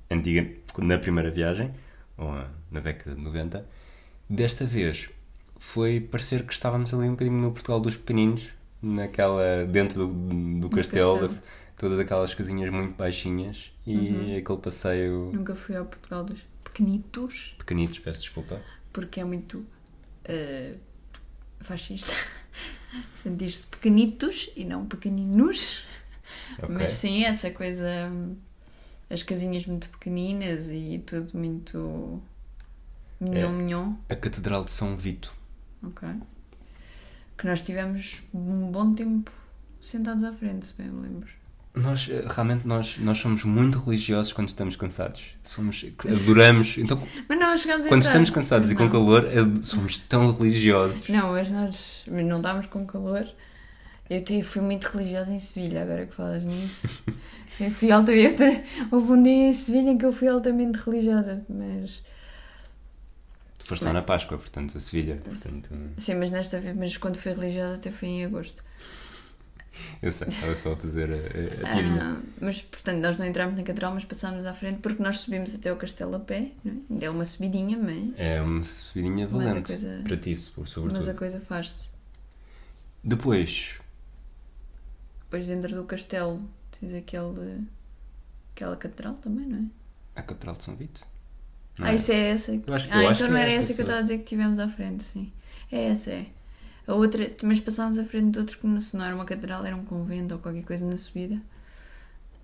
antiga, 0.10 0.50
na 0.78 0.98
primeira 0.98 1.30
viagem, 1.30 1.72
ou 2.18 2.32
na 2.72 2.80
década 2.80 3.16
de 3.16 3.22
90. 3.22 3.66
Desta 4.30 4.66
vez 4.66 5.10
foi 5.60 6.00
parecer 6.00 6.44
que 6.46 6.54
estávamos 6.54 6.94
ali 6.94 7.08
um 7.08 7.12
bocadinho 7.12 7.40
no 7.42 7.52
Portugal 7.52 7.80
dos 7.80 7.98
pequeninos, 7.98 8.50
naquela, 8.82 9.66
dentro 9.66 10.08
do, 10.08 10.60
do 10.62 10.70
castelo, 10.70 11.20
castelo. 11.20 11.40
todas 11.78 12.00
aquelas 12.00 12.34
casinhas 12.34 12.72
muito 12.72 12.96
baixinhas 12.96 13.72
e 13.86 13.94
Uhum. 14.10 14.38
aquele 14.38 14.58
passeio 14.60 15.32
Nunca 15.34 15.56
fui 15.56 15.76
ao 15.76 15.86
Portugal 15.86 16.24
dos 16.24 16.40
pequenitos, 16.64 17.56
pequenitos, 17.58 18.00
peço 18.00 18.22
desculpa. 18.22 18.62
porque 18.94 19.20
é 19.20 19.24
muito 19.26 19.66
eh, 20.26 20.76
fascista. 21.60 22.14
Diz-se 23.26 23.68
pequenitos 23.68 24.50
e 24.56 24.66
não 24.66 24.86
pequeninos. 24.86 25.84
Ok. 26.58 26.70
Mas 26.76 26.94
sim, 26.94 27.24
essa 27.24 27.50
coisa. 27.52 27.88
As 29.10 29.24
casinhas 29.24 29.66
muito 29.66 29.90
pequeninas 29.90 30.70
e 30.70 31.02
tudo 31.06 31.38
muito. 31.38 32.22
Mignon, 33.20 33.50
É. 33.50 33.52
mignon. 33.52 33.94
A 34.10 34.16
Catedral 34.16 34.64
de 34.64 34.72
São 34.72 34.96
Vito. 34.96 35.34
Ok. 35.84 36.08
Que 37.38 37.46
nós 37.48 37.62
tivemos 37.62 38.22
um 38.34 38.70
bom 38.72 38.94
tempo 38.94 39.32
sentados 39.82 40.24
à 40.24 40.34
frente, 40.34 40.68
se 40.68 40.74
bem 40.74 40.88
me 40.90 41.02
lembro. 41.02 41.30
Nós, 41.82 42.10
eh, 42.12 42.24
realmente, 42.28 42.68
nós, 42.68 42.98
nós 43.00 43.18
somos 43.18 43.44
muito 43.44 43.80
religiosos 43.80 44.34
quando 44.34 44.48
estamos 44.50 44.76
cansados. 44.76 45.22
Somos, 45.44 45.86
adoramos. 46.06 46.78
Então, 46.78 47.02
Mas 47.28 47.40
não, 47.40 47.58
chegámos 47.58 47.86
a 47.86 47.90
quando 47.90 48.00
entrar. 48.00 48.10
estamos 48.12 48.30
cansados 48.30 48.66
Mas 48.66 48.72
e 48.72 48.76
com 48.76 48.84
não. 48.84 48.92
calor, 48.92 49.26
eh, 49.26 49.64
somos 49.64 49.98
tão 49.98 50.32
religiosos. 50.32 51.08
Não, 51.10 51.32
mas 51.32 51.50
nós 51.50 52.04
não 52.08 52.38
estávamos 52.38 52.68
com 52.68 52.86
calor. 52.86 53.26
Eu 54.10 54.24
te- 54.24 54.42
fui 54.42 54.62
muito 54.62 54.86
religiosa 54.86 55.32
em 55.32 55.38
Sevilha, 55.40 55.84
agora 55.84 56.06
que 56.06 56.16
falas 56.16 56.44
nisso. 56.44 56.88
Eu 57.60 57.70
fui 57.72 57.92
altamente. 57.92 58.42
Houve 58.90 59.12
um 59.12 59.22
dia 59.22 59.50
em 59.50 59.54
Sevilha 59.54 59.90
em 59.92 59.98
que 59.98 60.06
eu 60.06 60.14
fui 60.14 60.30
altamente 60.30 60.78
religiosa, 60.80 61.44
mas. 61.50 62.02
Tu 63.58 63.66
foste 63.66 63.84
lá 63.84 63.92
na 63.92 64.02
Páscoa, 64.02 64.38
portanto, 64.38 64.78
a 64.78 64.80
Sevilha. 64.80 65.18
Portanto, 65.18 65.70
Sim, 65.98 66.16
mas 66.16 66.32
nesta 66.32 66.58
vez, 66.60 66.74
mas 66.78 66.96
quando 66.96 67.18
fui 67.18 67.34
religiosa 67.34 67.76
até 67.76 67.92
foi 67.92 68.08
em 68.08 68.24
agosto. 68.26 68.64
Eu 70.02 70.12
sei, 70.12 70.28
estava 70.28 70.56
só 70.56 70.74
a 70.74 70.76
fazer 70.78 71.10
a, 71.12 71.16
a, 71.16 71.72
a 71.72 71.76
tirinha. 71.76 72.02
Ah, 72.02 72.22
mas 72.42 72.62
portanto, 72.62 73.02
nós 73.02 73.18
não 73.18 73.26
entramos 73.26 73.56
na 73.56 73.64
catedral, 73.64 73.94
mas 73.94 74.06
passámos 74.06 74.46
à 74.46 74.54
frente 74.54 74.80
porque 74.80 75.02
nós 75.04 75.20
subimos 75.20 75.54
até 75.56 75.72
o 75.72 75.76
castelo 75.76 76.16
a 76.16 76.20
pé. 76.20 76.52
Não 76.64 76.72
é? 76.74 76.76
Ainda 76.90 77.06
é 77.06 77.10
uma 77.10 77.26
subidinha, 77.26 77.78
mas, 77.78 78.14
É 78.18 78.42
uma 78.42 78.64
subidinha 78.64 79.26
a 79.26 79.30
valente. 79.30 79.62
coisa- 79.74 80.02
Para 80.04 80.18
ti, 80.18 80.36
so- 80.36 80.66
sobretudo. 80.66 80.98
mas 81.00 81.10
a 81.10 81.14
coisa 81.14 81.40
faz-se. 81.40 81.90
Depois, 83.04 83.80
Depois 85.26 85.46
dentro 85.48 85.76
do 85.76 85.84
castelo 85.86 86.42
tens 86.80 86.94
aquele, 86.96 87.62
aquela 88.56 88.76
catedral 88.76 89.14
também, 89.16 89.46
não 89.48 89.58
é? 89.60 89.64
a 90.16 90.22
Catedral 90.24 90.56
de 90.56 90.64
São 90.66 90.76
Vito. 90.76 91.02
Não 91.78 91.86
Ah, 91.88 91.92
é? 91.92 91.96
isso 91.96 92.12
é 92.12 92.32
essa. 92.32 92.52
Acho- 92.52 92.90
ah, 92.92 93.04
então 93.06 93.16
que 93.16 93.24
não 93.32 93.38
é 93.38 93.42
era 93.44 93.52
essa 93.54 93.74
que 93.74 93.80
eu 93.80 93.84
estava 93.84 94.00
a 94.00 94.02
dizer 94.02 94.18
que 94.18 94.24
tivemos 94.26 94.60
à 94.60 94.68
frente, 94.68 95.02
sim. 95.04 95.32
É 95.72 95.86
essa, 95.86 96.12
é. 96.12 96.26
A 96.90 96.94
outra, 97.04 97.24
mas 97.44 97.60
passámos 97.68 97.98
à 97.98 98.04
frente 98.12 98.32
de 98.34 98.40
outro 98.40 98.58
que 98.60 98.68
não- 98.68 98.82
se 98.82 98.98
não 98.98 99.06
era 99.06 99.16
uma 99.16 99.26
catedral, 99.26 99.66
era 99.66 99.76
um 99.76 99.86
convento 99.86 100.34
ou 100.36 100.40
qualquer 100.42 100.64
coisa 100.64 100.86
na 100.86 100.98
subida. 100.98 101.40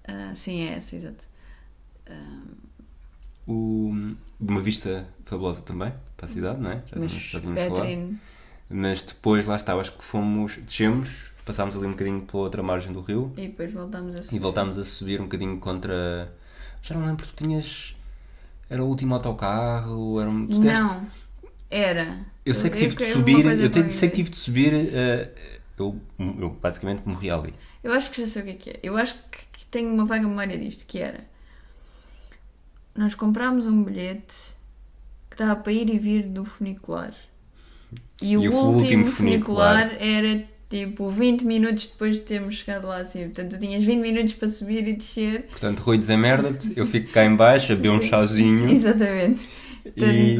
Ah, 0.07 0.33
sim, 0.35 0.61
é 0.61 0.73
essa, 0.75 0.95
exato. 0.95 1.27
Ah, 2.07 2.41
o, 3.47 3.93
uma 4.39 4.61
vista 4.61 5.07
fabulosa 5.25 5.61
também 5.61 5.93
para 6.17 6.25
a 6.25 6.29
cidade, 6.29 6.59
não 6.61 6.71
é? 6.71 6.75
Já, 6.87 6.97
Mas 6.97 7.11
tínhamos- 7.11 7.23
já 7.31 7.39
tínhamos 7.39 7.61
falado. 7.63 8.17
Mas 8.69 9.03
depois, 9.03 9.45
lá 9.45 9.55
está, 9.55 9.75
acho 9.75 9.91
que 9.93 10.03
fomos, 10.03 10.57
descemos, 10.57 11.31
passámos 11.45 11.75
ali 11.77 11.85
um 11.85 11.91
bocadinho 11.91 12.21
pela 12.21 12.43
outra 12.43 12.63
margem 12.63 12.91
do 12.91 13.01
rio 13.01 13.31
e 13.37 13.47
depois 13.47 13.71
voltámos 13.71 14.15
a 14.15 14.19
e 14.19 14.23
subir. 14.23 14.39
voltámos 14.39 14.79
a 14.79 14.83
subir 14.83 15.21
um 15.21 15.25
bocadinho 15.25 15.59
contra. 15.59 16.33
Já 16.81 16.95
não 16.95 17.05
lembro, 17.05 17.25
tu 17.27 17.33
tinhas. 17.35 17.95
Era 18.69 18.83
o 18.83 18.87
último 18.87 19.13
autocarro, 19.15 20.19
era 20.19 20.29
um. 20.29 20.47
Tu 20.47 20.59
Não, 20.59 21.07
era. 21.69 22.17
Eu 22.45 22.53
sei 22.53 22.69
que 22.69 22.77
tive 22.77 22.95
de 22.95 23.05
subir, 23.05 23.43
coisa 23.43 23.63
eu 23.63 23.69
te- 23.69 23.73
qualquer 23.73 23.89
sei 23.89 24.09
que 24.09 24.15
tive 24.15 24.29
de 24.29 24.37
subir. 24.37 24.73
eh, 24.73 25.29
eu, 25.77 25.99
eu 26.39 26.49
basicamente 26.49 27.01
morri 27.05 27.29
ali. 27.29 27.53
Eu 27.83 27.91
acho 27.91 28.09
que 28.11 28.21
já 28.21 28.27
sei 28.27 28.41
o 28.41 28.45
que 28.45 28.51
é 28.51 28.55
que 28.55 28.69
é. 28.71 28.79
Eu 28.83 28.97
acho 28.97 29.15
que, 29.31 29.65
tenho 29.71 29.93
uma 29.93 30.05
vaga 30.05 30.25
memória 30.27 30.57
disto, 30.57 30.85
que 30.85 30.99
era... 30.99 31.19
Nós 32.95 33.13
comprámos 33.13 33.67
um 33.67 33.83
bilhete 33.83 34.33
que 35.29 35.33
estava 35.35 35.55
para 35.57 35.73
ir 35.73 35.89
e 35.89 35.99
vir 35.99 36.23
do 36.23 36.45
funicular. 36.45 37.13
E, 38.21 38.37
o, 38.37 38.43
E 38.43 38.47
o 38.47 38.53
último, 38.53 39.03
último 39.03 39.05
funicular, 39.07 39.97
era 39.99 40.47
tipo 40.69 41.09
20 41.09 41.43
minutos 41.45 41.87
depois 41.87 42.15
de 42.15 42.21
termos 42.21 42.55
chegado 42.55 42.87
lá 42.87 42.97
assim. 42.97 43.25
Portanto, 43.25 43.51
tu 43.51 43.59
tinhas 43.59 43.83
20 43.83 44.01
minutos 44.01 44.33
para 44.33 44.47
subir 44.47 44.87
e 44.87 44.93
descer. 44.93 45.43
Portanto, 45.49 45.79
Rui 45.81 45.97
desamerda-te, 45.97 46.71
eu 46.75 46.85
fico 46.87 47.11
cá 47.11 47.25
em 47.25 47.35
baixo 47.35 47.73
a 47.73 47.75
beber 47.75 47.91
um 47.91 48.01
chazinho 48.01 48.69
Exatamente. 48.71 49.45
E, 49.95 50.37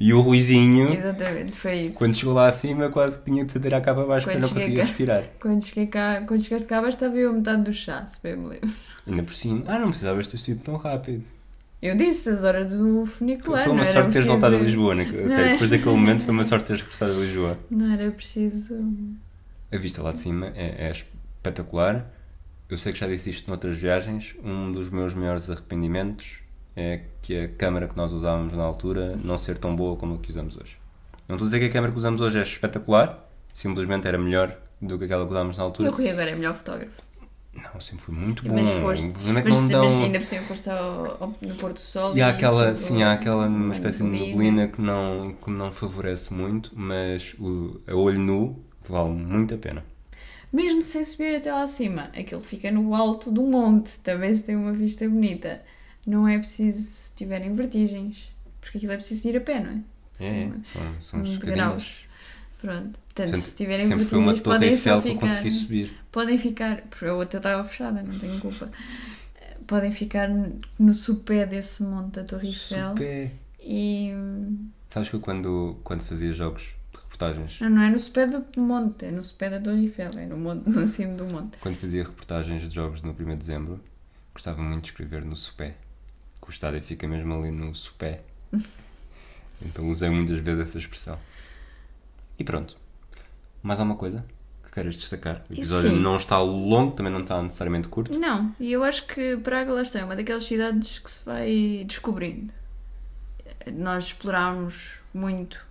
e 0.00 0.12
o 0.12 0.20
Ruizinho, 0.20 0.88
Exatamente, 0.92 1.56
foi 1.56 1.74
isso. 1.74 1.98
quando 1.98 2.14
chegou 2.16 2.34
lá 2.34 2.46
acima, 2.48 2.88
quase 2.90 3.18
que 3.18 3.24
tinha 3.26 3.44
de 3.44 3.52
sair 3.52 3.74
à 3.74 3.80
capa 3.80 4.02
abaixo 4.02 4.26
Quando 4.26 4.32
para 4.34 4.40
não 4.42 4.48
cheguei 4.48 4.62
conseguir 4.64 4.76
cá. 4.80 4.84
respirar. 4.86 5.24
Quando 5.40 5.64
cheguei 5.64 5.86
cá, 5.86 6.24
quando 6.26 6.42
chegaste 6.42 6.68
cá, 6.68 6.88
estava 6.88 7.16
eu 7.16 7.30
a 7.30 7.32
metade 7.32 7.62
do 7.62 7.72
chá, 7.72 8.06
se 8.06 8.18
bem 8.22 8.36
me 8.36 8.48
lembro. 8.48 8.70
Ainda 9.06 9.22
por 9.22 9.34
cima, 9.34 9.62
ah, 9.66 9.78
não 9.78 9.88
precisavas 9.88 10.26
ter 10.26 10.38
sido 10.38 10.60
tão 10.62 10.76
rápido. 10.76 11.24
Eu 11.80 11.96
disse 11.96 12.28
as 12.28 12.44
horas 12.44 12.68
do 12.70 13.04
funicular, 13.06 13.64
foi 13.64 13.72
uma 13.72 13.84
sorte 13.84 13.96
teres 13.96 14.10
preciso- 14.12 14.28
voltado 14.30 14.54
a 14.56 14.58
Lisboa, 14.60 14.94
né? 14.94 15.02
A 15.02 15.28
sério, 15.28 15.52
depois 15.52 15.68
daquele 15.70 15.90
momento 15.90 16.24
foi 16.24 16.32
uma 16.32 16.44
sorte 16.44 16.66
teres 16.66 16.82
regressado 16.82 17.12
a 17.12 17.16
Lisboa. 17.16 17.52
Não 17.70 17.92
era 17.92 18.10
preciso. 18.12 18.78
A 19.72 19.76
vista 19.78 20.00
lá 20.02 20.12
de 20.12 20.20
cima 20.20 20.52
é, 20.54 20.86
é 20.86 20.90
espetacular. 20.92 22.08
Eu 22.68 22.78
sei 22.78 22.92
que 22.92 23.00
já 23.00 23.08
disse 23.08 23.30
isto 23.30 23.48
noutras 23.48 23.76
viagens. 23.76 24.36
Um 24.44 24.70
dos 24.70 24.90
meus 24.90 25.12
maiores 25.12 25.50
arrependimentos 25.50 26.34
é 26.76 27.02
que 27.20 27.38
a 27.38 27.48
câmara 27.48 27.88
que 27.88 27.96
nós 27.96 28.12
usávamos 28.12 28.52
na 28.52 28.62
altura 28.64 29.16
não 29.24 29.36
ser 29.38 29.58
tão 29.58 29.74
boa 29.76 29.96
como 29.96 30.14
a 30.14 30.18
que 30.18 30.30
usamos 30.30 30.56
hoje. 30.56 30.76
Não 31.28 31.36
estou 31.36 31.46
a 31.46 31.48
dizer 31.48 31.60
que 31.60 31.66
a 31.66 31.70
câmara 31.70 31.92
que 31.92 31.98
usamos 31.98 32.20
hoje 32.20 32.38
é 32.38 32.42
espetacular, 32.42 33.28
simplesmente 33.52 34.06
era 34.08 34.18
melhor 34.18 34.56
do 34.80 34.98
que 34.98 35.04
aquela 35.04 35.24
que 35.24 35.30
usávamos 35.30 35.56
na 35.58 35.62
E 35.62 35.64
o 35.64 35.68
altura. 35.68 35.90
Rui 35.90 36.08
agora 36.10 36.30
é 36.30 36.34
melhor 36.34 36.54
fotógrafo. 36.54 37.02
Não, 37.54 37.78
sempre 37.80 38.04
foi 38.04 38.14
muito 38.14 38.42
bom. 38.48 38.54
Mas 38.54 38.80
foste. 38.80 39.06
O 39.08 39.12
problema 39.12 39.38
é 39.40 39.42
que 39.42 39.48
Mas, 39.50 39.60
não 39.60 39.68
dão. 39.68 39.84
mas 39.84 39.94
ainda 40.04 40.18
por 40.18 40.24
cima 40.24 40.42
foste 40.42 40.70
ao, 40.70 41.22
ao- 41.22 41.34
no 41.42 41.54
Pôr 41.56 41.72
do 41.74 41.80
Sol. 41.80 42.16
E 42.16 42.22
há 42.22 42.28
aquela, 42.30 42.74
sim, 42.74 43.02
há 43.02 43.12
aquela 43.12 43.46
uma 43.46 43.74
espécie 43.74 43.98
de 44.02 44.08
neblina. 44.08 44.32
neblina 44.32 44.68
que 44.68 44.80
não, 44.80 45.34
que 45.34 45.50
não 45.50 45.70
favorece 45.70 46.32
muito, 46.32 46.72
mas 46.74 47.34
o, 47.38 47.78
a 47.86 47.94
olho 47.94 48.18
nu 48.18 48.58
vale 48.88 49.10
muito 49.10 49.54
a 49.54 49.58
pena. 49.58 49.84
Mesmo 50.50 50.82
sem 50.82 51.04
subir 51.04 51.36
até 51.36 51.52
lá 51.52 51.62
acima, 51.62 52.10
aquilo 52.18 52.42
fica 52.42 52.70
no 52.70 52.94
alto 52.94 53.30
do 53.30 53.42
monte, 53.42 53.98
também 54.00 54.34
se 54.34 54.42
tem 54.42 54.56
uma 54.56 54.72
vista 54.72 55.06
bonita. 55.08 55.62
Não 56.06 56.26
é 56.26 56.38
preciso 56.38 56.82
se 56.82 57.14
tiverem 57.14 57.54
vertigens, 57.54 58.28
porque 58.60 58.78
aquilo 58.78 58.92
é 58.92 58.96
preciso 58.96 59.28
ir 59.28 59.36
a 59.36 59.40
pé, 59.40 59.60
não 59.60 59.70
é? 59.70 59.82
É, 60.20 60.50
são, 60.72 61.00
são 61.00 61.20
uns 61.20 61.38
degrau. 61.38 61.76
escadinhas. 61.76 62.04
Pronto. 62.60 62.82
Portanto, 62.82 63.00
Portanto, 63.14 63.36
se 63.36 63.56
tiverem 63.56 63.86
sempre 63.86 64.04
foi 64.04 64.18
uma 64.18 64.32
vertigens, 64.32 64.60
torre 64.60 64.66
Eiffel 64.70 65.02
que 65.02 65.08
eu 65.08 65.16
consegui 65.16 65.50
subir. 65.50 65.92
Podem 66.10 66.38
ficar, 66.38 66.82
porque 66.82 67.06
a 67.06 67.14
outra 67.14 67.38
estava 67.38 67.64
fechada, 67.64 68.02
não 68.02 68.18
tenho 68.18 68.40
culpa. 68.40 68.70
Podem 69.66 69.92
ficar 69.92 70.28
no 70.78 70.94
supé 70.94 71.46
desse 71.46 71.82
monte 71.82 72.14
da 72.14 72.24
Torre 72.24 72.48
Eiffel 72.48 72.90
Super. 72.90 73.30
e. 73.60 74.12
Sabes 74.88 75.08
que 75.08 75.16
eu 75.16 75.20
quando, 75.20 75.78
quando 75.82 76.02
fazia 76.02 76.32
jogos 76.32 76.62
de 76.92 77.00
reportagens, 77.00 77.60
Não, 77.60 77.70
não 77.70 77.82
é 77.82 77.90
no 77.90 77.98
supé 77.98 78.26
do 78.26 78.44
monte, 78.60 79.06
é 79.06 79.10
no 79.10 79.22
supé 79.24 79.50
da 79.50 79.60
Torre 79.60 79.84
Eiffel, 79.84 80.10
é 80.18 80.26
no, 80.26 80.36
monte, 80.36 80.68
no 80.68 80.86
cimo 80.86 81.16
do 81.16 81.24
monte. 81.26 81.56
quando 81.58 81.76
fazia 81.76 82.02
reportagens 82.04 82.68
de 82.68 82.74
jogos 82.74 83.02
no 83.02 83.10
1 83.12 83.14
de 83.14 83.36
dezembro, 83.36 83.80
gostava 84.34 84.60
muito 84.62 84.82
de 84.82 84.88
escrever 84.88 85.24
no 85.24 85.36
supé. 85.36 85.76
Que 86.42 86.48
o 86.48 86.50
estádio 86.50 86.82
fica 86.82 87.06
mesmo 87.06 87.32
ali 87.34 87.50
no 87.50 87.74
supé. 87.74 88.20
então 89.62 89.88
usei 89.88 90.10
muitas 90.10 90.38
vezes 90.38 90.68
essa 90.68 90.78
expressão. 90.78 91.18
E 92.38 92.44
pronto. 92.44 92.76
Mais 93.62 93.78
alguma 93.78 93.96
coisa 93.96 94.24
que 94.64 94.72
queiras 94.72 94.96
destacar? 94.96 95.44
O 95.48 95.52
episódio 95.52 95.90
Sim. 95.90 96.00
não 96.00 96.16
está 96.16 96.38
longo, 96.40 96.96
também 96.96 97.12
não 97.12 97.20
está 97.20 97.40
necessariamente 97.40 97.86
curto. 97.88 98.18
Não, 98.18 98.54
e 98.58 98.72
eu 98.72 98.82
acho 98.82 99.06
que 99.06 99.36
Praga 99.36 99.72
lá 99.72 99.82
está, 99.82 100.00
é 100.00 100.04
uma 100.04 100.16
daquelas 100.16 100.44
cidades 100.44 100.98
que 100.98 101.10
se 101.10 101.24
vai 101.24 101.84
descobrindo. 101.86 102.52
Nós 103.72 104.06
explorámos 104.06 104.98
muito. 105.14 105.64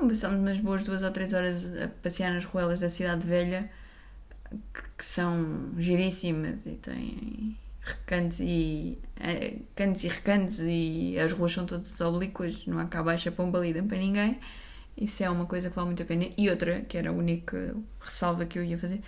Passámos 0.00 0.38
umas 0.38 0.60
boas 0.60 0.84
duas 0.84 1.02
ou 1.02 1.10
três 1.10 1.32
horas 1.32 1.66
a 1.82 1.88
passear 1.88 2.32
nas 2.32 2.44
ruelas 2.44 2.78
da 2.78 2.88
cidade 2.88 3.26
velha, 3.26 3.68
que, 4.72 4.82
que 4.96 5.04
são 5.04 5.72
giríssimas 5.76 6.64
e 6.66 6.76
têm 6.76 7.58
recantos 7.88 8.40
e 8.40 8.98
eh, 9.20 9.58
cantos 9.74 10.04
e 10.04 10.08
recantos 10.08 10.60
e 10.60 11.18
as 11.18 11.32
ruas 11.32 11.52
são 11.52 11.66
todas 11.66 12.00
oblíquas, 12.00 12.66
não 12.66 12.78
há 12.78 12.86
cá 12.86 13.02
baixa 13.02 13.30
pomba 13.32 13.58
lida 13.60 13.82
para 13.82 13.98
ninguém. 13.98 14.38
Isso 14.96 15.22
é 15.22 15.30
uma 15.30 15.46
coisa 15.46 15.70
que 15.70 15.76
vale 15.76 15.86
muito 15.88 16.02
a 16.02 16.06
pena. 16.06 16.26
E 16.36 16.50
outra, 16.50 16.80
que 16.82 16.98
era 16.98 17.10
a 17.10 17.12
única 17.12 17.74
ressalva 18.00 18.44
que 18.46 18.58
eu 18.58 18.64
ia 18.64 18.76
fazer, 18.78 19.00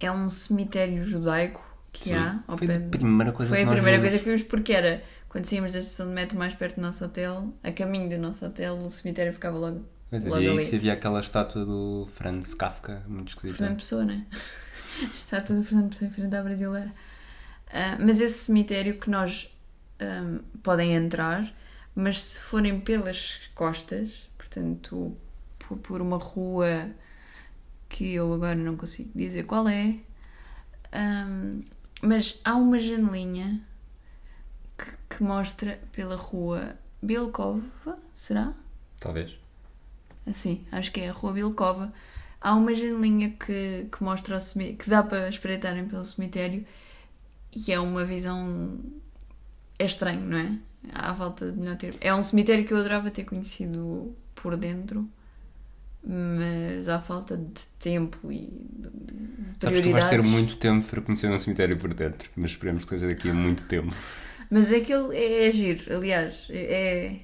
é 0.00 0.10
um 0.10 0.28
cemitério 0.28 1.02
judaico 1.04 1.62
que 1.92 2.10
Sim. 2.10 2.14
há 2.14 2.42
Foi 2.56 2.66
a 2.76 2.80
primeira 2.80 3.32
coisa 3.32 3.50
Foi 3.50 3.58
que 3.58 3.64
a 3.64 3.70
primeira 3.70 3.98
vimos. 3.98 4.00
coisa 4.00 4.18
que 4.18 4.24
vimos 4.24 4.42
porque 4.42 4.72
era 4.72 5.02
quando 5.28 5.46
saímos 5.46 5.72
da 5.72 5.78
estação 5.80 6.06
de 6.08 6.12
metro 6.14 6.38
mais 6.38 6.54
perto 6.54 6.76
do 6.76 6.82
nosso 6.82 7.04
hotel, 7.04 7.52
a 7.62 7.72
caminho 7.72 8.08
do 8.08 8.18
nosso 8.18 8.44
hotel, 8.46 8.74
o 8.76 8.90
cemitério 8.90 9.32
ficava 9.32 9.58
logo 9.58 9.84
Pois 10.10 10.24
é, 10.26 10.28
logo 10.28 10.40
e 10.40 10.48
aí 10.48 10.48
ali. 10.48 10.60
se 10.60 10.76
havia 10.76 10.92
aquela 10.92 11.20
estátua 11.20 11.64
do 11.64 12.06
Franz 12.08 12.54
Kafka, 12.54 13.02
muito 13.08 13.28
esquisita. 13.30 13.58
Fernando 13.58 13.78
Pessoa, 13.78 14.04
né? 14.04 14.26
Está 15.14 15.40
tudo 15.40 15.64
Fernando 15.64 15.90
Pessoa 15.90 16.08
em 16.08 16.12
frente 16.12 16.34
à 16.36 16.42
brasileira. 16.42 16.92
Ah, 17.72 17.96
mas 18.00 18.20
esse 18.20 18.44
cemitério 18.44 18.98
que 18.98 19.10
nós 19.10 19.52
ahm, 20.00 20.38
podem 20.62 20.94
entrar, 20.94 21.52
mas 21.94 22.22
se 22.22 22.40
forem 22.40 22.80
pelas 22.80 23.50
costas, 23.54 24.28
portanto, 24.36 25.16
por, 25.58 25.78
por 25.78 26.00
uma 26.00 26.18
rua 26.18 26.90
que 27.88 28.14
eu 28.14 28.32
agora 28.32 28.54
não 28.54 28.76
consigo 28.76 29.10
dizer 29.14 29.44
qual 29.44 29.68
é, 29.68 29.98
ahm, 30.92 31.62
mas 32.02 32.40
há 32.44 32.56
uma 32.56 32.78
janelinha 32.78 33.60
que, 34.76 35.16
que 35.16 35.22
mostra 35.22 35.80
pela 35.92 36.16
rua 36.16 36.76
Bilkova, 37.02 37.96
será? 38.12 38.54
Talvez. 39.00 39.36
Assim, 40.26 40.64
acho 40.72 40.90
que 40.90 41.00
é 41.00 41.10
a 41.10 41.12
Rua 41.12 41.32
Bilcova. 41.32 41.92
Há 42.40 42.54
uma 42.54 42.74
janelinha 42.74 43.30
que, 43.30 43.86
que 43.90 44.02
mostra 44.02 44.36
o 44.36 44.40
cemitério, 44.40 44.78
que 44.78 44.90
dá 44.90 45.02
para 45.02 45.28
espreitarem 45.28 45.86
pelo 45.86 46.04
cemitério 46.04 46.66
e 47.54 47.72
é 47.72 47.80
uma 47.80 48.04
visão. 48.04 48.78
É 49.78 49.84
estranho, 49.84 50.20
não 50.20 50.38
é? 50.38 50.58
À 50.92 51.14
falta 51.14 51.50
de 51.50 51.58
melhor 51.58 51.76
termo. 51.76 51.98
É 52.00 52.14
um 52.14 52.22
cemitério 52.22 52.64
que 52.64 52.72
eu 52.72 52.78
adorava 52.78 53.10
ter 53.10 53.24
conhecido 53.24 54.14
por 54.34 54.56
dentro, 54.56 55.08
mas 56.02 56.88
à 56.88 57.00
falta 57.00 57.36
de 57.36 57.66
tempo 57.78 58.30
e 58.30 58.46
de 58.46 58.88
Sabes 59.58 59.80
que 59.80 59.88
tu 59.88 59.92
vais 59.92 60.04
ter 60.04 60.22
muito 60.22 60.56
tempo 60.56 60.86
para 60.86 61.00
conhecer 61.00 61.30
um 61.30 61.38
cemitério 61.38 61.76
por 61.78 61.94
dentro, 61.94 62.28
mas 62.36 62.50
esperemos 62.50 62.84
que 62.84 62.90
seja 62.90 63.06
daqui 63.06 63.30
a 63.30 63.34
muito 63.34 63.66
tempo. 63.66 63.94
Mas 64.50 64.72
aquele 64.72 65.16
é, 65.16 65.48
é 65.48 65.52
giro, 65.52 65.96
aliás, 65.96 66.46
é, 66.50 67.16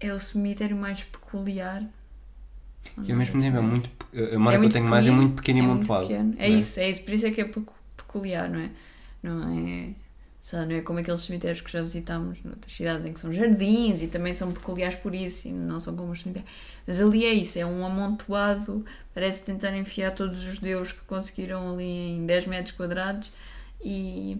é 0.00 0.12
o 0.12 0.20
cemitério 0.20 0.76
mais 0.76 1.04
peculiar. 1.04 1.82
E 3.04 3.12
ao 3.12 3.18
mesmo 3.18 3.40
tempo 3.40 3.56
é 3.56 3.60
muito. 3.60 3.90
A 4.14 4.20
memória 4.32 4.60
que 4.60 4.66
eu 4.66 4.70
tenho 4.70 4.86
mais 4.86 5.06
é 5.06 5.10
muito 5.10 5.36
pequeno 5.36 5.58
e 5.58 5.62
é 5.62 5.66
muito 5.66 5.86
pequeno. 5.86 6.34
É 6.38 6.48
não 6.48 6.58
isso, 6.58 6.80
é 6.80 6.90
isso, 6.90 7.02
por 7.02 7.12
isso 7.12 7.26
é 7.26 7.30
que 7.30 7.40
é 7.40 7.44
peculiar, 8.14 8.48
não 8.48 8.60
é? 8.60 8.70
Não 9.22 9.42
é, 9.58 9.94
lá, 10.52 10.66
não 10.66 10.74
é 10.76 10.80
como 10.82 10.98
aqueles 11.00 11.22
cemitérios 11.22 11.60
que 11.60 11.72
já 11.72 11.82
visitámos 11.82 12.38
noutras 12.44 12.72
cidades 12.72 13.04
em 13.04 13.12
que 13.12 13.20
são 13.20 13.32
jardins 13.32 14.02
e 14.02 14.06
também 14.06 14.32
são 14.32 14.52
peculiares 14.52 14.96
por 14.96 15.14
isso 15.14 15.48
e 15.48 15.52
não 15.52 15.80
são 15.80 15.96
como 15.96 16.12
os 16.12 16.20
cemitérios. 16.20 16.50
Mas 16.86 17.00
ali 17.00 17.24
é 17.24 17.32
isso, 17.32 17.58
é 17.58 17.66
um 17.66 17.84
amontoado, 17.84 18.84
parece 19.12 19.42
tentar 19.42 19.76
enfiar 19.76 20.12
todos 20.12 20.46
os 20.46 20.54
judeus 20.54 20.92
que 20.92 21.00
conseguiram 21.00 21.74
ali 21.74 22.16
em 22.16 22.26
10 22.26 22.46
metros 22.46 22.76
quadrados 22.76 23.30
e 23.82 24.38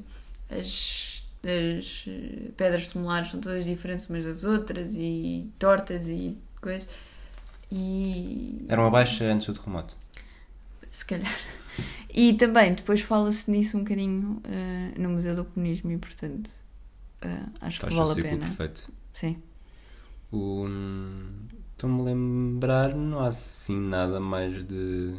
as, 0.51 1.25
as 1.43 2.05
eh, 2.07 2.51
pedras 2.57 2.89
tumulares 2.89 3.31
são 3.31 3.41
todas 3.41 3.65
diferentes 3.65 4.09
umas 4.09 4.25
das 4.25 4.45
outras 4.45 4.95
e 4.95 5.51
tortas 5.59 6.09
e 6.09 6.37
coisas. 6.61 6.89
E 7.73 8.67
Era 8.69 8.81
uma 8.81 8.91
baixa 8.91 9.25
antes 9.25 9.47
do 9.49 9.55
terremoto. 9.55 9.97
se 10.91 11.05
calhar. 11.05 11.35
E 12.13 12.35
também 12.35 12.73
depois 12.73 13.01
fala-se 13.01 13.51
nisso 13.51 13.77
um 13.77 13.81
bocadinho 13.81 14.41
eh, 14.45 14.93
no 14.99 15.11
Museu 15.11 15.35
do 15.35 15.45
Comunismo 15.45 15.91
e 15.91 15.99
portanto 15.99 16.51
eh, 17.23 17.47
acho 17.61 17.81
que 17.81 17.87
o 17.87 17.97
vale 17.97 18.21
a 18.21 18.23
pena. 18.23 18.47
perfeito. 18.47 18.91
Sim. 19.13 19.37
O... 20.33 20.67
Estou-me 21.73 22.01
a 22.01 22.05
lembrar, 22.05 22.95
não 22.95 23.21
há 23.21 23.29
assim 23.29 23.79
nada 23.79 24.21
mais 24.21 24.65
de. 24.65 25.15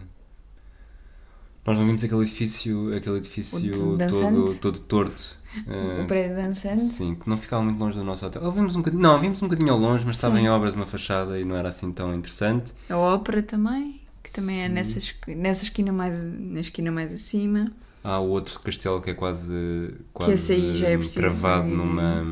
Nós 1.65 1.77
não 1.77 1.85
vimos 1.85 2.03
aquele 2.03 2.21
edifício, 2.21 2.95
aquele 2.95 3.17
edifício 3.17 3.93
O 3.93 3.97
todo, 3.97 4.55
todo 4.59 4.79
torto. 4.79 5.39
O 5.67 6.01
eh, 6.01 6.05
prédio 6.05 6.35
dançante. 6.35 6.81
Sim, 6.81 7.15
que 7.15 7.27
não 7.27 7.37
ficava 7.37 7.63
muito 7.63 7.79
longe 7.79 7.97
do 7.97 8.03
nosso 8.03 8.25
hotel. 8.25 8.43
Ou 8.43 8.51
vimos 8.51 8.75
um 8.75 8.79
bocadinho, 8.79 9.01
não, 9.01 9.19
vimos 9.19 9.41
um 9.41 9.47
bocadinho 9.47 9.73
ao 9.73 9.79
longe, 9.79 10.05
mas 10.05 10.15
estava 10.15 10.39
em 10.39 10.47
obras 10.47 10.73
de 10.73 10.79
uma 10.79 10.85
fachada 10.85 11.39
e 11.39 11.43
não 11.43 11.55
era 11.55 11.69
assim 11.69 11.91
tão 11.91 12.13
interessante. 12.13 12.73
A 12.89 12.97
ópera 12.97 13.41
também, 13.41 13.94
que 14.25 14.33
também 14.33 14.61
é 14.63 14.67
Sim. 14.67 14.73
nessa, 14.73 14.97
esqui- 14.99 15.35
nessa 15.35 15.63
esquina 15.63 15.91
mais, 15.93 16.21
na 16.23 16.59
esquina 16.59 16.91
mais 16.91 17.13
acima. 17.13 17.65
Há 18.03 18.19
outro 18.19 18.59
castelo 18.59 19.01
que 19.01 19.11
é 19.11 19.13
quase, 19.13 19.95
quase 20.13 20.75
já 20.75 20.89
é 20.89 20.97
preciso 20.97 21.19
cravado 21.19 21.67
ir- 21.67 21.71
numa. 21.75 22.23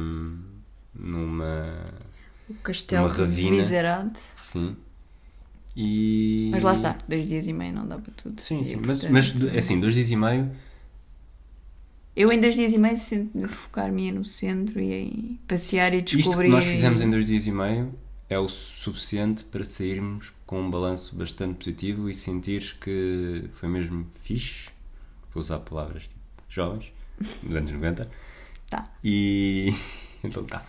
numa. 0.94 1.84
O 2.50 2.54
castelo 2.56 3.06
Uma 3.06 3.14
de 3.14 3.20
ravina. 3.22 4.12
Sim. 4.38 4.76
E. 5.76 6.50
Mas 6.52 6.62
lá 6.64 6.74
está, 6.74 6.98
dois 7.08 7.28
dias 7.28 7.48
e 7.48 7.54
meio 7.54 7.74
não 7.74 7.88
dá 7.88 7.98
para 7.98 8.14
tudo. 8.14 8.40
Sim, 8.40 8.60
E, 8.60 8.66
sim. 8.66 8.76
Mas, 8.86 9.00
portanto, 9.00 9.12
mas 9.12 9.54
é 9.56 9.58
assim, 9.58 9.80
dois 9.80 9.96
dias 9.96 10.10
e 10.12 10.16
meio. 10.16 10.52
Eu 12.16 12.32
em 12.32 12.40
dois 12.40 12.54
dias 12.54 12.74
e 12.74 12.78
meio 12.78 12.96
sinto 12.96 13.48
focar-me 13.48 14.12
no 14.12 14.24
centro 14.24 14.80
e 14.80 14.94
em 14.94 15.40
passear 15.48 15.94
e 15.96 15.98
Isto 16.04 16.18
descobrir. 16.18 16.50
que 16.50 16.52
nós 16.56 16.64
fizemos 16.66 17.02
em 17.02 17.10
dois 17.10 17.26
dias 17.26 17.48
e 17.48 17.52
meio 17.52 17.92
é 18.34 18.40
o 18.40 18.50
suficiente 18.50 19.44
para 19.46 19.64
sairmos 19.64 20.34
com 20.46 20.62
um 20.62 20.70
balanço 20.70 21.16
bastante 21.16 21.56
positivo 21.58 22.10
e 22.10 22.16
sentir 22.16 22.78
que 22.80 23.50
foi 23.54 23.70
mesmo 23.70 24.08
fixe. 24.12 24.70
Vou 25.34 25.42
usar 25.42 25.60
palavras 25.60 26.04
tipo 26.04 26.22
jovens, 26.50 26.92
dos 27.44 27.56
anos 27.56 27.72
90. 27.72 28.10
Tá. 28.70 28.84
E. 29.04 29.72
Então 30.24 30.44
tá. 30.46 30.66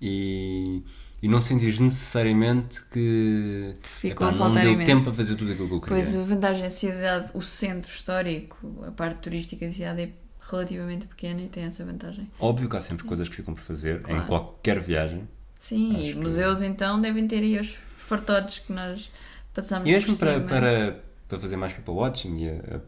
E. 0.00 0.82
E 1.22 1.28
não 1.28 1.40
sentir 1.40 1.80
necessariamente 1.80 2.84
que 2.86 3.74
Ficou 3.82 4.28
epá, 4.28 4.36
não 4.48 4.52
deu 4.52 4.84
tempo 4.84 5.08
a 5.08 5.12
fazer 5.12 5.34
tudo 5.36 5.52
aquilo 5.52 5.68
que 5.68 5.74
eu 5.74 5.80
queria. 5.80 5.96
Pois 5.96 6.14
a 6.16 6.22
vantagem 6.24 6.64
é 6.64 6.66
a 6.66 6.70
cidade, 6.70 7.30
o 7.32 7.40
centro 7.40 7.90
histórico, 7.90 8.84
a 8.86 8.90
parte 8.90 9.20
turística 9.20 9.64
da 9.64 9.72
cidade 9.72 10.02
é 10.02 10.12
relativamente 10.50 11.06
pequena 11.06 11.40
e 11.40 11.48
tem 11.48 11.62
essa 11.64 11.84
vantagem. 11.84 12.28
Óbvio 12.40 12.68
que 12.68 12.76
há 12.76 12.80
sempre 12.80 13.04
coisas 13.06 13.28
que 13.28 13.36
ficam 13.36 13.54
por 13.54 13.62
fazer 13.62 13.98
em 14.00 14.02
Claro. 14.02 14.26
qualquer 14.26 14.80
viagem. 14.80 15.28
Sim, 15.62 15.94
Acho 15.96 16.06
e 16.06 16.12
que- 16.12 16.18
museus 16.18 16.60
então 16.60 17.00
devem 17.00 17.26
ter 17.28 17.38
aí 17.38 17.56
os 17.56 17.76
fartotes 17.98 18.58
que 18.58 18.72
nós 18.72 19.12
passamos 19.54 19.88
E 19.88 19.92
mesmo 19.92 20.16
para, 20.16 20.40
para, 20.40 20.98
para 21.28 21.38
fazer 21.38 21.56
mais 21.56 21.72
people 21.72 21.94
watching 21.94 22.36
e 22.40 22.48
a- 22.48 22.76
a 22.78 22.80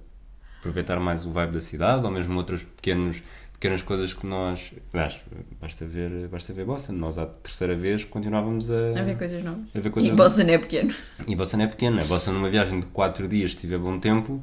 aproveitar 0.58 0.98
mais 0.98 1.24
o 1.24 1.30
vibe 1.30 1.52
da 1.52 1.60
cidade, 1.60 2.04
ou 2.04 2.10
mesmo 2.10 2.36
outras 2.36 2.64
pequenos, 2.64 3.22
pequenas 3.52 3.80
coisas 3.80 4.12
que 4.12 4.26
nós. 4.26 4.72
Aliás, 4.92 5.20
basta 5.60 5.84
ver, 5.86 6.26
basta 6.26 6.52
ver 6.52 6.64
Boston. 6.64 6.94
Nós, 6.94 7.16
à 7.16 7.26
terceira 7.26 7.76
vez, 7.76 8.04
continuávamos 8.04 8.68
a, 8.72 8.98
A 8.98 9.02
ver 9.04 9.16
coisas 9.16 9.44
novas. 9.44 9.66
a 9.72 9.78
ver 9.78 9.90
coisas 9.90 10.12
E 10.12 10.16
Boston 10.16 10.42
é 10.42 10.58
pequeno. 10.58 10.92
E 11.28 11.36
Boston 11.36 11.60
é 11.60 11.66
pequena. 11.68 12.04
Boston, 12.04 12.32
numa 12.32 12.50
viagem 12.50 12.80
de 12.80 12.86
4 12.86 13.28
dias, 13.28 13.52
se 13.52 13.58
tiver 13.58 13.78
bom 13.78 14.00
tempo, 14.00 14.42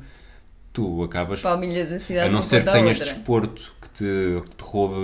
tu 0.72 1.04
acabas. 1.04 1.42
Palmilhas 1.42 1.92
a 1.92 2.00
cidade 2.00 2.30
A 2.30 2.32
não 2.32 2.42
ser 2.42 2.64
que 2.64 2.72
tenhas 2.72 2.98
outra. 3.00 3.14
desporto 3.14 3.74
que 3.82 3.90
te, 3.90 4.42
que 4.50 4.56
te 4.56 4.64
roube 4.64 4.96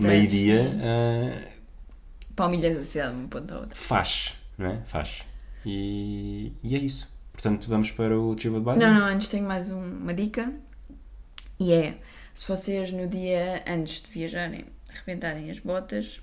meio-dia, 0.00 0.62
Palmilhas 2.36 2.76
a 2.78 2.84
cidade 2.84 3.12
de 3.14 3.18
uma 3.20 3.28
ponta 3.28 3.54
à 3.54 3.60
outra. 3.60 3.76
faz, 3.76 4.36
não 4.58 4.66
é? 4.66 4.80
Faz. 4.84 5.24
E, 5.64 6.52
e 6.62 6.76
é 6.76 6.78
isso. 6.78 7.08
Portanto, 7.32 7.68
vamos 7.68 7.90
para 7.90 8.18
o 8.18 8.34
TripAdvisor? 8.36 8.76
Não, 8.78 8.94
não, 9.00 9.06
antes 9.06 9.28
tenho 9.28 9.46
mais 9.46 9.70
um- 9.70 9.82
uma 9.98 10.14
dica. 10.14 10.52
E 11.58 11.72
é, 11.72 11.98
se 12.34 12.46
vocês 12.46 12.92
no 12.92 13.06
dia 13.08 13.64
antes 13.66 14.02
de 14.02 14.10
viajarem 14.10 14.66
arrebentarem 14.90 15.50
as 15.50 15.58
botas, 15.58 16.20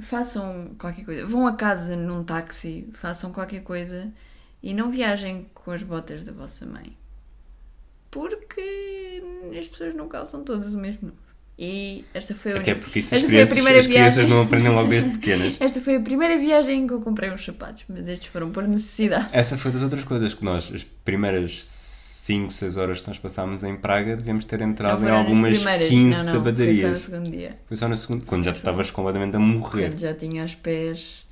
façam 0.00 0.74
qualquer 0.78 1.04
coisa. 1.04 1.26
Vão 1.26 1.46
a 1.46 1.54
casa 1.54 1.96
num 1.96 2.24
táxi, 2.24 2.88
façam 2.94 3.32
qualquer 3.32 3.62
coisa 3.62 4.12
e 4.62 4.72
não 4.74 4.90
viajem 4.90 5.48
com 5.54 5.70
as 5.70 5.82
botas 5.82 6.24
da 6.24 6.32
vossa 6.32 6.64
mãe. 6.66 6.96
Porque 8.10 9.22
as 9.58 9.68
pessoas 9.68 9.94
não 9.94 10.08
calçam 10.08 10.44
todas 10.44 10.74
o 10.74 10.78
mesmo. 10.78 11.12
E 11.56 12.04
esta 12.12 12.34
foi 12.34 12.52
a 12.54 12.56
Até 12.58 12.74
porque 12.74 12.98
isso 12.98 13.14
esta 13.14 13.28
foi 13.28 13.36
a 13.36 13.46
crianças, 13.46 13.54
primeira 13.54 13.78
as 13.78 13.86
crianças 13.86 14.14
viagem. 14.16 14.30
não 14.30 14.42
aprendem 14.42 14.72
logo 14.72 14.88
desde 14.88 15.10
pequenas. 15.10 15.54
Esta 15.60 15.80
foi 15.80 15.96
a 15.96 16.00
primeira 16.00 16.36
viagem 16.36 16.82
em 16.82 16.86
que 16.86 16.92
eu 16.92 17.00
comprei 17.00 17.30
uns 17.30 17.44
sapatos, 17.44 17.84
mas 17.88 18.08
estes 18.08 18.26
foram 18.28 18.50
por 18.50 18.66
necessidade. 18.66 19.28
Essa 19.30 19.56
foi 19.56 19.70
das 19.70 19.82
outras 19.82 20.02
coisas 20.02 20.34
que 20.34 20.44
nós, 20.44 20.68
as 20.74 20.82
primeiras 20.82 21.62
5, 21.62 22.50
6 22.50 22.76
horas 22.76 23.00
que 23.00 23.06
nós 23.06 23.18
passámos 23.18 23.62
em 23.62 23.76
Praga, 23.76 24.16
devemos 24.16 24.44
ter 24.44 24.60
entrado 24.62 25.02
Não 25.02 25.08
em 25.08 25.12
algumas 25.12 25.56
primeiras, 25.56 25.88
15 25.88 26.02
não, 26.02 26.10
não, 26.10 26.16
Foi 26.16 26.24
só 26.24 26.32
no 26.32 26.44
sabadarias. 26.44 27.02
segundo 27.02 27.30
dia. 27.30 27.50
Foi 27.66 27.76
só 27.76 27.88
no 27.88 27.96
segundo, 27.96 28.26
quando 28.26 28.44
já 28.44 28.52
tu 28.52 28.56
estavas 28.56 28.90
completamente 28.90 29.36
a 29.36 29.38
morrer. 29.38 29.90
Quando 29.90 30.00
já 30.00 30.12
tinha 30.14 30.44
os 30.44 30.54
pés. 30.56 31.24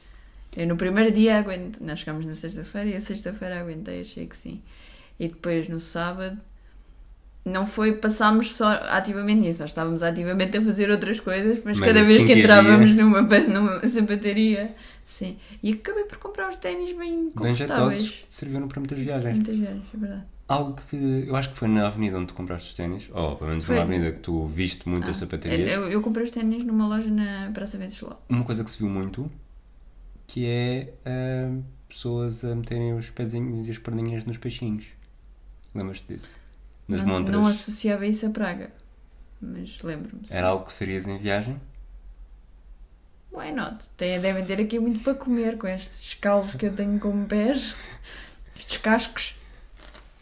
Eu 0.56 0.66
no 0.68 0.76
primeiro 0.76 1.10
dia 1.10 1.38
aguentei. 1.38 1.84
Nós 1.84 1.98
chegámos 1.98 2.26
na 2.26 2.34
sexta-feira 2.34 2.90
e 2.90 2.94
a 2.94 3.00
sexta-feira 3.00 3.58
aguentei, 3.60 4.02
achei 4.02 4.26
que 4.26 4.36
sim. 4.36 4.62
E 5.18 5.26
depois 5.28 5.68
no 5.68 5.80
sábado. 5.80 6.38
Não 7.44 7.66
foi, 7.66 7.92
passámos 7.92 8.54
só 8.54 8.68
ativamente 8.68 9.40
nisso, 9.40 9.62
nós 9.62 9.70
estávamos 9.70 10.00
ativamente 10.02 10.56
a 10.56 10.62
fazer 10.62 10.90
outras 10.90 11.18
coisas, 11.18 11.56
mas, 11.64 11.76
Mas 11.78 11.80
cada 11.80 12.00
assim 12.00 12.08
vez 12.08 12.22
que 12.24 12.32
entrávamos 12.38 12.92
numa, 12.94 13.22
numa 13.22 13.84
sapataria, 13.88 14.72
sim. 15.04 15.36
E 15.60 15.72
acabei 15.72 16.04
por 16.04 16.18
comprar 16.18 16.48
uns 16.48 16.56
ténis 16.56 16.92
bem 16.96 17.22
Bem 17.24 17.52
confortáveis. 17.52 17.98
jeitosos, 17.98 18.26
serviram 18.28 18.68
para 18.68 18.78
muitas 18.78 18.98
viagens. 18.98 19.34
Muitas 19.34 19.56
viagens, 19.58 19.82
é 19.92 19.96
verdade. 19.96 20.22
Algo 20.46 20.80
que 20.88 21.24
eu 21.26 21.34
acho 21.34 21.50
que 21.50 21.56
foi 21.58 21.66
na 21.66 21.86
avenida 21.86 22.16
onde 22.16 22.26
tu 22.26 22.34
compraste 22.34 22.68
os 22.68 22.74
ténis, 22.74 23.08
ou 23.12 23.34
pelo 23.36 23.50
menos 23.50 23.64
Foi. 23.64 23.74
na 23.76 23.82
avenida 23.82 24.12
que 24.12 24.20
tu 24.20 24.44
viste 24.46 24.88
muitas 24.88 25.10
Ah, 25.10 25.14
sapatarias. 25.20 25.68
eu, 25.70 25.88
eu 25.88 26.00
comprei 26.02 26.24
os 26.24 26.30
ténis 26.30 26.64
numa 26.64 26.86
loja 26.86 27.08
na 27.10 27.50
Praça 27.54 27.76
Venceslau. 27.78 28.20
Uma 28.28 28.44
coisa 28.44 28.62
que 28.62 28.70
se 28.70 28.78
viu 28.78 28.88
muito 28.88 29.28
que 30.28 30.46
é 30.46 30.92
ah, 31.06 31.56
pessoas 31.88 32.44
a 32.44 32.54
meterem 32.54 32.94
os 32.94 33.10
pezinhos 33.10 33.66
e 33.66 33.70
as 33.70 33.78
perninhas 33.78 34.24
nos 34.24 34.36
peixinhos. 34.36 34.84
Lembras-te 35.74 36.12
disso? 36.12 36.36
Nas 36.92 37.00
não, 37.00 37.08
montras. 37.08 37.36
não 37.36 37.46
associava 37.46 38.06
isso 38.06 38.26
a 38.26 38.30
Praga, 38.30 38.70
mas 39.40 39.82
lembro-me. 39.82 40.22
Era 40.30 40.48
algo 40.48 40.66
que 40.66 40.72
farias 40.72 41.06
em 41.06 41.18
viagem? 41.18 41.60
Why 43.32 43.50
not? 43.50 43.88
Tem, 43.96 44.20
devem 44.20 44.44
ter 44.44 44.60
aqui 44.60 44.78
muito 44.78 45.00
para 45.00 45.14
comer 45.14 45.56
com 45.56 45.66
estes 45.66 46.14
calvos 46.14 46.54
que 46.54 46.66
eu 46.66 46.74
tenho 46.74 46.98
como 46.98 47.26
pés, 47.26 47.74
estes 48.56 48.76
cascos. 48.76 49.34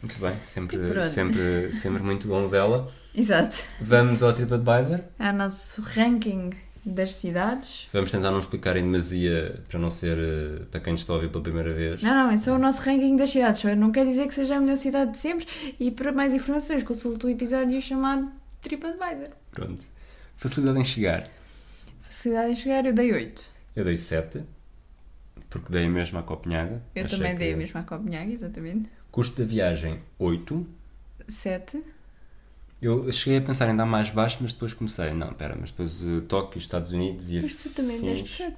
Muito 0.01 0.17
bem, 0.19 0.35
sempre, 0.45 1.03
sempre, 1.03 1.73
sempre 1.73 2.01
muito 2.01 2.27
donzela. 2.27 2.91
Exato. 3.13 3.57
Vamos 3.79 4.23
ao 4.23 4.33
TripAdvisor. 4.33 5.01
É 5.19 5.29
o 5.29 5.33
nosso 5.33 5.81
ranking 5.81 6.51
das 6.83 7.13
cidades. 7.13 7.87
Vamos 7.93 8.09
tentar 8.11 8.31
não 8.31 8.39
explicar 8.39 8.75
em 8.75 8.83
demasia 8.83 9.61
para 9.69 9.79
não 9.79 9.89
ser 9.89 10.17
eh, 10.17 10.63
para 10.71 10.79
quem 10.79 10.93
está 10.95 11.13
a 11.13 11.15
ouvir 11.17 11.29
pela 11.29 11.43
primeira 11.43 11.71
vez. 11.73 12.01
Não, 12.01 12.13
não, 12.13 12.31
é 12.31 12.37
só 12.37 12.55
o 12.55 12.59
nosso 12.59 12.81
ranking 12.81 13.15
das 13.15 13.29
cidades. 13.29 13.61
Só 13.61 13.75
não 13.75 13.91
quer 13.91 14.05
dizer 14.05 14.27
que 14.27 14.33
seja 14.33 14.55
a 14.55 14.59
melhor 14.59 14.77
cidade 14.77 15.11
de 15.11 15.19
sempre. 15.19 15.47
E 15.79 15.91
para 15.91 16.11
mais 16.11 16.33
informações, 16.33 16.81
consulte 16.83 17.25
o 17.25 17.29
episódio 17.29 17.79
chamado 17.81 18.31
TripAdvisor. 18.61 19.29
Pronto. 19.51 19.83
Facilidade 20.37 20.79
em 20.79 20.83
chegar. 20.83 21.27
Facilidade 22.01 22.51
em 22.51 22.55
chegar, 22.55 22.85
eu 22.85 22.93
dei 22.93 23.11
8. 23.13 23.41
Eu 23.75 23.85
dei 23.85 23.95
7, 23.95 24.41
porque 25.49 25.71
dei 25.71 25.87
mesmo 25.87 26.17
à 26.19 26.23
Copenhaga. 26.23 26.81
Eu 26.95 27.05
Achei 27.05 27.17
também 27.17 27.35
dei 27.35 27.49
a 27.49 27.53
que- 27.53 27.57
mesma 27.59 27.79
à 27.81 27.83
Copenhague, 27.83 28.33
exatamente. 28.33 28.89
Custo 29.11 29.39
da 29.41 29.47
viagem, 29.47 29.99
8. 30.17 30.65
7. 31.27 31.81
Eu 32.81 33.11
cheguei 33.11 33.37
a 33.37 33.41
pensar 33.41 33.69
em 33.69 33.75
dar 33.75 33.85
mais 33.85 34.09
baixo, 34.09 34.37
mas 34.41 34.53
depois 34.53 34.73
comecei. 34.73 35.13
Não, 35.13 35.29
espera, 35.29 35.55
mas 35.59 35.69
depois 35.69 36.01
uh, 36.03 36.21
Tóquio, 36.21 36.57
Estados 36.57 36.91
Unidos 36.91 37.29
e 37.29 37.39
Mas 37.41 37.55
tu 37.55 37.69
também 37.69 37.97
afins. 37.97 38.23
deste 38.23 38.37
7. 38.43 38.57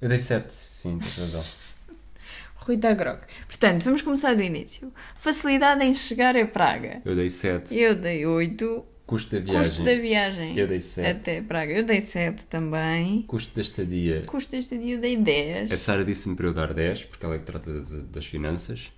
Eu 0.00 0.08
dei 0.08 0.18
7, 0.18 0.52
sim, 0.52 0.98
tens 0.98 1.16
razão. 1.16 1.44
Rui 2.56 2.76
da 2.76 2.92
Grog. 2.94 3.20
Portanto, 3.46 3.84
vamos 3.84 4.02
começar 4.02 4.34
do 4.34 4.42
início. 4.42 4.92
Facilidade 5.16 5.84
em 5.84 5.94
chegar 5.94 6.36
a 6.36 6.46
Praga. 6.46 7.00
Eu 7.04 7.14
dei 7.14 7.30
7. 7.30 7.76
Eu 7.76 7.94
dei 7.94 8.26
8. 8.26 8.84
Custo 9.06 9.34
da 9.34 9.40
viagem, 9.44 9.68
Custo 9.68 9.84
da 9.84 9.94
viagem. 9.94 10.58
Eu 10.58 10.66
dei 10.66 10.80
sete. 10.80 11.08
Até 11.08 11.42
Praga. 11.42 11.72
Eu 11.72 11.82
dei 11.84 12.00
7 12.00 12.46
também. 12.46 13.22
custo 13.22 13.54
da 13.54 13.60
estadia. 13.60 14.22
Custo 14.26 14.52
deste 14.52 14.78
dia 14.78 14.94
eu 14.94 15.00
dei 15.00 15.16
10. 15.16 15.70
A 15.70 15.76
Sara 15.76 16.04
disse-me 16.04 16.34
para 16.34 16.46
eu 16.46 16.54
dar 16.54 16.72
10, 16.72 17.04
porque 17.04 17.26
ela 17.26 17.34
é 17.34 17.38
que 17.38 17.44
trata 17.44 17.72
das, 17.72 17.90
das 18.04 18.24
finanças. 18.24 18.90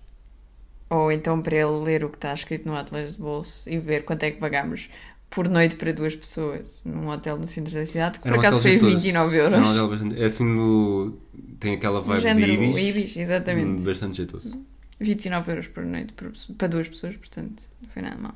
Ou 0.90 1.10
então 1.10 1.40
para 1.42 1.56
ele 1.56 1.82
ler 1.84 2.04
o 2.04 2.08
que 2.10 2.16
está 2.16 2.32
escrito 2.34 2.66
no 2.68 2.76
Atlas 2.76 3.12
de 3.14 3.18
Bolso 3.18 3.68
e 3.68 3.78
ver 3.78 4.04
quanto 4.04 4.22
é 4.22 4.30
que 4.30 4.38
pagámos 4.38 4.88
por 5.30 5.48
noite 5.48 5.74
para 5.76 5.92
duas 5.92 6.14
pessoas 6.14 6.80
num 6.84 7.08
hotel 7.08 7.36
no 7.38 7.48
centro 7.48 7.74
da 7.74 7.84
cidade, 7.84 8.18
que 8.20 8.24
por 8.28 8.36
um 8.36 8.38
acaso 8.38 8.60
foi 8.60 8.72
jeitoso. 8.72 8.92
29 8.94 9.36
Era 9.38 9.48
um 9.48 9.52
euros. 9.58 9.70
hotel 9.70 9.88
bastante... 9.88 10.22
É 10.22 10.24
assim 10.26 10.44
no... 10.44 11.18
Tem 11.58 11.74
aquela 11.74 12.00
vibe 12.00 12.22
género 12.22 12.46
de 12.46 12.52
Ibis. 12.52 12.76
Ibis, 12.78 13.16
exatamente. 13.16 13.82
Bastante 13.82 14.16
jeitoso. 14.18 14.64
29 15.00 15.50
euros 15.52 15.66
por 15.68 15.84
noite 15.84 16.12
por- 16.12 16.32
para 16.56 16.68
duas 16.68 16.88
pessoas, 16.88 17.16
portanto, 17.16 17.64
não 17.82 17.88
foi 17.88 18.02
nada 18.02 18.16
mal. 18.16 18.34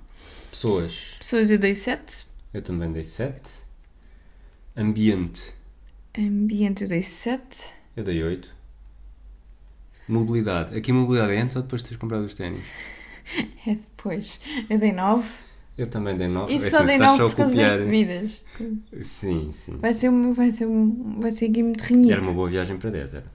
Pessoas. 0.51 1.15
Pessoas 1.21 1.51
eu 1.51 1.59
dei 1.59 1.75
7. 1.77 2.27
Eu 2.53 2.63
também 2.63 2.91
dei 2.91 3.05
7. 3.05 3.39
Ambiente. 4.77 5.53
Ambiente 6.19 6.83
eu 6.83 6.89
dei 6.89 7.03
7. 7.03 7.63
Eu 7.97 8.03
dei 8.05 8.23
8. 8.23 8.55
Mobilidade. 10.09 10.77
Aqui 10.77 10.93
mobilidade 10.93 11.33
é 11.33 11.41
antes 11.41 11.57
ou 11.57 11.63
depois 11.63 11.83
de 11.83 11.89
teres 11.89 12.01
comprado 12.01 12.25
os 12.25 12.35
ténis? 12.35 12.63
É 13.67 13.75
depois. 13.75 14.41
Eu 14.71 14.79
dei 14.79 14.93
9. 14.93 15.29
Eu 15.77 15.87
também 15.87 16.17
dei 16.17 16.27
9. 16.29 16.53
Isso 16.53 16.71
só 16.71 16.83
dei 16.83 16.97
9 16.99 17.23
por 17.25 17.35
causa 17.37 17.55
das 17.55 17.77
subidas. 17.81 18.43
Sim, 19.03 19.51
sim. 19.53 19.77
Vai 19.77 19.93
ser, 19.95 20.09
um, 20.09 20.33
vai, 20.33 20.51
ser 20.51 20.67
um, 20.67 21.21
vai 21.21 21.31
ser 21.31 21.47
aqui 21.51 21.63
muito 21.63 21.83
renhido. 21.83 22.13
Era 22.13 22.23
uma 22.23 22.33
boa 22.33 22.49
viagem 22.49 22.77
para 22.79 22.91
10, 22.91 23.15
era. 23.15 23.27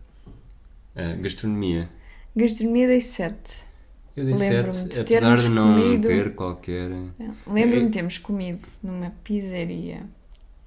Ah, 0.95 1.15
gastronomia. 1.21 1.89
Gastronomia 2.35 2.87
dei 2.87 3.01
7. 3.01 3.37
Eu 4.15 4.25
dei 4.25 4.33
Lembro-me 4.35 4.73
7, 4.73 4.89
de 4.89 4.99
apesar 5.01 5.37
de 5.37 5.49
não 5.49 5.73
comido- 5.75 6.07
ter 6.07 6.35
qualquer. 6.35 6.89
Lembro-me 7.47 7.83
É- 7.83 7.85
de 7.85 7.89
termos 7.91 8.17
comido 8.17 8.61
numa 8.83 9.11
pizzaria 9.23 10.01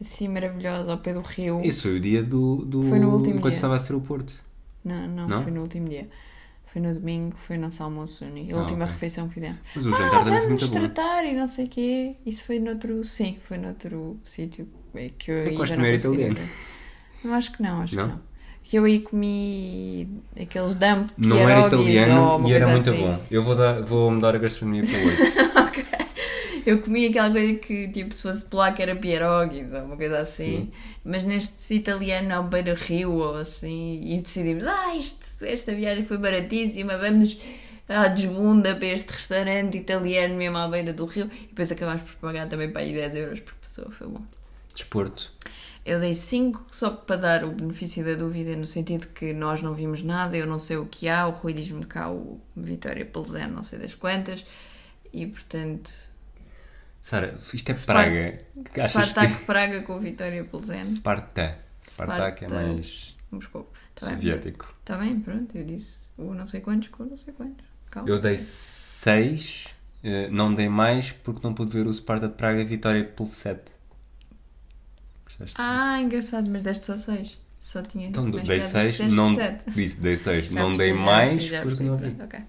assim 0.01 0.29
maravilhosa 0.29 0.93
ao 0.93 0.99
pé 0.99 1.13
do 1.13 1.21
rio. 1.21 1.61
Isso 1.65 1.83
foi 1.83 1.97
o 1.97 2.01
dia 2.01 2.23
do. 2.23 2.65
do... 2.65 2.83
Foi 2.85 2.99
no 2.99 3.11
último 3.11 3.37
Enquanto 3.37 3.53
dia. 3.53 3.59
estava 3.59 3.75
a 3.77 3.79
ser 3.79 3.95
o 3.95 4.01
Porto. 4.01 4.35
Não, 4.87 5.09
não, 5.09 5.29
Não? 5.29 5.39
foi 5.39 5.53
no 5.53 5.61
último 5.63 5.89
dia. 5.89 6.09
Foi 6.73 6.81
no 6.83 6.93
domingo, 6.95 7.37
foi 7.39 7.57
o 7.57 7.61
nosso 7.61 7.83
almoço 7.83 8.25
a 8.25 8.29
Ah, 8.29 8.59
última 8.59 8.85
ok. 8.85 8.93
refeição 8.95 9.29
que 9.29 9.35
fizemos. 9.35 9.59
Mas 9.75 9.87
o 9.87 9.91
Ah, 9.95 9.97
também 9.97 10.23
foi 10.23 10.33
vamos 10.33 10.49
muito 10.49 10.69
bom. 10.69 10.81
tratar 10.81 11.25
e 11.25 11.35
não 11.35 11.47
sei 11.47 11.65
o 11.67 11.69
quê. 11.69 12.15
Isso 12.25 12.45
foi 12.45 12.59
noutro. 12.59 13.03
Sim, 13.05 13.39
foi 13.41 13.57
noutro 13.59 14.17
sítio 14.27 14.69
é 14.95 15.11
que 15.19 15.31
eu, 15.31 15.37
Eu 15.53 15.67
já 15.67 15.77
não 15.77 15.87
italiano. 15.87 16.37
Não, 17.25 17.35
acho 17.35 17.53
que 17.53 17.63
não, 17.63 17.83
acho 17.83 17.97
Não? 17.97 18.07
que 18.09 18.13
não. 18.15 18.21
Que 18.65 18.77
eu 18.79 18.85
aí 18.85 19.01
comi 19.01 20.09
aqueles 20.41 20.75
dump 20.75 21.11
Não 21.17 21.39
era 21.49 21.67
italiano 21.67 22.49
e 22.49 22.53
era 22.53 22.67
muito 22.67 22.91
assim. 22.91 23.03
bom. 23.03 23.21
Eu 23.31 23.43
vou, 23.45 23.55
dar, 23.55 23.81
vou 23.83 24.11
mudar 24.11 24.35
a 24.35 24.39
gastronomia 24.39 24.83
para 24.83 24.99
o 24.99 25.07
8. 25.07 25.47
Eu 26.67 26.83
comi 26.83 27.07
aquela 27.07 27.31
coisa 27.31 27.55
que, 27.61 27.87
tipo, 27.89 28.13
se 28.13 28.23
fosse 28.23 28.45
polaco 28.47 28.83
era 28.83 28.97
pierogies 28.97 29.73
ou 29.73 29.85
uma 29.85 29.97
coisa 29.97 30.19
assim. 30.19 30.45
Sim. 30.45 30.73
Mas 31.05 31.23
neste 31.23 31.75
italiano 31.75 32.35
ao 32.35 32.43
beira-rio 32.43 33.13
ou 33.13 33.37
assim, 33.37 34.01
e 34.03 34.21
decidimos, 34.21 34.67
ah, 34.67 34.97
isto, 34.97 35.45
esta 35.45 35.73
viagem 35.73 36.05
foi 36.05 36.19
baratíssima, 36.19 36.99
vamos 36.99 37.39
à 37.89 38.09
desbunda 38.09 38.75
para 38.75 38.87
este 38.87 39.13
restaurante 39.13 39.79
italiano 39.79 40.35
mesmo 40.35 40.59
à 40.59 40.67
beira 40.67 40.93
do 40.93 41.05
rio. 41.05 41.31
E 41.45 41.47
depois 41.47 41.71
acabámos 41.71 42.03
por 42.03 42.15
pagar 42.17 42.49
também 42.49 42.69
para 42.69 42.83
aí 42.83 42.93
10 42.93 43.15
euros 43.15 43.39
por 43.39 43.55
pessoa, 43.55 43.89
foi 43.93 44.09
bom. 44.09 44.23
Desporto. 44.75 45.33
Eu 45.85 46.01
dei 46.01 46.17
5 46.17 46.67
só 46.73 46.91
para 46.91 47.15
dar 47.15 47.45
o 47.45 47.53
benefício 47.53 48.05
da 48.05 48.15
dúvida, 48.15 48.57
no 48.57 48.67
sentido 48.67 49.07
que 49.15 49.33
nós 49.33 49.63
não 49.63 49.73
vimos 49.73 50.03
nada, 50.03 50.37
eu 50.37 50.45
não 50.49 50.59
sei 50.59 50.79
o 50.79 50.87
que 50.87 51.09
há, 51.09 51.29
o 51.29 51.31
Rui 51.31 51.53
diz-me 51.53 51.87
cá 51.87 52.11
o 52.11 52.41
Vitória 52.57 53.05
Pelzano, 53.07 53.55
não 53.55 53.63
sei 53.63 53.79
das 53.79 53.95
quantas, 53.95 54.45
e 55.13 55.25
portanto, 55.27 55.93
Sara, 57.07 57.39
isto 57.55 57.71
é 57.71 57.75
Praga. 57.75 58.41
Achas 58.75 58.83
que... 58.83 58.89
Spartak 58.89 59.45
Praga 59.45 59.83
com 59.83 60.01
Vitória 60.01 60.43
Pelzano, 60.43 60.83
Sparta. 60.83 61.57
Spartak 61.81 62.45
é 62.45 62.49
mais 62.49 63.15
Moscou. 63.31 63.73
Tá 63.95 64.07
bem? 64.07 64.17
soviético. 64.17 64.75
Está 64.81 64.99
bem, 64.99 65.21
pronto, 65.21 65.57
eu 65.57 65.65
disse 65.65 66.09
o 66.19 66.35
não 66.35 66.49
sei 66.49 66.61
quantos 66.61 66.89
com 66.89 67.05
não 67.05 67.17
sei 67.17 67.33
quantos. 67.33 67.65
Calma. 67.93 68.09
Eu 68.09 68.19
dei 68.19 68.37
6, 68.37 69.69
não 70.33 70.53
dei 70.53 70.69
mais 70.69 71.13
porque 71.13 71.47
não 71.47 71.55
pude 71.55 71.71
ver 71.71 71.87
o 71.87 71.93
Sparta 71.95 72.27
de 72.27 72.35
Praga 72.35 72.61
e 72.61 72.65
Vitória 72.65 73.05
pelo 73.05 73.29
7. 73.29 73.73
Gostaste? 75.27 75.55
Ah, 75.59 76.01
engraçado, 76.03 76.51
mas 76.51 76.65
deste 76.65 76.87
só 76.87 76.97
6. 76.97 77.41
Só 77.61 77.83
tinha 77.83 78.09
então 78.09 78.29
dei 78.29 78.43
piada 78.43 78.63
6, 78.63 78.97
se 78.97 79.03
deste 79.05 79.15
não 79.15 79.33
sete. 79.37 79.71
disse 79.71 80.01
dei 80.01 80.17
6, 80.17 80.47
Já 80.47 80.61
não 80.61 80.77
dei 80.77 80.93
mais 80.93 81.49
porque 81.63 81.85
não 81.85 81.97
vi. 81.99 82.17
ok. 82.21 82.41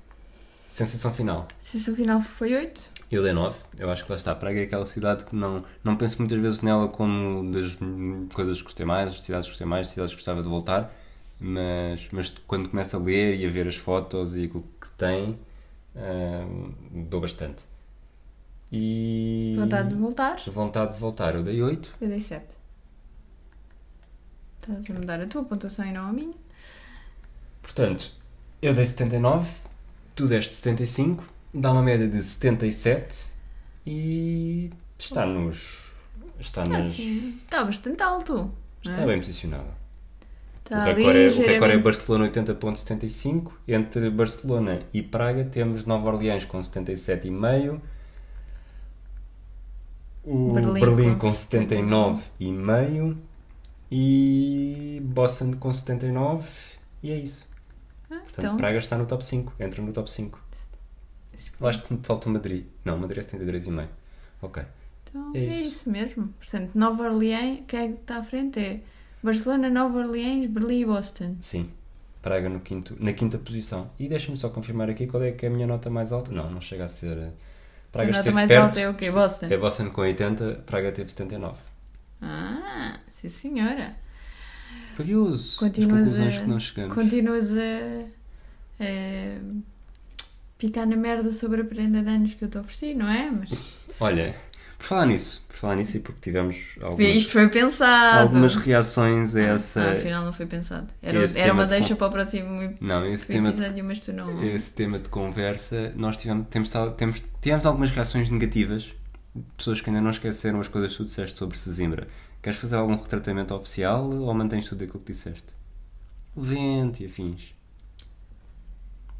Sensação 0.77 1.11
final. 1.11 1.47
Se 1.59 1.89
o 1.89 1.95
final 1.95 2.21
foi 2.21 2.55
8, 2.55 2.91
Eu 3.11 3.23
dei 3.23 3.33
9. 3.33 3.57
Eu 3.79 3.89
acho 3.89 4.05
que 4.05 4.11
lá 4.11 4.15
está. 4.15 4.35
Praga 4.35 4.59
é 4.59 4.63
aquela 4.65 4.85
cidade 4.85 5.25
que 5.25 5.35
não, 5.35 5.65
não 5.83 5.95
penso 5.95 6.19
muitas 6.19 6.39
vezes 6.39 6.61
nela 6.61 6.87
como 6.87 7.51
das 7.51 7.75
coisas 8.31 8.59
que 8.59 8.63
gostei 8.65 8.85
mais, 8.85 9.11
das 9.11 9.23
cidades 9.23 9.47
que 9.47 9.53
gostei 9.53 9.65
mais, 9.65 9.87
das 9.87 9.93
cidades 9.95 10.13
que 10.13 10.19
gostava 10.19 10.43
de 10.43 10.47
voltar. 10.47 10.93
Mas, 11.39 12.07
mas 12.11 12.29
quando 12.45 12.69
começo 12.69 12.95
a 12.95 12.99
ler 12.99 13.37
e 13.37 13.47
a 13.47 13.49
ver 13.49 13.67
as 13.67 13.75
fotos 13.75 14.37
e 14.37 14.43
aquilo 14.43 14.63
que 14.79 14.87
tem, 14.91 15.39
hum, 15.95 16.71
dou 17.09 17.21
bastante. 17.21 17.65
E. 18.71 19.55
vontade 19.57 19.89
de 19.89 19.95
voltar, 19.95 20.37
Vontade 20.45 20.93
de 20.93 20.99
voltar. 20.99 21.33
Eu 21.33 21.41
dei 21.41 21.59
8. 21.59 21.95
eu 21.99 22.07
dei 22.07 22.21
7. 22.21 22.45
Estás 24.61 24.91
a 24.91 24.93
mudar 24.93 25.19
a 25.19 25.25
tua 25.25 25.43
pontuação 25.43 25.87
e 25.87 25.91
não 25.91 26.07
a 26.07 26.13
minha. 26.13 26.35
Portanto, 27.63 28.11
eu 28.61 28.75
dei 28.75 28.85
79, 28.85 29.65
tu 30.17 30.27
deste 30.27 30.55
75, 30.55 31.23
dá 31.53 31.71
uma 31.71 31.83
média 31.83 32.07
de 32.07 32.21
77 32.21 33.27
e 33.85 34.71
está 34.97 35.25
nos. 35.25 35.93
Está 36.39 36.63
Está 36.63 36.77
nas. 36.77 36.87
assim, 36.87 37.39
está 37.45 37.63
bastante 37.63 38.03
alto. 38.03 38.51
Está 38.83 39.01
é? 39.01 39.05
bem 39.05 39.19
posicionada. 39.19 39.77
O 40.69 40.73
Está 40.73 40.83
recorde, 40.83 41.19
é, 41.19 41.27
o 41.29 41.47
recorde 41.47 41.73
é 41.73 41.77
Barcelona 41.77 42.29
80.75. 42.29 43.51
Entre 43.67 44.09
Barcelona 44.09 44.81
e 44.93 45.01
Praga 45.01 45.45
temos 45.45 45.85
Nova 45.85 46.09
Orleans 46.09 46.45
com 46.45 46.59
77,5. 46.59 47.79
O 50.25 50.53
Berlim 50.53 50.73
Berlim, 50.73 51.13
com 51.13 51.29
com 51.29 51.31
79,5. 51.31 53.15
E 53.89 55.01
Boston 55.05 55.53
com 55.53 55.71
79. 55.71 56.49
E 57.01 57.11
é 57.11 57.15
isso. 57.15 57.46
Ah, 58.09 58.19
Portanto, 58.19 58.39
então, 58.39 58.57
Praga 58.57 58.77
está 58.79 58.97
no 58.97 59.05
top 59.05 59.23
5. 59.25 59.53
Entra 59.59 59.81
no 59.81 59.91
top 59.93 60.09
5. 60.11 60.39
Eu 61.59 61.67
acho 61.67 61.83
que 61.83 61.93
me 61.93 61.99
falta 62.03 62.29
o 62.29 62.31
Madrid. 62.31 62.65
Não, 62.83 62.97
Madrid 62.97 63.19
é 63.23 63.27
73,5. 63.27 63.87
Ok. 64.41 64.63
então 65.09 65.31
é 65.33 65.39
é, 65.45 65.45
isso. 65.45 65.69
isso. 65.69 65.89
mesmo. 65.89 66.29
Portanto, 66.39 66.75
Nova 66.75 67.03
Orleans, 67.03 67.61
quem 67.67 67.79
é 67.79 67.87
que 67.89 67.93
está 68.01 68.17
à 68.17 68.23
frente? 68.23 68.59
É 68.59 68.79
Barcelona, 69.23 69.69
Nova 69.69 69.99
Orleans, 69.99 70.47
Berlim 70.47 70.81
e 70.81 70.85
Boston. 70.85 71.37
Sim. 71.41 71.71
Praga 72.21 72.49
no 72.49 72.59
quinto, 72.59 72.95
na 72.99 73.13
quinta 73.13 73.37
posição. 73.37 73.89
E 73.99 74.07
deixa-me 74.09 74.37
só 74.37 74.49
confirmar 74.49 74.89
aqui 74.89 75.07
qual 75.07 75.23
é 75.23 75.31
que 75.31 75.45
é 75.45 75.49
a 75.49 75.51
minha 75.51 75.67
nota 75.67 75.89
mais 75.89 76.11
alta. 76.11 76.31
Não, 76.31 76.49
não 76.49 76.61
chega 76.61 76.85
a 76.85 76.87
ser. 76.87 77.17
eh, 77.17 77.31
Praga 77.91 78.11
a 78.11 78.17
nota 78.17 78.31
mais 78.31 78.47
perto. 78.49 78.63
alta 78.63 78.79
é 78.79 78.89
o 78.89 78.95
quê? 78.95 79.11
Boston? 79.11 79.47
É 79.49 79.57
Boston 79.57 79.89
com 79.91 80.01
80, 80.01 80.63
Praga 80.65 80.91
teve 80.91 81.09
79. 81.11 81.57
Ah, 82.21 82.99
sim 83.11 83.29
senhora. 83.29 83.95
Curioso. 84.95 85.57
Continuas 85.57 86.07
As 86.09 86.13
conclusões 86.15 86.37
a- 86.37 86.41
que 86.41 86.47
nós 86.49 86.63
chegamos. 86.63 86.95
Continuas 86.95 87.51
a, 87.57 88.03
a 88.79 89.39
picar 90.57 90.87
na 90.87 90.95
merda 90.95 91.31
sobre 91.31 91.61
a 91.61 91.65
prenda 91.65 92.01
de 92.01 92.09
anos 92.09 92.33
que 92.33 92.43
eu 92.43 92.49
te 92.49 92.57
ofereci, 92.57 92.93
não 92.95 93.07
é? 93.09 93.29
Mas 93.31 93.51
Olha, 93.99 94.35
por 94.77 94.85
falar 94.85 95.05
nisso, 95.05 95.43
por 95.47 95.55
falar 95.55 95.75
nisso 95.75 95.97
e 95.97 95.99
porque 95.99 96.19
tivemos 96.21 96.75
algumas, 96.81 97.15
isto 97.15 97.31
foi 97.31 97.47
pensado. 97.49 98.19
algumas 98.21 98.55
reações 98.55 99.35
a 99.35 99.39
Ah, 99.39 99.43
essa. 99.43 99.81
ah, 99.81 99.93
afinal 99.93 100.25
não 100.25 100.33
foi 100.33 100.45
pensado. 100.45 100.87
Era, 101.01 101.19
era 101.35 101.53
uma 101.53 101.63
de 101.63 101.69
deixa 101.69 101.95
para 101.95 102.07
o 102.07 102.11
próximo 102.11 102.75
Não, 102.81 103.05
esse 103.05 103.27
tema 103.27 103.51
de 103.51 103.59
episódio, 103.61 103.83
mas 103.85 103.99
tu 104.01 104.13
não. 104.13 104.43
esse 104.43 104.71
tema 104.71 104.97
de 104.99 105.09
conversa, 105.09 105.93
nós 105.95 106.17
tivemos, 106.17 106.47
temos, 106.49 106.69
temos, 106.97 107.23
tivemos 107.41 107.65
algumas 107.65 107.91
reações 107.91 108.29
negativas 108.29 108.83
de 109.35 109.43
pessoas 109.55 109.79
que 109.81 109.89
ainda 109.89 110.01
não 110.01 110.09
esqueceram 110.11 110.59
as 110.59 110.67
coisas 110.67 110.91
que 110.91 110.97
tu 110.97 111.05
disseste 111.05 111.37
sobre 111.37 111.55
Sesimbra. 111.57 112.07
Queres 112.41 112.59
fazer 112.59 112.75
algum 112.75 112.95
retratamento 112.95 113.53
oficial 113.53 114.09
ou 114.09 114.33
mantens 114.33 114.65
tudo 114.65 114.83
aquilo 114.83 114.99
que 114.99 115.11
disseste? 115.11 115.55
Vento 116.35 117.01
e 117.01 117.05
afins. 117.05 117.53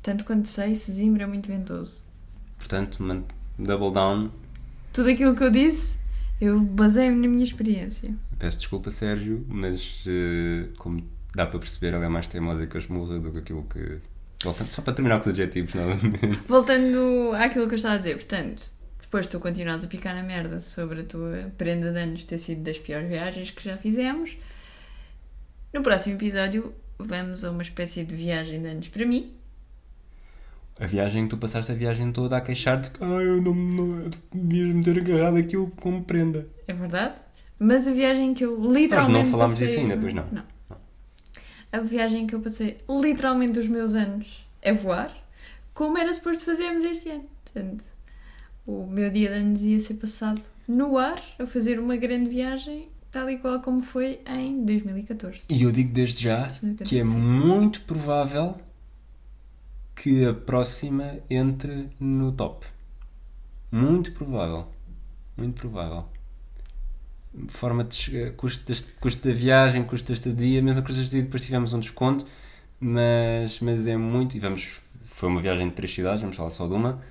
Tanto 0.02 0.24
quanto 0.24 0.48
sei, 0.48 0.76
Sesimbra 0.76 1.24
é 1.24 1.28
muito 1.28 1.48
ventoso. 1.48 2.00
Portanto, 2.58 3.04
double 3.58 3.92
down. 3.92 4.32
Tudo 4.94 5.10
aquilo 5.10 5.36
que 5.36 5.44
eu 5.44 5.52
disse, 5.52 5.98
eu 6.40 6.60
baseio-me 6.60 7.22
na 7.22 7.28
minha 7.28 7.44
experiência. 7.44 8.16
Peço 8.40 8.60
desculpa, 8.60 8.92
Sérgio, 8.92 9.46
mas 9.50 10.04
eh, 10.08 10.70
como 10.78 11.04
dá 11.36 11.46
para 11.46 11.60
perceber, 11.60 11.94
ela 11.94 12.06
é 12.06 12.10
mais 12.10 12.28
teimosa 12.28 12.66
que 12.68 12.78
a 12.78 12.80
esmurra 12.80 13.20
do 13.20 13.32
que 13.32 13.40
aquilo 13.40 13.64
que. 13.64 14.00
Voltando, 14.44 14.72
só 14.72 14.82
para 14.82 14.94
terminar 14.94 15.18
com 15.18 15.24
os 15.24 15.30
adjetivos, 15.30 15.74
novamente. 15.76 16.40
Voltando 16.48 17.34
àquilo 17.36 17.68
que 17.68 17.74
eu 17.74 17.78
estava 17.78 17.96
a 17.96 17.98
dizer, 17.98 18.16
portanto, 18.16 18.72
depois 19.08 19.30
tu 19.30 19.40
continuas 19.40 19.86
a 19.86 19.88
picar 19.88 20.14
na 20.14 20.22
merda 20.22 20.60
sobre 20.60 21.00
a 21.00 21.04
tua 21.06 21.50
prenda 21.58 21.94
de 21.94 21.98
anos 21.98 22.26
ter 22.26 22.38
sido 22.38 22.62
das 22.64 22.78
piores 22.78 23.08
viagens 23.08 23.52
que 23.52 23.64
já 23.64 23.78
fizemos. 23.78 24.36
No 25.74 25.82
próximo 25.82 26.16
episódio, 26.16 26.74
vamos 27.00 27.46
a 27.46 27.52
uma 27.52 27.62
espécie 27.62 28.04
de 28.04 28.14
viagem 28.14 28.62
de 28.62 28.68
anos 28.68 28.90
para 28.90 29.06
mim. 29.06 29.32
A 30.78 30.86
viagem 30.86 31.24
que 31.24 31.30
tu 31.30 31.38
passaste 31.38 31.72
a 31.72 31.76
viagem 31.76 32.12
toda 32.12 32.36
a 32.36 32.42
queixar-te 32.42 32.92
que 32.92 33.02
ah, 33.02 33.08
eu 33.08 33.42
não, 33.42 33.56
não 33.56 34.12
devias-me 34.34 34.84
ter 34.84 35.00
agarrado 35.00 35.38
aquilo 35.38 35.72
como 35.78 36.04
prenda. 36.04 36.46
É 36.68 36.74
verdade? 36.74 37.16
Mas 37.58 37.88
a 37.88 37.94
viagem 37.94 38.34
que 38.34 38.44
eu 38.44 38.62
literalmente. 38.62 39.32
falámos 39.32 39.54
passei... 39.54 39.68
disso 39.68 39.80
ainda, 39.80 39.96
pois 39.96 40.14
não? 40.14 40.28
Não. 40.34 40.44
A 41.72 41.80
viagem 41.80 42.28
que 42.28 42.36
eu 42.36 42.42
passei 42.42 42.76
literalmente 42.90 43.58
os 43.58 43.68
meus 43.70 43.96
anos 43.96 44.46
é 44.62 44.74
voar, 44.74 45.16
como 45.74 45.98
era 45.98 46.14
suposto 46.14 46.44
fazermos 46.44 46.84
este 46.84 47.10
ano. 47.10 47.26
Portanto, 47.46 47.86
o 48.68 48.86
meu 48.86 49.10
dia 49.10 49.30
de 49.30 49.36
anos 49.36 49.62
ia 49.64 49.80
ser 49.80 49.96
passado 49.96 50.42
no 50.68 50.98
ar, 50.98 51.20
a 51.40 51.46
fazer 51.48 51.80
uma 51.80 51.96
grande 51.96 52.30
viagem, 52.30 52.90
tal 53.10 53.30
e 53.30 53.38
qual 53.38 53.62
como 53.62 53.82
foi 53.82 54.20
em 54.28 54.66
2014. 54.66 55.40
E 55.50 55.64
eu 55.64 55.72
digo 55.72 55.94
desde 55.94 56.22
já 56.24 56.52
que 56.84 57.00
é 57.00 57.04
muito 57.04 57.82
provável 57.82 58.58
que 59.96 60.26
a 60.26 60.34
próxima 60.34 61.16
entre 61.30 61.90
no 62.00 62.32
top. 62.32 62.66
Muito 63.72 64.12
provável. 64.12 64.68
Muito 65.36 65.54
provável. 65.60 66.06
Forma 67.50 67.84
de 67.84 67.96
chegar, 67.96 68.32
custo, 68.34 68.66
deste- 68.66 68.92
custo 69.00 69.28
da 69.28 69.34
viagem, 69.34 69.84
custo 69.84 70.08
da 70.08 70.14
estadia, 70.14 70.62
mesma 70.62 70.82
coisa 70.82 71.02
estadia, 71.02 71.24
depois 71.24 71.44
tivemos 71.46 71.74
um 71.74 71.80
desconto, 71.80 72.26
mas, 72.80 73.60
mas 73.60 73.86
é 73.88 73.96
muito. 73.96 74.36
E 74.36 74.40
vamos, 74.40 74.80
foi 75.06 75.30
uma 75.30 75.42
viagem 75.42 75.68
de 75.70 75.76
três 75.76 75.94
cidades, 75.94 76.22
vamos 76.22 76.36
falar 76.36 76.50
só 76.50 76.68
de 76.68 76.74
uma. 76.74 77.02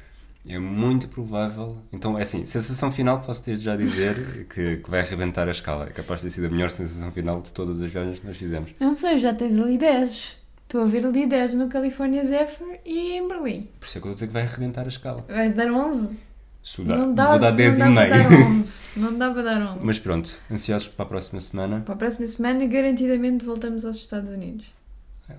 É 0.48 0.58
muito 0.58 1.08
provável. 1.08 1.76
Então, 1.92 2.18
é 2.18 2.22
assim, 2.22 2.46
sensação 2.46 2.92
final 2.92 3.20
posso 3.20 3.44
desde 3.44 3.64
já 3.64 3.76
dizer 3.76 4.46
que, 4.52 4.76
que 4.76 4.90
vai 4.90 5.00
arrebentar 5.00 5.48
a 5.48 5.50
escala. 5.50 5.86
É 5.86 5.90
capaz 5.90 6.20
de 6.20 6.26
ter 6.28 6.30
sido 6.34 6.46
a 6.46 6.50
melhor 6.50 6.70
sensação 6.70 7.10
final 7.10 7.40
de 7.42 7.52
todas 7.52 7.82
as 7.82 7.90
viagens 7.90 8.20
que 8.20 8.26
nós 8.26 8.36
fizemos. 8.36 8.70
Não 8.78 8.94
sei, 8.96 9.18
já 9.18 9.34
tens 9.34 9.58
ali 9.58 9.76
10. 9.76 10.36
Estou 10.62 10.82
a 10.82 10.84
ver 10.86 11.06
ali 11.06 11.26
10 11.26 11.54
no 11.54 11.68
California 11.68 12.24
Zephyr 12.24 12.80
e 12.84 13.12
em 13.18 13.26
Berlim. 13.28 13.68
Por 13.78 13.86
isso 13.86 13.98
é 13.98 14.00
que 14.00 14.06
eu 14.06 14.10
vou 14.10 14.14
dizer 14.14 14.26
que 14.28 14.32
vai 14.32 14.42
arrebentar 14.42 14.84
a 14.84 14.88
escala. 14.88 15.24
Vais 15.28 15.54
dar 15.54 15.70
11? 15.70 16.16
Se 16.62 16.82
dá, 16.82 16.96
Não 16.96 17.14
dá, 17.14 17.26
vou 17.30 17.38
dar 17.38 17.50
10 17.52 17.78
não 17.78 17.92
e 17.92 17.94
dá 17.94 18.00
meio. 18.00 18.10
para 18.10 18.22
dar 18.28 18.46
11. 18.50 18.88
Não 18.96 19.18
dá 19.18 19.30
para 19.30 19.42
dar 19.42 19.62
11. 19.76 19.78
Mas 19.86 19.98
pronto, 20.00 20.38
ansiosos 20.50 20.88
para 20.88 21.04
a 21.04 21.08
próxima 21.08 21.40
semana. 21.40 21.80
Para 21.80 21.94
a 21.94 21.96
próxima 21.98 22.26
semana, 22.26 22.66
garantidamente 22.66 23.44
voltamos 23.44 23.84
aos 23.86 23.96
Estados 23.96 24.30
Unidos. 24.30 24.66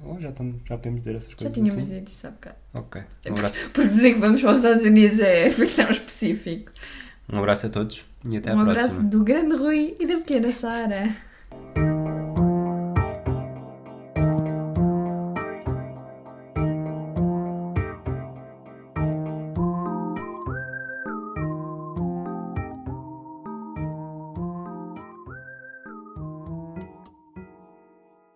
Oh, 0.06 0.20
já, 0.20 0.30
estamos, 0.30 0.56
já 0.68 0.76
podemos 0.78 1.02
dizer 1.02 1.16
essas 1.16 1.30
Já 1.32 1.36
coisas 1.38 1.54
tínhamos 1.54 1.78
assim? 1.86 1.96
dito 2.00 2.08
isso 2.12 2.28
há 2.28 2.32
bocado. 2.32 2.56
Ok. 2.74 3.02
Um 3.30 3.34
abraço, 3.34 3.70
Porque 3.74 3.90
dizer 3.90 4.14
que 4.14 4.20
vamos 4.20 4.42
para 4.42 4.52
os 4.52 4.58
Estados 4.58 4.84
Unidos 4.84 5.20
é 5.20 5.50
tão 5.76 5.90
específico. 5.90 6.72
um 7.32 7.38
abraço 7.40 7.66
a 7.68 7.70
todos 7.70 8.04
e 8.30 8.38
até 8.38 8.54
um 8.54 8.60
à 8.60 8.62
abraço 8.64 8.80
próxima. 8.82 9.04
do 9.10 9.24
grande 9.24 9.56
Rui 9.56 9.96
e 10.00 10.06
da 10.06 10.18
pequena 10.18 10.52
Sara. 10.52 11.16